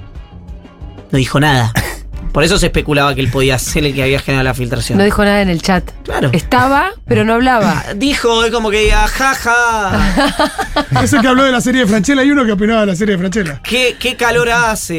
No 1.11 1.19
dijo 1.19 1.39
nada. 1.41 1.73
Por 2.35 2.43
eso 2.43 2.59
se 2.59 2.67
especulaba 2.67 3.15
que 3.15 3.21
él 3.21 3.31
podía 3.31 3.59
ser 3.61 3.85
el 3.85 3.95
que 3.95 4.03
había 4.03 4.19
generado 4.19 4.43
la 4.45 4.55
filtración. 4.55 4.99
No 4.99 5.05
dijo 5.05 5.25
nada 5.25 5.41
en 5.41 5.49
el 5.49 5.63
chat. 5.63 5.89
Claro. 6.03 6.31
Estaba, 6.33 6.91
pero 7.07 7.25
no 7.25 7.35
hablaba. 7.35 7.85
Dijo, 7.97 8.45
es 8.45 8.51
como 8.51 8.71
que 8.71 8.81
diga, 8.81 9.07
jaja, 9.07 10.15
Ese 11.03 11.19
que 11.21 11.29
habló 11.29 11.45
de 11.45 11.53
la 11.53 11.61
serie 11.61 11.83
de 11.83 11.87
Franchella, 11.87 12.23
hay 12.23 12.31
uno 12.33 12.45
que 12.45 12.51
opinaba 12.53 12.81
de 12.81 12.87
la 12.87 12.97
serie 12.97 13.13
de 13.15 13.19
Franchella. 13.21 13.61
¿qué, 13.63 13.97
qué 13.99 14.17
calor 14.17 14.51
hace. 14.51 14.99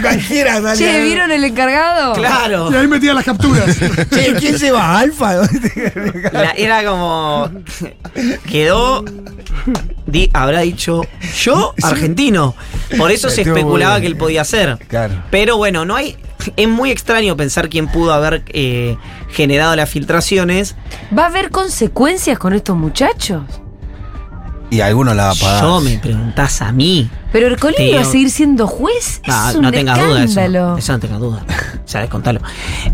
Cualquiera 0.00 0.54
salía. 0.62 0.74
Che, 0.74 1.02
¿vieron 1.02 1.30
el 1.32 1.42
encargado? 1.44 2.12
Claro. 2.14 2.70
Y 2.72 2.76
ahí 2.76 2.86
metía 2.86 3.12
las 3.12 3.24
capturas. 3.24 3.76
Che, 4.10 4.34
¿quién 4.38 4.56
se 4.58 4.70
va? 4.70 5.00
¿Alfa? 5.00 5.34
La- 6.32 6.52
era 6.52 6.84
como. 6.84 7.50
Quedó. 8.48 9.04
di- 10.06 10.30
habrá 10.32 10.60
dicho. 10.60 11.02
Yo, 11.42 11.74
argentino. 11.82 12.54
Por 12.96 13.10
eso 13.10 13.28
se 13.30 13.42
especulaba 13.42 14.00
que 14.00 14.06
él 14.06 14.16
podía 14.16 14.44
ser. 14.44 14.78
Claro. 14.88 15.14
Pero 15.30 15.56
bueno, 15.56 15.84
no 15.84 15.96
hay. 15.96 16.16
Es 16.56 16.68
muy 16.68 16.90
extraño 16.90 17.36
pensar 17.36 17.68
quién 17.68 17.88
pudo 17.88 18.12
haber 18.12 18.42
eh, 18.48 18.96
generado 19.30 19.74
las 19.76 19.90
filtraciones. 19.90 20.76
¿Va 21.16 21.24
a 21.24 21.26
haber 21.26 21.50
consecuencias 21.50 22.38
con 22.38 22.52
estos 22.54 22.76
muchachos? 22.76 23.42
Y 24.70 24.80
algunos 24.80 25.16
la 25.16 25.26
va 25.26 25.30
a 25.30 25.34
pagar. 25.34 25.62
Yo 25.62 25.80
me 25.80 25.98
preguntás 25.98 26.60
a 26.60 26.72
mí. 26.72 27.10
Pero 27.32 27.46
Ercolini 27.46 27.92
va 27.92 28.02
a 28.02 28.04
seguir 28.04 28.30
siendo 28.30 28.66
juez. 28.66 29.20
No, 29.26 29.52
un 29.56 29.62
no 29.62 29.70
tengas 29.72 29.98
duda 29.98 30.24
eso. 30.24 30.76
Eso 30.78 30.92
no 30.92 30.98
tengas 30.98 31.20
duda. 31.20 31.44
Sabes 31.84 32.10
contarlo. 32.10 32.40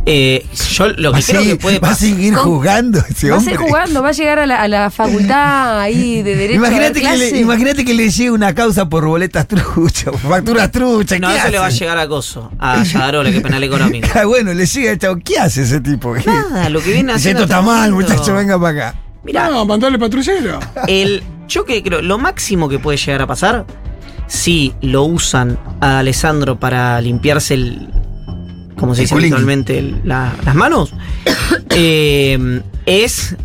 Eh, 0.06 0.46
yo 0.72 0.88
lo 0.88 1.10
Va 1.12 1.18
que 1.18 1.24
a 1.24 1.26
creo 1.26 1.42
que 1.42 1.56
puede 1.56 1.78
va 1.80 1.90
a 1.90 1.94
seguir 1.94 2.34
jugando 2.34 3.00
ese 3.08 3.30
Va 3.30 3.38
a 3.38 3.40
seguir 3.40 3.58
jugando, 3.58 4.02
va 4.02 4.10
a 4.10 4.12
llegar 4.12 4.38
a 4.38 4.46
la, 4.46 4.62
a 4.62 4.68
la 4.68 4.90
facultad 4.90 5.80
ahí 5.80 6.22
de 6.22 6.36
Derecho 6.36 6.58
Imagínate 6.58 7.00
que, 7.00 7.16
le, 7.16 7.40
imagínate 7.40 7.84
que 7.84 7.94
le 7.94 8.10
llegue 8.10 8.30
una 8.30 8.54
causa 8.54 8.88
por 8.88 9.04
boletas 9.06 9.48
truchas, 9.48 10.04
por 10.12 10.30
facturas 10.30 10.70
truchas. 10.70 11.18
No, 11.20 11.28
¿qué 11.28 11.38
eso 11.38 11.48
le 11.48 11.58
va 11.58 11.66
a 11.66 11.70
llegar 11.70 11.98
a 11.98 12.06
Coso. 12.06 12.52
A 12.58 12.82
Yadarola, 12.84 13.30
que 13.30 13.38
es 13.38 13.42
penal 13.42 13.62
económico. 13.64 14.08
Ah, 14.14 14.26
bueno, 14.26 14.52
le 14.54 14.64
llega 14.64 14.92
el 14.92 14.98
chavo. 14.98 15.18
¿Qué 15.24 15.38
hace 15.38 15.62
ese 15.62 15.80
tipo? 15.80 16.14
Nada, 16.14 16.68
lo 16.68 16.80
que 16.80 16.92
viene 16.92 17.12
haciendo. 17.12 17.42
esto 17.42 17.52
está 17.52 17.62
mal, 17.66 17.90
muchacho, 17.92 18.32
venga 18.32 18.60
para 18.60 18.88
acá. 18.88 18.98
Mirá, 19.24 19.48
No, 19.48 19.64
mandale 19.64 19.98
patrullero. 19.98 20.60
el, 20.86 21.22
yo 21.48 21.64
que 21.64 21.82
creo, 21.82 22.02
lo 22.02 22.18
máximo 22.18 22.68
que 22.68 22.78
puede 22.78 22.98
llegar 22.98 23.22
a 23.22 23.26
pasar, 23.26 23.64
si 24.26 24.72
lo 24.80 25.02
usan 25.04 25.58
a 25.80 25.98
Alessandro 26.00 26.58
para 26.58 27.00
limpiarse 27.00 27.54
el. 27.54 27.88
como 28.76 28.94
se 28.94 29.02
dice 29.02 29.14
habitualmente, 29.14 29.94
la- 30.04 30.32
las 30.44 30.54
manos, 30.54 30.92
eh, 31.70 32.60
es 32.86 33.36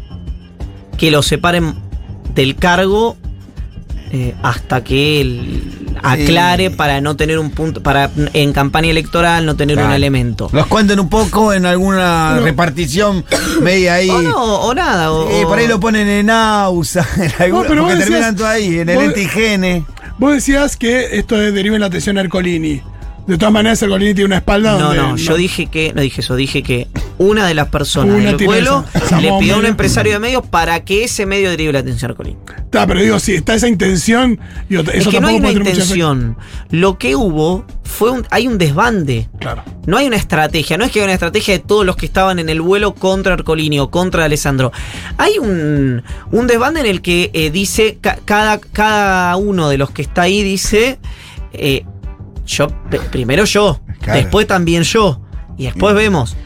que 0.97 1.11
lo 1.11 1.21
separen 1.21 1.75
del 2.35 2.55
cargo 2.55 3.15
eh, 4.11 4.33
hasta 4.41 4.83
que 4.83 5.21
él 5.21 5.63
aclare 6.01 6.69
Sí. 6.69 6.75
para 6.75 7.01
no 7.01 7.15
tener 7.15 7.37
un 7.39 7.51
punto, 7.51 7.83
para 7.83 8.09
en 8.33 8.53
campaña 8.53 8.89
electoral 8.89 9.45
no 9.45 9.55
tener 9.55 9.77
un 9.79 9.91
elemento. 9.91 10.49
Los 10.53 10.67
cuenten 10.67 10.99
un 10.99 11.09
poco 11.09 11.53
en 11.53 11.65
alguna 11.65 12.39
repartición 12.39 13.23
media 13.61 13.95
ahí. 13.95 14.09
O 14.09 14.21
no, 14.21 14.43
o 14.61 14.73
nada. 14.73 15.11
O, 15.11 15.29
Eh, 15.29 15.43
por 15.45 15.59
ahí 15.59 15.67
lo 15.67 15.79
ponen 15.79 16.07
en 16.07 16.29
AUSA, 16.29 17.05
en 17.17 17.31
alguna, 17.43 17.67
pero 17.67 17.83
vos 17.83 17.91
porque 17.91 18.05
decías- 18.05 18.09
terminan 18.09 18.35
todo 18.35 18.47
ahí, 18.47 18.79
en 18.79 18.89
el 18.89 18.97
antigene. 18.99 19.85
Vos 20.17 20.33
decías 20.33 20.75
que 20.77 21.17
esto 21.17 21.41
es 21.41 21.53
deriva 21.53 21.75
en 21.75 21.81
la 21.81 21.87
atención 21.87 22.17
a 22.17 22.21
Ercolini. 22.21 22.81
De 23.27 23.37
todas 23.37 23.53
maneras, 23.53 23.81
Ercolini 23.81 24.13
tiene 24.13 24.25
una 24.25 24.37
espalda 24.37 24.71
No, 24.73 24.79
donde. 24.93 24.97
no, 24.97 25.15
yo 25.17 25.35
dije 25.37 25.67
que, 25.67 25.93
no 25.93 26.01
dije 26.01 26.21
eso, 26.21 26.35
dije 26.35 26.63
que 26.63 26.87
una 27.19 27.45
de 27.45 27.53
las 27.53 27.67
personas 27.67 28.15
Una 28.15 28.31
del 28.33 28.45
vuelo 28.47 28.83
esa- 28.93 29.19
le 29.21 29.31
pidió 29.39 29.55
a 29.55 29.57
un 29.59 29.65
empresario 29.65 30.13
de 30.13 30.19
medios 30.19 30.45
para 30.47 30.83
que 30.83 31.03
ese 31.03 31.25
medio 31.27 31.49
derive 31.51 31.73
la 31.73 31.79
atención 31.79 32.09
a 32.11 32.13
Colín. 32.15 32.37
Está, 32.57 32.87
pero 32.87 33.01
digo, 33.01 33.19
si 33.19 33.35
está 33.35 33.53
esa 33.53 33.67
intención, 33.67 34.39
Es 34.69 34.87
eso 34.95 35.11
que 35.11 35.19
no 35.19 35.27
hay 35.27 35.35
una 35.35 35.51
intención. 35.51 36.37
Lo 36.71 36.97
que 36.97 37.15
hubo 37.15 37.65
fue 37.83 38.11
un, 38.11 38.25
hay 38.31 38.47
un 38.47 38.57
desbande. 38.57 39.27
Claro. 39.39 39.63
No 39.85 39.97
hay 39.97 40.07
una 40.07 40.15
estrategia, 40.15 40.77
no 40.77 40.85
es 40.85 40.91
que 40.91 40.99
hay 40.99 41.03
una 41.05 41.13
estrategia 41.13 41.53
de 41.55 41.59
todos 41.59 41.85
los 41.85 41.95
que 41.97 42.05
estaban 42.05 42.39
en 42.39 42.47
el 42.49 42.61
vuelo 42.61 42.95
contra 42.95 43.33
Arcolini 43.33 43.79
o 43.79 43.89
contra 43.91 44.23
Alessandro. 44.25 44.71
Hay 45.17 45.37
un, 45.39 46.01
un 46.31 46.47
desbande 46.47 46.79
en 46.79 46.85
el 46.85 47.01
que 47.01 47.31
eh, 47.33 47.51
dice, 47.51 47.97
ca- 47.99 48.19
cada, 48.23 48.59
cada 48.59 49.35
uno 49.35 49.67
de 49.69 49.77
los 49.77 49.89
que 49.91 50.01
está 50.03 50.21
ahí 50.23 50.41
dice, 50.43 50.99
eh, 51.53 51.83
yo, 52.45 52.67
primero 53.11 53.43
yo, 53.45 53.81
Claro. 54.01 54.19
después 54.21 54.47
también 54.47 54.83
yo, 54.83 55.21
y 55.57 55.65
después 55.65 55.93
vemos. 55.95 56.37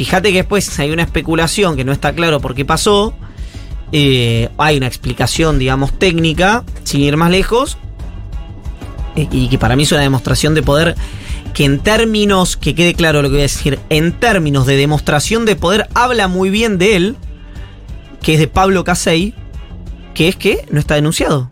Fíjate 0.00 0.30
que 0.30 0.38
después 0.38 0.78
hay 0.78 0.92
una 0.92 1.02
especulación 1.02 1.76
que 1.76 1.84
no 1.84 1.92
está 1.92 2.14
claro 2.14 2.40
por 2.40 2.54
qué 2.54 2.64
pasó. 2.64 3.12
eh, 3.92 4.48
hay 4.56 4.78
una 4.78 4.86
explicación, 4.86 5.58
digamos, 5.58 5.92
técnica, 5.98 6.64
sin 6.84 7.02
ir 7.02 7.18
más 7.18 7.30
lejos, 7.30 7.76
eh, 9.14 9.28
y 9.30 9.50
que 9.50 9.58
para 9.58 9.76
mí 9.76 9.82
es 9.82 9.92
una 9.92 10.00
demostración 10.00 10.54
de 10.54 10.62
poder 10.62 10.94
que 11.52 11.66
en 11.66 11.80
términos, 11.80 12.56
que 12.56 12.74
quede 12.74 12.94
claro 12.94 13.20
lo 13.20 13.28
que 13.28 13.32
voy 13.32 13.40
a 13.40 13.42
decir, 13.42 13.78
en 13.90 14.12
términos 14.12 14.64
de 14.64 14.78
demostración 14.78 15.44
de 15.44 15.54
poder, 15.54 15.86
habla 15.92 16.28
muy 16.28 16.48
bien 16.48 16.78
de 16.78 16.96
él, 16.96 17.16
que 18.22 18.32
es 18.32 18.40
de 18.40 18.48
Pablo 18.48 18.84
Casey, 18.84 19.34
que 20.14 20.28
es 20.28 20.36
que 20.36 20.64
no 20.70 20.80
está 20.80 20.94
denunciado. 20.94 21.50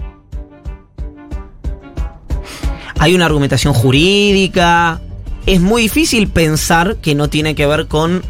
Hay 2.99 3.15
una 3.15 3.27
argumentación 3.27 3.75
jurídica. 3.75 5.03
Es 5.45 5.61
muy 5.61 5.83
difícil 5.83 6.29
pensar 6.29 6.97
que 6.97 7.15
no 7.15 7.29
tiene 7.29 7.55
que 7.55 7.67
ver 7.67 7.89
con 7.89 8.23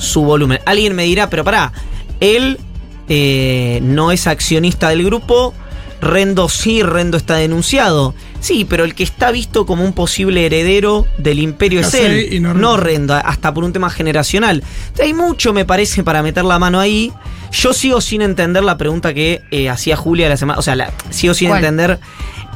su 0.00 0.22
volumen. 0.22 0.58
Alguien 0.66 0.94
me 0.96 1.04
dirá, 1.04 1.30
pero 1.30 1.44
pará, 1.44 1.72
él 2.18 2.58
eh, 3.08 3.78
no 3.82 4.12
es 4.12 4.26
accionista 4.26 4.88
del 4.88 5.04
grupo, 5.04 5.54
Rendo 6.00 6.48
sí, 6.48 6.82
Rendo 6.82 7.16
está 7.18 7.34
denunciado. 7.36 8.14
Sí, 8.40 8.64
pero 8.66 8.84
el 8.84 8.94
que 8.94 9.02
está 9.02 9.30
visto 9.30 9.66
como 9.66 9.84
un 9.84 9.92
posible 9.92 10.46
heredero 10.46 11.06
del 11.18 11.38
imperio 11.40 11.80
es 11.80 11.92
él, 11.92 12.32
y 12.32 12.40
no 12.40 12.54
no, 12.54 12.78
Rendo. 12.78 13.12
Hasta 13.14 13.52
por 13.52 13.64
un 13.64 13.72
tema 13.74 13.90
generacional. 13.90 14.62
Entonces, 14.86 15.04
hay 15.04 15.12
mucho, 15.12 15.52
me 15.52 15.66
parece, 15.66 16.02
para 16.02 16.22
meter 16.22 16.44
la 16.44 16.58
mano 16.58 16.80
ahí. 16.80 17.12
Yo 17.52 17.74
sigo 17.74 18.00
sin 18.00 18.22
entender 18.22 18.64
la 18.64 18.78
pregunta 18.78 19.12
que 19.12 19.42
eh, 19.50 19.68
hacía 19.68 19.94
Julia 19.96 20.28
la 20.30 20.38
semana. 20.38 20.58
O 20.58 20.62
sea, 20.62 20.74
la- 20.74 20.90
sigo 21.10 21.34
sin 21.34 21.48
¿Cuál? 21.48 21.58
entender. 21.64 21.98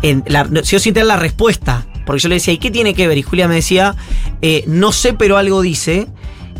en 0.01 0.23
la- 0.27 0.47
sigo 0.63 0.81
sin 0.81 0.91
entender 0.91 1.07
la 1.07 1.17
respuesta. 1.17 1.85
Porque 2.07 2.21
yo 2.23 2.29
le 2.31 2.37
decía, 2.37 2.55
¿y 2.55 2.59
qué 2.59 2.71
tiene 2.71 2.95
que 2.95 3.07
ver? 3.09 3.19
Y 3.19 3.23
Julia 3.23 3.47
me 3.49 3.57
decía, 3.57 3.95
eh, 4.41 4.65
no 4.67 4.91
sé, 4.93 5.13
pero 5.13 5.37
algo 5.37 5.61
dice. 5.61 6.07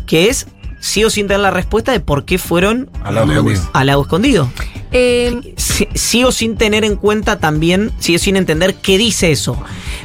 Que 0.05 0.29
es 0.29 0.45
sigo 0.85 1.09
sin 1.09 1.25
tener 1.27 1.39
la 1.41 1.51
respuesta 1.51 1.91
de 1.91 1.99
por 1.99 2.25
qué 2.25 2.37
fueron 2.37 2.89
Al 3.03 3.15
lado 3.15 3.31
escondido. 3.31 3.69
al 3.73 3.87
lago 3.87 4.01
escondido. 4.03 4.49
Eh, 4.91 5.53
Si- 5.57 5.87
sigo 5.95 6.31
sin 6.31 6.57
tener 6.57 6.85
en 6.85 6.95
cuenta 6.95 7.39
también, 7.39 7.91
sigo 7.99 8.19
sin 8.19 8.35
entender 8.37 8.75
qué 8.75 8.97
dice 8.97 9.31
eso. 9.31 9.57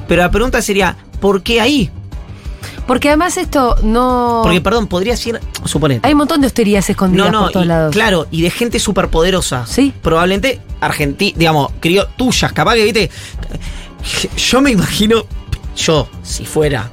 Pero 0.08 0.22
la 0.22 0.30
pregunta 0.30 0.62
sería, 0.62 0.96
¿por 1.20 1.42
qué 1.42 1.60
ahí? 1.60 1.90
porque 2.86 3.06
además 3.08 3.36
esto 3.36 3.76
no. 3.84 4.40
Porque, 4.42 4.60
perdón, 4.60 4.88
podría 4.88 5.16
ser, 5.16 5.40
suponete. 5.64 6.04
Hay 6.04 6.12
un 6.12 6.18
montón 6.18 6.40
de 6.40 6.48
hosterías 6.48 6.90
escondidas 6.90 7.30
No, 7.30 7.38
no, 7.38 7.44
por 7.44 7.52
todos 7.52 7.66
y- 7.66 7.68
lados. 7.68 7.92
claro, 7.92 8.26
y 8.32 8.42
de 8.42 8.50
gente 8.50 8.80
superpoderosa. 8.80 9.64
Sí. 9.66 9.92
Probablemente 10.02 10.60
argentina, 10.80 11.38
digamos, 11.38 11.70
crió 11.78 12.08
tuyas, 12.16 12.52
capaz 12.52 12.74
que, 12.74 12.84
viste, 12.84 13.10
yo 14.36 14.60
me 14.60 14.72
imagino, 14.72 15.24
yo, 15.76 16.08
si 16.24 16.44
fuera 16.44 16.90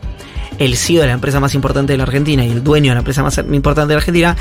el 0.58 0.76
CEO 0.78 1.02
de 1.02 1.08
la 1.08 1.14
empresa 1.14 1.40
más 1.40 1.54
importante 1.54 1.94
de 1.94 1.98
la 1.98 2.04
Argentina 2.04 2.44
y 2.46 2.52
el 2.52 2.64
dueño 2.64 2.90
de 2.92 2.96
la 2.96 3.00
empresa 3.00 3.24
más 3.24 3.38
importante 3.38 3.90
de 3.90 3.94
la 3.96 4.00
Argentina, 4.00 4.36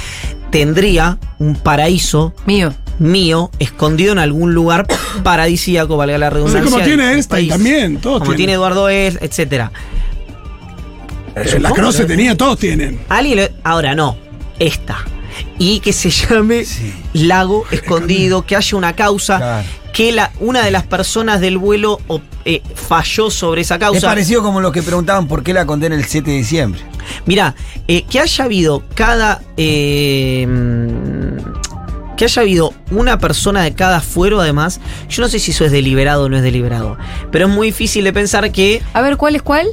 tendría 0.51 1.19
un 1.39 1.57
paraíso 1.57 2.33
Mío. 2.47 2.73
mío 2.99 3.51
escondido 3.59 4.13
en 4.13 4.19
algún 4.19 4.55
lugar 4.55 4.87
paradisíaco, 5.23 5.97
valga 5.97 6.17
la 6.19 6.29
Sí, 6.29 6.35
redundancia. 6.35 6.71
como 6.71 6.83
tiene 6.85 7.13
Einstein 7.13 7.29
país. 7.49 7.49
también, 7.51 7.97
todos 7.99 8.21
Como 8.21 8.35
tiene. 8.35 8.55
Eduardo 8.55 8.89
Es, 8.89 9.19
etcétera. 9.21 9.71
Eh, 11.35 11.59
la 11.61 11.71
Croce 11.73 12.05
tenía, 12.07 12.37
todos 12.37 12.59
tienen. 12.59 12.99
Alguien 13.09 13.51
ahora 13.63 13.95
no, 13.95 14.17
esta. 14.59 14.99
Y 15.59 15.81
que 15.81 15.93
se 15.93 16.09
llame 16.11 16.65
Sí. 16.65 16.93
lago 17.13 17.65
escondido, 17.71 18.47
que 18.47 18.57
haya 18.57 18.77
una 18.79 18.95
causa, 18.95 19.37
Claro. 19.37 19.69
Que 19.97 20.13
la, 20.13 20.31
una 20.41 20.63
de 20.63 20.71
las 20.71 20.83
personas 20.83 21.41
del 21.41 21.57
vuelo 21.57 21.99
eh, 22.45 22.61
falló 22.75 23.31
sobre 23.31 23.63
esa 23.63 23.77
Es 23.77 23.81
causa. 23.81 24.07
parecido 24.09 24.43
como 24.43 24.61
los 24.61 24.71
que 24.71 24.83
preguntaban 24.83 25.27
por 25.27 25.43
qué 25.43 25.55
la 25.55 25.65
condena 25.65 25.95
el 25.95 26.05
7 26.05 26.31
de 26.31 26.37
diciembre. 26.37 26.83
Mira, 27.25 27.55
eh, 27.89 28.03
que 28.03 28.21
haya 28.21 28.45
habido 28.45 28.83
cada. 28.95 29.41
eh, 29.57 30.47
que 32.19 32.25
haya 32.25 32.43
habido 32.43 32.73
una 32.91 33.19
persona 33.19 33.63
de 33.63 33.75
cada 33.75 34.01
fuero, 34.03 34.41
además. 34.41 34.81
Yo 35.09 35.23
no 35.23 35.29
sé 35.29 35.39
si 35.39 35.51
eso 35.53 35.65
es 35.65 35.73
deliberado 35.73 36.25
o 36.25 36.29
no 36.29 36.37
es 36.37 36.43
deliberado. 36.43 36.99
Pero 37.31 37.47
es 37.47 37.53
muy 37.55 37.69
difícil 37.69 38.05
de 38.05 38.13
pensar 38.13 38.53
que 38.53 38.83
A 38.93 39.01
ver, 39.03 39.17
¿cuál 39.17 39.37
es 39.37 39.43
cuál? 39.43 39.67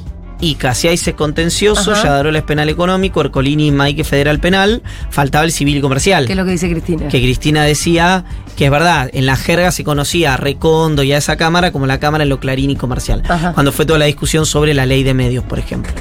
ICA, 0.43 0.73
si 0.75 0.87
hay 0.87 0.95
ese 0.95 1.13
contencioso, 1.13 1.91
Ajá. 1.93 2.03
Yadarola 2.03 2.39
es 2.39 2.43
penal 2.43 2.69
económico, 2.69 3.21
Ercolini 3.21 3.67
y 3.67 3.71
Mike 3.71 4.03
federal 4.03 4.39
penal, 4.39 4.81
faltaba 5.09 5.45
el 5.45 5.51
civil 5.51 5.77
y 5.77 5.81
comercial. 5.81 6.25
¿Qué 6.25 6.33
es 6.33 6.37
lo 6.37 6.45
que 6.45 6.51
dice 6.51 6.69
Cristina? 6.69 7.07
que 7.07 7.21
Cristina 7.21 7.63
decía 7.63 8.25
que 8.57 8.65
es 8.65 8.71
verdad, 8.71 9.09
en 9.13 9.25
la 9.25 9.35
jerga 9.35 9.71
se 9.71 9.83
conocía 9.83 10.33
a 10.33 10.37
Recondo 10.37 11.03
y 11.03 11.11
a 11.13 11.17
esa 11.17 11.37
cámara 11.37 11.71
como 11.71 11.87
la 11.87 11.99
cámara 11.99 12.23
en 12.23 12.29
lo 12.29 12.39
clarín 12.39 12.69
y 12.69 12.75
comercial, 12.75 13.23
Ajá. 13.27 13.53
cuando 13.53 13.71
fue 13.71 13.85
toda 13.85 13.99
la 13.99 14.05
discusión 14.05 14.45
sobre 14.45 14.73
la 14.73 14.85
ley 14.85 15.03
de 15.03 15.13
medios, 15.13 15.43
por 15.43 15.59
ejemplo. 15.59 15.91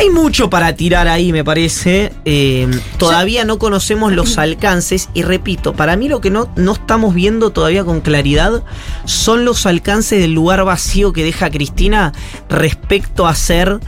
Hay 0.00 0.08
mucho 0.08 0.48
para 0.48 0.74
tirar 0.76 1.08
ahí, 1.08 1.30
me 1.30 1.44
parece. 1.44 2.10
Eh, 2.24 2.66
todavía 2.96 3.44
no 3.44 3.58
conocemos 3.58 4.14
los 4.14 4.38
alcances 4.38 5.10
y 5.12 5.20
repito, 5.20 5.74
para 5.74 5.94
mí 5.94 6.08
lo 6.08 6.22
que 6.22 6.30
no, 6.30 6.50
no 6.56 6.72
estamos 6.72 7.14
viendo 7.14 7.50
todavía 7.50 7.84
con 7.84 8.00
claridad 8.00 8.64
son 9.04 9.44
los 9.44 9.66
alcances 9.66 10.18
del 10.18 10.32
lugar 10.32 10.64
vacío 10.64 11.12
que 11.12 11.22
deja 11.22 11.50
Cristina 11.50 12.14
respecto 12.48 13.26
a 13.26 13.34
ser 13.34 13.78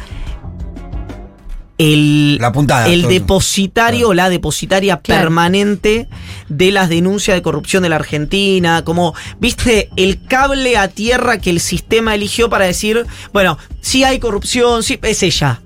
el, 1.78 2.36
La 2.36 2.52
puntada, 2.52 2.88
el 2.88 3.08
depositario 3.08 4.10
o 4.10 4.14
la 4.14 4.28
depositaria 4.28 5.00
Claro. 5.00 5.22
permanente 5.22 6.10
de 6.50 6.72
las 6.72 6.90
denuncias 6.90 7.38
de 7.38 7.40
corrupción 7.40 7.84
de 7.84 7.88
la 7.88 7.96
Argentina, 7.96 8.84
como, 8.84 9.14
viste, 9.40 9.88
el 9.96 10.22
cable 10.26 10.76
a 10.76 10.88
tierra 10.88 11.38
que 11.38 11.48
el 11.48 11.60
sistema 11.60 12.14
eligió 12.14 12.50
para 12.50 12.66
decir, 12.66 13.06
bueno, 13.32 13.56
si 13.80 14.04
hay 14.04 14.18
corrupción, 14.18 14.82
sí, 14.82 14.98
es 15.02 15.22
ella. 15.22 15.62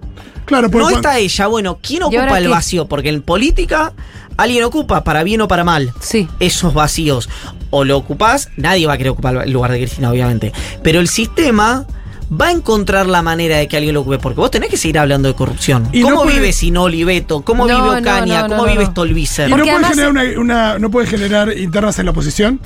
Claro, 0.46 0.68
No 0.68 0.72
cuando- 0.78 0.96
está 0.96 1.18
ella, 1.18 1.46
bueno, 1.48 1.78
¿quién 1.82 2.02
ocupa 2.04 2.38
el 2.38 2.44
qué? 2.44 2.48
vacío? 2.50 2.86
Porque 2.86 3.10
en 3.10 3.20
política 3.22 3.92
alguien 4.36 4.64
ocupa, 4.64 5.04
para 5.04 5.22
bien 5.22 5.40
o 5.42 5.48
para 5.48 5.64
mal, 5.64 5.92
Sí. 6.00 6.28
esos 6.40 6.72
vacíos. 6.72 7.28
O 7.70 7.84
lo 7.84 7.96
ocupás, 7.98 8.48
nadie 8.56 8.86
va 8.86 8.94
a 8.94 8.96
querer 8.96 9.10
ocupar 9.10 9.36
el 9.44 9.52
lugar 9.52 9.72
de 9.72 9.78
Cristina, 9.78 10.10
obviamente. 10.10 10.52
Pero 10.82 11.00
el 11.00 11.08
sistema 11.08 11.84
va 12.28 12.46
a 12.48 12.50
encontrar 12.52 13.06
la 13.06 13.22
manera 13.22 13.56
de 13.58 13.68
que 13.68 13.76
alguien 13.76 13.94
lo 13.94 14.00
ocupe, 14.00 14.18
porque 14.18 14.40
vos 14.40 14.50
tenés 14.50 14.68
que 14.70 14.76
seguir 14.76 14.98
hablando 14.98 15.28
de 15.28 15.34
corrupción. 15.34 15.88
Y 15.92 16.00
no 16.00 16.08
¿Cómo 16.10 16.22
puede- 16.24 16.36
vive 16.36 16.52
Sino 16.52 16.82
Oliveto? 16.84 17.42
¿Cómo 17.42 17.66
No, 17.66 17.74
vive 17.76 18.00
no, 18.00 18.10
Ocaña? 18.10 18.42
no, 18.42 18.48
no, 18.48 18.56
¿Cómo 18.56 18.66
no, 18.66 18.72
vive 18.72 18.84
no. 18.84 18.90
Stolbizer? 18.90 19.48
y 19.48 19.50
no 19.50 19.58
puede 19.58 19.70
además- 19.70 19.90
generar 19.90 20.10
una, 20.10 20.40
una- 20.40 20.78
no 20.78 20.90
puede 20.90 21.06
generar 21.06 21.56
internas 21.56 21.98
en 21.98 22.04
la 22.06 22.10
oposición. 22.12 22.60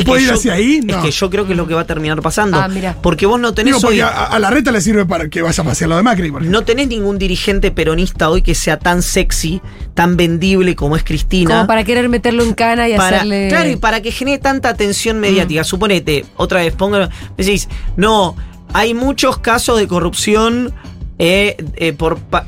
No 0.00 0.04
puede 0.04 0.22
ir 0.22 0.28
yo- 0.28 0.34
hacia 0.34 0.52
ahí, 0.54 0.80
no. 0.84 0.96
Es 0.98 1.04
que 1.04 1.10
yo 1.10 1.30
creo 1.30 1.46
que 1.46 1.52
es 1.52 1.56
lo 1.56 1.66
que 1.66 1.74
va 1.74 1.82
a 1.82 1.86
terminar 1.86 2.20
pasando. 2.20 2.58
Ah, 2.58 2.68
mira. 2.68 2.96
Porque 3.02 3.26
vos 3.26 3.40
no 3.40 3.54
tenés 3.54 3.74
Digo, 3.76 3.88
hoy- 3.88 4.00
porque 4.00 4.02
a, 4.02 4.24
a 4.26 4.38
la 4.38 4.50
reta 4.50 4.70
le 4.72 4.80
sirve 4.80 5.06
para 5.06 5.28
que 5.28 5.40
vaya 5.42 5.64
hacia 5.64 5.86
lo 5.86 5.96
de 5.96 6.02
Macri. 6.02 6.30
No 6.30 6.64
tenés 6.64 6.88
ningún 6.88 7.18
dirigente 7.18 7.70
peronista 7.70 8.28
hoy 8.30 8.42
que 8.42 8.54
sea 8.54 8.78
tan 8.78 9.02
sexy, 9.02 9.60
tan 9.94 10.16
vendible 10.16 10.74
como 10.76 10.96
es 10.96 11.04
Cristina. 11.04 11.50
Como 11.54 11.66
para 11.66 11.84
querer 11.84 12.08
meterlo 12.08 12.42
en 12.44 12.54
cana 12.54 12.88
y 12.88 12.96
para, 12.96 13.16
hacerle. 13.18 13.48
Claro, 13.48 13.70
y 13.70 13.76
para 13.76 14.02
que 14.02 14.10
genere 14.12 14.38
tanta 14.38 14.68
atención 14.68 15.18
mediática. 15.20 15.62
Mm. 15.62 15.64
Suponete, 15.64 16.24
otra 16.36 16.60
vez, 16.60 16.74
póngalo. 16.74 17.08
Decís, 17.36 17.68
no, 17.96 18.36
hay 18.72 18.94
muchos 18.94 19.38
casos 19.38 19.78
de 19.78 19.86
corrupción 19.86 20.72
eh, 21.18 21.56
eh, 21.76 21.92
por 21.92 22.18
pa- 22.18 22.46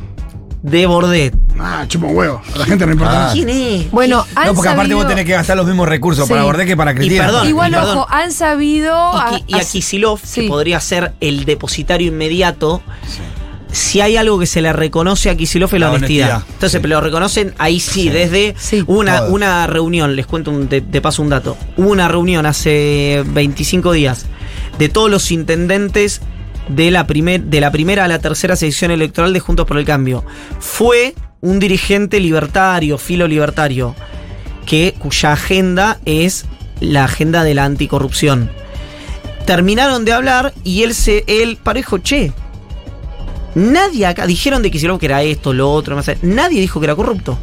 de 0.67 0.87
Bordet. 0.87 1.35
Ah, 1.59 1.85
chupa 1.87 2.07
un 2.07 2.17
huevo. 2.17 2.43
A 2.55 2.59
la 2.59 2.65
gente 2.67 2.85
no 2.87 2.93
importa. 2.93 3.29
Ah. 3.29 3.33
¿Quién 3.33 3.49
es? 3.49 3.91
Bueno, 3.93 4.27
han 4.35 4.49
No, 4.49 4.55
porque 4.55 4.69
aparte 4.69 4.83
sabido- 4.91 4.99
vos 4.99 5.09
tenés 5.09 5.25
que 5.25 5.33
gastar 5.33 5.57
los 5.57 5.67
mismos 5.67 5.89
recursos 5.89 6.27
Sí. 6.27 6.31
para 6.33 6.43
Bordé 6.43 6.67
que 6.67 6.77
para 6.77 6.95
Cristina. 6.95 7.25
perdón, 7.25 7.49
Igual, 7.49 7.71
y 7.71 7.75
perdón. 7.75 7.99
ojo, 7.99 8.07
han 8.11 8.33
sabido. 8.33 8.93
Y, 9.15 9.19
a- 9.21 9.31
Ki- 9.39 9.45
y 9.47 9.55
a 9.55 9.59
as- 9.59 9.71
Kicillof, 9.73 10.23
sí. 10.25 10.41
que 10.43 10.49
podría 10.49 10.81
ser 10.81 11.13
el 11.21 11.45
depositario 11.45 12.09
inmediato, 12.09 12.83
si 13.71 14.01
hay 14.01 14.17
algo 14.17 14.39
que 14.39 14.47
se 14.47 14.61
le 14.61 14.73
reconoce 14.73 15.31
a 15.31 15.37
Kicillof 15.37 15.73
es 15.75 15.81
la, 15.81 15.87
La 15.89 15.93
honestidad. 15.95 16.27
honestidad, 16.31 16.53
Entonces, 16.55 16.73
sí. 16.73 16.83
pero 16.83 16.95
lo 16.97 17.01
reconocen 17.01 17.55
ahí 17.59 17.79
sí, 17.79 18.03
Sí. 18.03 18.09
desde 18.09 18.55
Sí. 18.59 18.83
Una, 18.87 19.19
Todo. 19.21 19.33
una 19.35 19.67
reunión, 19.69 20.17
les 20.17 20.27
cuento 20.27 20.51
un, 20.51 20.69
de, 20.69 20.81
de 20.81 21.01
paso 21.01 21.23
un 21.23 21.29
dato. 21.29 21.57
Hubo 21.77 21.91
una 21.91 22.09
reunión 22.09 22.45
hace 22.45 23.23
25 23.27 23.93
días 23.93 24.27
de 24.79 24.89
todos 24.89 25.11
los 25.11 25.31
intendentes 25.31 26.21
de 26.69 26.91
la, 26.91 27.07
primer, 27.07 27.45
de 27.45 27.61
la 27.61 27.71
primera 27.71 28.05
a 28.05 28.09
la 28.09 28.19
tercera 28.19 28.57
sección 28.57 28.91
electoral 28.91 29.33
de 29.33 29.41
Juntos 29.41 29.67
por 29.67 29.79
el 29.79 29.85
Cambio. 29.85 30.25
Fue 30.59 31.15
un 31.41 31.59
dirigente 31.59 32.21
libertario, 32.21 32.99
filo 32.99 33.29
libertario, 33.29 33.95
que, 34.67 34.95
cuya 34.99 35.33
agenda 35.33 35.99
es 36.05 36.47
la 36.81 37.05
agenda 37.05 37.45
de 37.45 37.55
la 37.55 37.65
anticorrupción. 37.65 38.51
Terminaron 39.47 40.05
de 40.05 40.13
hablar 40.13 40.53
y 40.65 40.83
él 40.83 40.95
se 40.95 41.25
él 41.29 41.59
dijo, 41.75 41.99
che, 41.99 42.33
nadie 43.55 44.07
acá, 44.07 44.27
dijeron 44.27 44.63
de 44.63 44.71
Kicillof 44.71 44.99
que 44.99 45.07
era 45.07 45.23
esto, 45.23 45.53
lo 45.53 45.73
otro, 45.73 45.95
más 45.95 46.11
nadie 46.23 46.61
dijo 46.61 46.81
que 46.81 46.87
era 46.87 46.97
corrupto. 46.97 47.39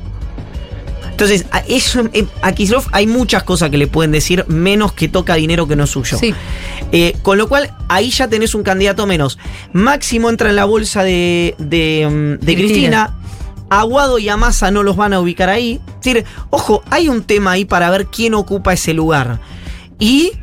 Entonces, 1.23 1.47
a, 1.51 1.59
eso, 1.59 2.01
eh, 2.11 2.25
a 2.41 2.53
hay 2.91 3.07
muchas 3.07 3.43
cosas 3.43 3.69
que 3.69 3.77
le 3.77 3.87
pueden 3.87 4.11
decir, 4.11 4.45
menos 4.47 4.91
que 4.91 5.07
toca 5.07 5.35
dinero 5.35 5.67
que 5.67 5.75
no 5.75 5.85
es 5.85 5.89
suyo. 5.89 6.17
Sí. 6.17 6.33
Eh, 6.91 7.15
con 7.21 7.37
lo 7.37 7.47
cual, 7.47 7.73
ahí 7.87 8.09
ya 8.09 8.27
tenés 8.27 8.55
un 8.55 8.63
candidato 8.63 9.07
menos. 9.07 9.39
Máximo 9.71 10.29
entra 10.29 10.49
en 10.49 10.57
la 10.57 10.65
bolsa 10.65 11.03
de, 11.03 11.55
de, 11.59 12.07
mm, 12.09 12.45
de 12.45 12.55
Cristina. 12.55 13.05
Cristina. 13.07 13.17
Aguado 13.69 14.19
y 14.19 14.27
Amasa 14.27 14.69
no 14.69 14.83
los 14.83 14.97
van 14.97 15.13
a 15.13 15.21
ubicar 15.21 15.49
ahí. 15.49 15.79
Es 15.87 16.03
decir, 16.03 16.25
ojo, 16.49 16.83
hay 16.89 17.07
un 17.07 17.23
tema 17.23 17.51
ahí 17.51 17.63
para 17.63 17.89
ver 17.89 18.07
quién 18.07 18.33
ocupa 18.33 18.73
ese 18.73 18.93
lugar. 18.93 19.39
Y 19.99 20.33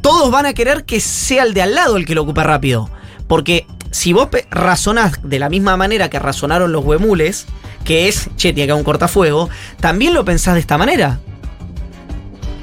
todos 0.00 0.30
van 0.30 0.46
a 0.46 0.54
querer 0.54 0.84
que 0.84 1.00
sea 1.00 1.42
el 1.42 1.54
de 1.54 1.62
al 1.62 1.74
lado 1.74 1.96
el 1.96 2.06
que 2.06 2.14
lo 2.14 2.22
ocupe 2.22 2.44
rápido. 2.44 2.88
Porque 3.26 3.66
si 3.94 4.12
vos 4.12 4.28
razonás 4.50 5.20
de 5.22 5.38
la 5.38 5.48
misma 5.48 5.76
manera 5.76 6.10
que 6.10 6.18
razonaron 6.18 6.72
los 6.72 6.84
huemules, 6.84 7.46
que 7.84 8.08
es, 8.08 8.28
che, 8.36 8.52
tiene 8.52 8.66
que 8.66 8.72
haber 8.72 8.80
un 8.80 8.84
cortafuego, 8.84 9.48
también 9.78 10.14
lo 10.14 10.24
pensás 10.24 10.54
de 10.54 10.60
esta 10.60 10.76
manera. 10.76 11.20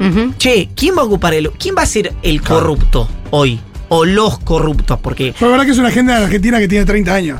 Ujú. 0.02 0.34
Che, 0.38 0.70
¿quién 0.76 0.98
va 0.98 1.04
a 1.04 1.06
ocupar 1.06 1.34
el. 1.34 1.50
¿Quién 1.52 1.74
va 1.78 1.84
a 1.84 1.86
ser 1.86 2.14
el 2.22 2.42
Claro. 2.42 2.62
corrupto 2.62 3.08
hoy? 3.30 3.62
O 3.88 4.04
los 4.04 4.40
corruptos, 4.40 5.00
porque. 5.00 5.34
Pero 5.40 5.52
la 5.52 5.58
verdad 5.58 5.66
que 5.68 5.72
es 5.72 5.78
una 5.78 5.88
agenda 5.88 6.18
en 6.18 6.24
Argentina 6.24 6.60
que 6.60 6.68
tiene 6.68 6.84
30 6.86 7.14
años. 7.14 7.40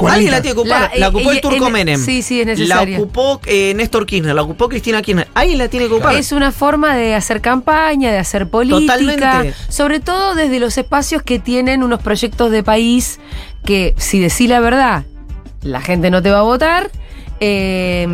40. 0.00 0.14
Alguien 0.16 0.32
la 0.32 0.42
tiene 0.42 0.54
que 0.54 0.60
ocupar. 0.60 0.80
La- 0.92 0.98
La, 0.98 1.06
eh, 1.06 1.08
ocupó 1.10 1.30
eh, 1.30 1.34
el 1.36 1.40
turco 1.40 1.66
en- 1.68 1.72
Menem. 1.72 2.00
sí, 2.04 2.22
sí, 2.22 2.40
es 2.40 2.46
La 2.46 2.52
necesaria. 2.54 2.98
ocupó 2.98 3.40
eh, 3.46 3.72
Néstor 3.74 4.06
Kirchner, 4.06 4.34
la 4.34 4.42
ocupó 4.42 4.68
Cristina 4.68 5.02
Kirchner. 5.02 5.28
Alguien 5.34 5.58
la 5.58 5.68
tiene 5.68 5.86
que 5.88 5.94
ocupar. 5.94 6.14
Es 6.16 6.32
una 6.32 6.50
forma 6.52 6.96
de 6.96 7.14
hacer 7.14 7.40
campaña, 7.40 8.10
de 8.10 8.18
hacer 8.18 8.48
política, 8.48 8.96
Totalmente. 8.98 9.54
sobre 9.68 10.00
todo 10.00 10.34
desde 10.34 10.58
los 10.60 10.76
espacios 10.78 11.22
que 11.22 11.38
tienen 11.38 11.82
unos 11.82 12.00
proyectos 12.02 12.50
de 12.50 12.62
país 12.62 13.20
que, 13.64 13.94
si 13.98 14.18
decís 14.20 14.48
la 14.48 14.60
verdad, 14.60 15.04
la 15.62 15.80
gente 15.80 16.10
no 16.10 16.22
te 16.22 16.30
va 16.30 16.38
a 16.40 16.42
votar, 16.42 16.90
eh, 17.40 18.06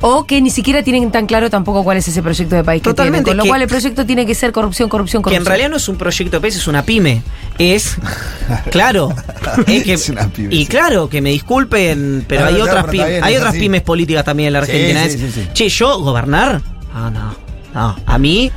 o 0.00 0.24
que 0.26 0.40
ni 0.42 0.50
siquiera 0.50 0.82
tienen 0.82 1.10
tan 1.10 1.26
claro 1.26 1.48
tampoco 1.50 1.82
cuál 1.84 1.96
es 1.96 2.06
ese 2.08 2.22
proyecto 2.22 2.54
de 2.56 2.62
país 2.64 2.80
que 2.80 2.84
tienen. 2.84 2.96
Totalmente, 2.96 3.30
Con 3.30 3.36
lo 3.38 3.42
que- 3.44 3.48
cual 3.48 3.62
el 3.62 3.68
proyecto 3.68 4.04
tiene 4.06 4.26
que 4.26 4.34
ser 4.34 4.52
corrupción, 4.52 4.88
corrupción, 4.88 5.22
que 5.22 5.24
corrupción. 5.24 5.42
en 5.42 5.46
realidad 5.46 5.70
no 5.70 5.76
es 5.76 5.88
un 5.88 5.96
proyecto 5.96 6.36
de 6.36 6.40
país, 6.40 6.56
es 6.56 6.66
una 6.68 6.82
pyme. 6.84 7.22
Es. 7.58 7.96
Claro. 8.70 9.14
es 9.66 9.84
que- 9.84 9.92
Es 9.94 10.08
una 10.08 10.28
pyme, 10.28 10.54
y 10.54 10.58
sí. 10.64 10.66
claro, 10.66 11.08
que 11.08 11.20
me 11.22 11.30
disculpen, 11.30 12.24
pero 12.28 12.42
No, 12.42 12.46
hay 12.48 12.54
no, 12.54 12.64
otras 12.64 12.76
pero 12.84 12.92
pymes. 12.92 13.08
bien, 13.08 13.24
hay 13.24 13.32
es 13.34 13.38
otras 13.40 13.50
así. 13.54 13.60
pymes 13.60 13.82
políticas 13.82 14.24
también 14.24 14.48
en 14.48 14.52
la 14.52 14.58
Argentina. 14.60 15.00
sí, 15.04 15.08
Es, 15.08 15.20
sí, 15.20 15.30
sí. 15.42 15.48
Che, 15.52 15.68
yo 15.68 15.98
gobernar. 16.00 16.60
No, 16.94 17.10
no. 17.10 17.34
No. 17.74 17.96
A 18.06 18.18
mí. 18.18 18.50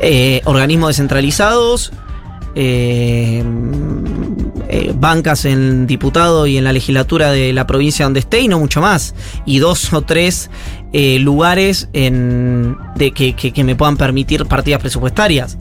eh, 0.00 0.40
organismos 0.44 0.88
descentralizados. 0.90 1.92
eh, 2.54 3.42
eh, 4.68 4.92
bancas 4.94 5.44
en 5.44 5.86
diputado 5.86 6.46
y 6.46 6.56
en 6.58 6.64
la 6.64 6.72
legislatura 6.72 7.30
de 7.30 7.52
la 7.52 7.66
provincia 7.66 8.04
donde 8.04 8.20
esté 8.20 8.40
y 8.40 8.48
no 8.48 8.58
mucho 8.58 8.80
más. 8.80 9.14
Y 9.46 9.58
dos 9.58 9.92
o 9.92 10.02
tres 10.02 10.50
eh, 10.92 11.18
lugares 11.18 11.88
en, 11.92 12.76
de 12.96 13.12
que, 13.12 13.34
que- 13.34 13.52
que 13.52 13.64
me 13.64 13.74
puedan 13.76 13.96
permitir 13.96 14.44
partidas 14.46 14.80
presupuestarias. 14.80 15.56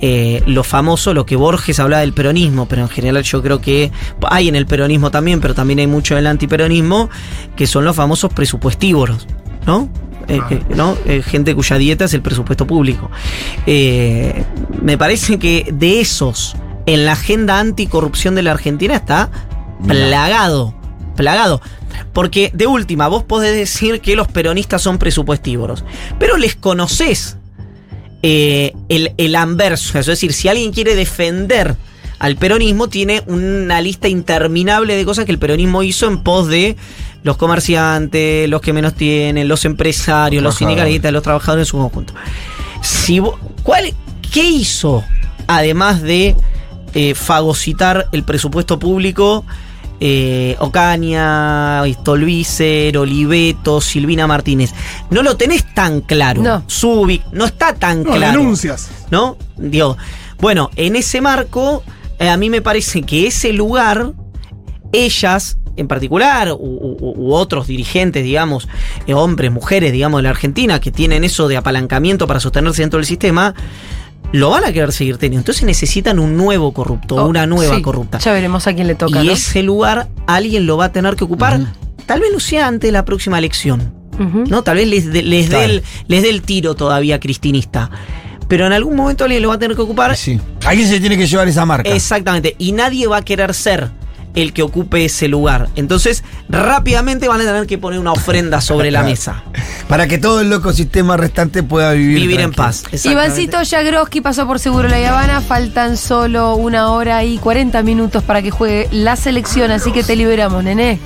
Eh, 0.00 0.42
lo 0.46 0.62
famoso, 0.62 1.12
lo 1.12 1.26
que 1.26 1.34
Borges 1.34 1.80
hablaba 1.80 2.02
del 2.02 2.12
peronismo, 2.12 2.66
pero 2.68 2.82
en 2.82 2.88
general 2.88 3.22
yo 3.24 3.42
creo 3.42 3.60
que 3.60 3.90
hay 4.30 4.46
en 4.48 4.54
el 4.54 4.64
peronismo 4.64 5.10
también, 5.10 5.40
pero 5.40 5.54
también 5.54 5.80
hay 5.80 5.88
mucho 5.88 6.14
en 6.14 6.18
el 6.20 6.26
antiperonismo, 6.28 7.10
que 7.56 7.66
son 7.66 7.84
los 7.84 7.96
famosos 7.96 8.32
presupuestívoros, 8.32 9.26
¿no? 9.66 9.88
Eh, 10.28 10.40
que- 10.48 10.62
¿no? 10.76 10.94
Eh, 11.04 11.20
gente 11.22 11.52
cuya 11.54 11.78
dieta 11.78 12.04
es 12.04 12.14
el 12.14 12.22
presupuesto 12.22 12.64
público. 12.66 13.10
Me 14.82 14.96
parece 14.98 15.38
que 15.38 15.68
de 15.72 16.00
esos, 16.00 16.54
en 16.88 17.04
la 17.04 17.12
agenda 17.12 17.60
anticorrupción 17.60 18.34
de 18.34 18.42
la 18.42 18.52
Argentina 18.52 18.96
está 18.96 19.30
plagado, 19.86 20.74
plagado. 21.16 21.60
Porque 22.14 22.50
de 22.54 22.66
última, 22.66 23.08
vos 23.08 23.24
podés 23.24 23.54
decir 23.54 24.00
que 24.00 24.16
los 24.16 24.26
peronistas 24.28 24.80
son 24.80 24.96
presupuestívoros, 24.98 25.84
pero 26.18 26.38
les 26.38 26.56
conocés 26.56 27.36
eh, 28.22 28.72
el, 28.88 29.12
el 29.18 29.36
anverso. 29.36 29.98
Es 29.98 30.06
decir, 30.06 30.32
si 30.32 30.48
alguien 30.48 30.72
quiere 30.72 30.94
defender 30.94 31.76
al 32.18 32.36
peronismo, 32.36 32.88
tiene 32.88 33.22
una 33.26 33.82
lista 33.82 34.08
interminable 34.08 34.96
de 34.96 35.04
cosas 35.04 35.26
que 35.26 35.32
el 35.32 35.38
peronismo 35.38 35.82
hizo 35.82 36.06
en 36.06 36.22
pos 36.22 36.48
de 36.48 36.76
los 37.22 37.36
comerciantes, 37.36 38.48
los 38.48 38.62
que 38.62 38.72
menos 38.72 38.94
tienen, 38.94 39.46
los 39.46 39.66
empresarios, 39.66 40.42
los 40.42 40.54
sindicalistas, 40.54 41.12
los 41.12 41.22
trabajadores 41.22 41.66
en 41.66 41.70
su 41.70 41.76
conjunto. 41.76 42.14
Si 42.80 43.20
¿cuál, 43.62 43.92
¿Qué 44.32 44.48
hizo, 44.48 45.04
además 45.46 46.00
de 46.00 46.34
eh, 47.00 47.14
fagocitar 47.14 48.08
el 48.12 48.24
presupuesto 48.24 48.78
público? 48.78 49.44
eh, 50.00 50.54
Ocaña, 50.60 51.82
Stolbizer, 51.92 52.96
Oliveto, 52.98 53.80
Silvina 53.80 54.26
Martínez. 54.28 54.72
No 55.10 55.22
lo 55.24 55.36
tenés 55.36 55.64
tan 55.74 56.02
claro. 56.02 56.40
No. 56.42 56.62
Subic, 56.68 57.22
no 57.32 57.44
está 57.46 57.74
tan 57.74 58.04
No, 58.04 58.12
claro. 58.14 58.38
denuncias. 58.38 58.90
¿No? 59.10 59.36
Digo, 59.56 59.96
bueno, 60.40 60.70
en 60.76 60.94
ese 60.94 61.20
marco, 61.20 61.82
eh, 62.20 62.28
a 62.28 62.36
mí 62.36 62.48
me 62.48 62.62
parece 62.62 63.02
que 63.02 63.26
ese 63.26 63.52
lugar, 63.52 64.12
ellas 64.92 65.58
en 65.76 65.86
particular, 65.86 66.52
u, 66.52 66.56
u- 66.56 67.14
u 67.16 67.34
otros 67.34 67.68
dirigentes, 67.68 68.24
digamos, 68.24 68.66
eh, 69.06 69.14
hombres, 69.14 69.52
mujeres, 69.52 69.92
digamos, 69.92 70.18
de 70.18 70.22
la 70.24 70.30
Argentina, 70.30 70.80
que 70.80 70.90
tienen 70.90 71.22
eso 71.22 71.46
de 71.46 71.56
apalancamiento 71.56 72.26
para 72.26 72.40
sostenerse 72.40 72.82
dentro 72.82 72.98
del 72.98 73.06
sistema, 73.06 73.54
lo 74.32 74.50
van 74.50 74.64
a 74.64 74.72
querer 74.72 74.92
seguir 74.92 75.16
teniendo. 75.16 75.40
Entonces 75.42 75.64
necesitan 75.64 76.18
un 76.18 76.36
nuevo 76.36 76.72
corrupto, 76.72 77.16
Oh, 77.16 77.26
una 77.28 77.46
nueva 77.46 77.76
sí, 77.76 77.82
corrupta. 77.82 78.18
Ya 78.18 78.32
veremos 78.32 78.66
a 78.66 78.74
quién 78.74 78.86
le 78.86 78.94
toca. 78.94 79.22
y 79.22 79.26
¿no? 79.26 79.32
ese 79.32 79.62
lugar 79.62 80.08
alguien 80.26 80.66
lo 80.66 80.76
va 80.76 80.86
a 80.86 80.92
tener 80.92 81.16
que 81.16 81.24
ocupar, 81.24 81.58
tal 82.06 82.20
vez 82.20 82.30
no 82.32 82.40
sea 82.40 82.66
antes 82.66 82.88
de 82.88 82.92
la 82.92 83.04
próxima 83.04 83.38
elección. 83.38 83.92
¿no? 84.18 84.62
Tal 84.64 84.76
vez 84.78 84.88
les, 84.88 85.12
dé- 85.12 85.22
les, 85.22 85.44
dé 85.48 85.56
Claro. 85.56 85.72
el, 85.74 85.82
les 86.08 86.22
dé 86.22 86.30
el 86.30 86.42
tiro 86.42 86.74
todavía 86.74 87.20
cristinista. 87.20 87.88
Pero 88.48 88.66
en 88.66 88.72
algún 88.72 88.96
momento 88.96 89.24
alguien 89.24 89.42
lo 89.42 89.48
va 89.50 89.54
a 89.54 89.58
tener 89.58 89.76
que 89.76 89.82
ocupar. 89.82 90.16
Sí. 90.16 90.40
Alguien 90.66 90.88
se 90.88 90.98
tiene 91.00 91.16
que 91.16 91.26
llevar 91.26 91.46
esa 91.46 91.64
marca. 91.64 91.88
Exactamente. 91.88 92.56
Y 92.58 92.72
nadie 92.72 93.06
va 93.06 93.18
a 93.18 93.22
querer 93.22 93.54
ser 93.54 93.90
el 94.34 94.52
que 94.52 94.62
ocupe 94.62 95.04
ese 95.04 95.28
lugar. 95.28 95.68
Entonces, 95.76 96.24
rápidamente 96.48 97.28
van 97.28 97.40
a 97.40 97.44
tener 97.44 97.66
que 97.66 97.78
poner 97.78 97.98
una 97.98 98.12
ofrenda 98.12 98.60
sobre 98.60 98.90
la 98.90 99.02
mesa. 99.04 99.42
Para 99.88 100.06
que 100.06 100.18
todo 100.18 100.40
el 100.40 100.52
ecosistema 100.52 101.16
restante 101.16 101.62
pueda 101.62 101.92
vivir. 101.92 102.20
Vivir 102.20 102.40
en 102.40 102.52
paz. 102.52 102.84
Ivancito 103.04 103.58
Jagroski 103.68 104.20
pasó 104.20 104.46
por 104.46 104.58
Seguro 104.58 104.88
La 104.88 104.96
Habana. 105.08 105.40
Faltan 105.40 105.96
solo 105.96 106.54
una 106.56 106.90
hora 106.92 107.24
y 107.24 107.38
40 107.38 107.82
minutos 107.82 108.22
para 108.22 108.42
que 108.42 108.50
juegue 108.50 108.88
la 108.92 109.16
selección, 109.16 109.70
así 109.70 109.92
que 109.92 110.02
te 110.02 110.16
liberamos, 110.16 110.62
nené. 110.62 110.98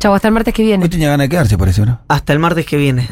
Chau, 0.00 0.14
hasta 0.14 0.28
el 0.28 0.34
martes 0.34 0.54
que 0.54 0.62
viene. 0.62 0.82
Hoy 0.82 0.88
tenía 0.88 1.10
ganas 1.10 1.26
de 1.26 1.28
quedarse, 1.28 1.58
parece, 1.58 1.84
¿no? 1.84 2.00
Hasta 2.08 2.32
el 2.32 2.38
martes 2.38 2.64
que 2.64 2.78
viene. 2.78 3.06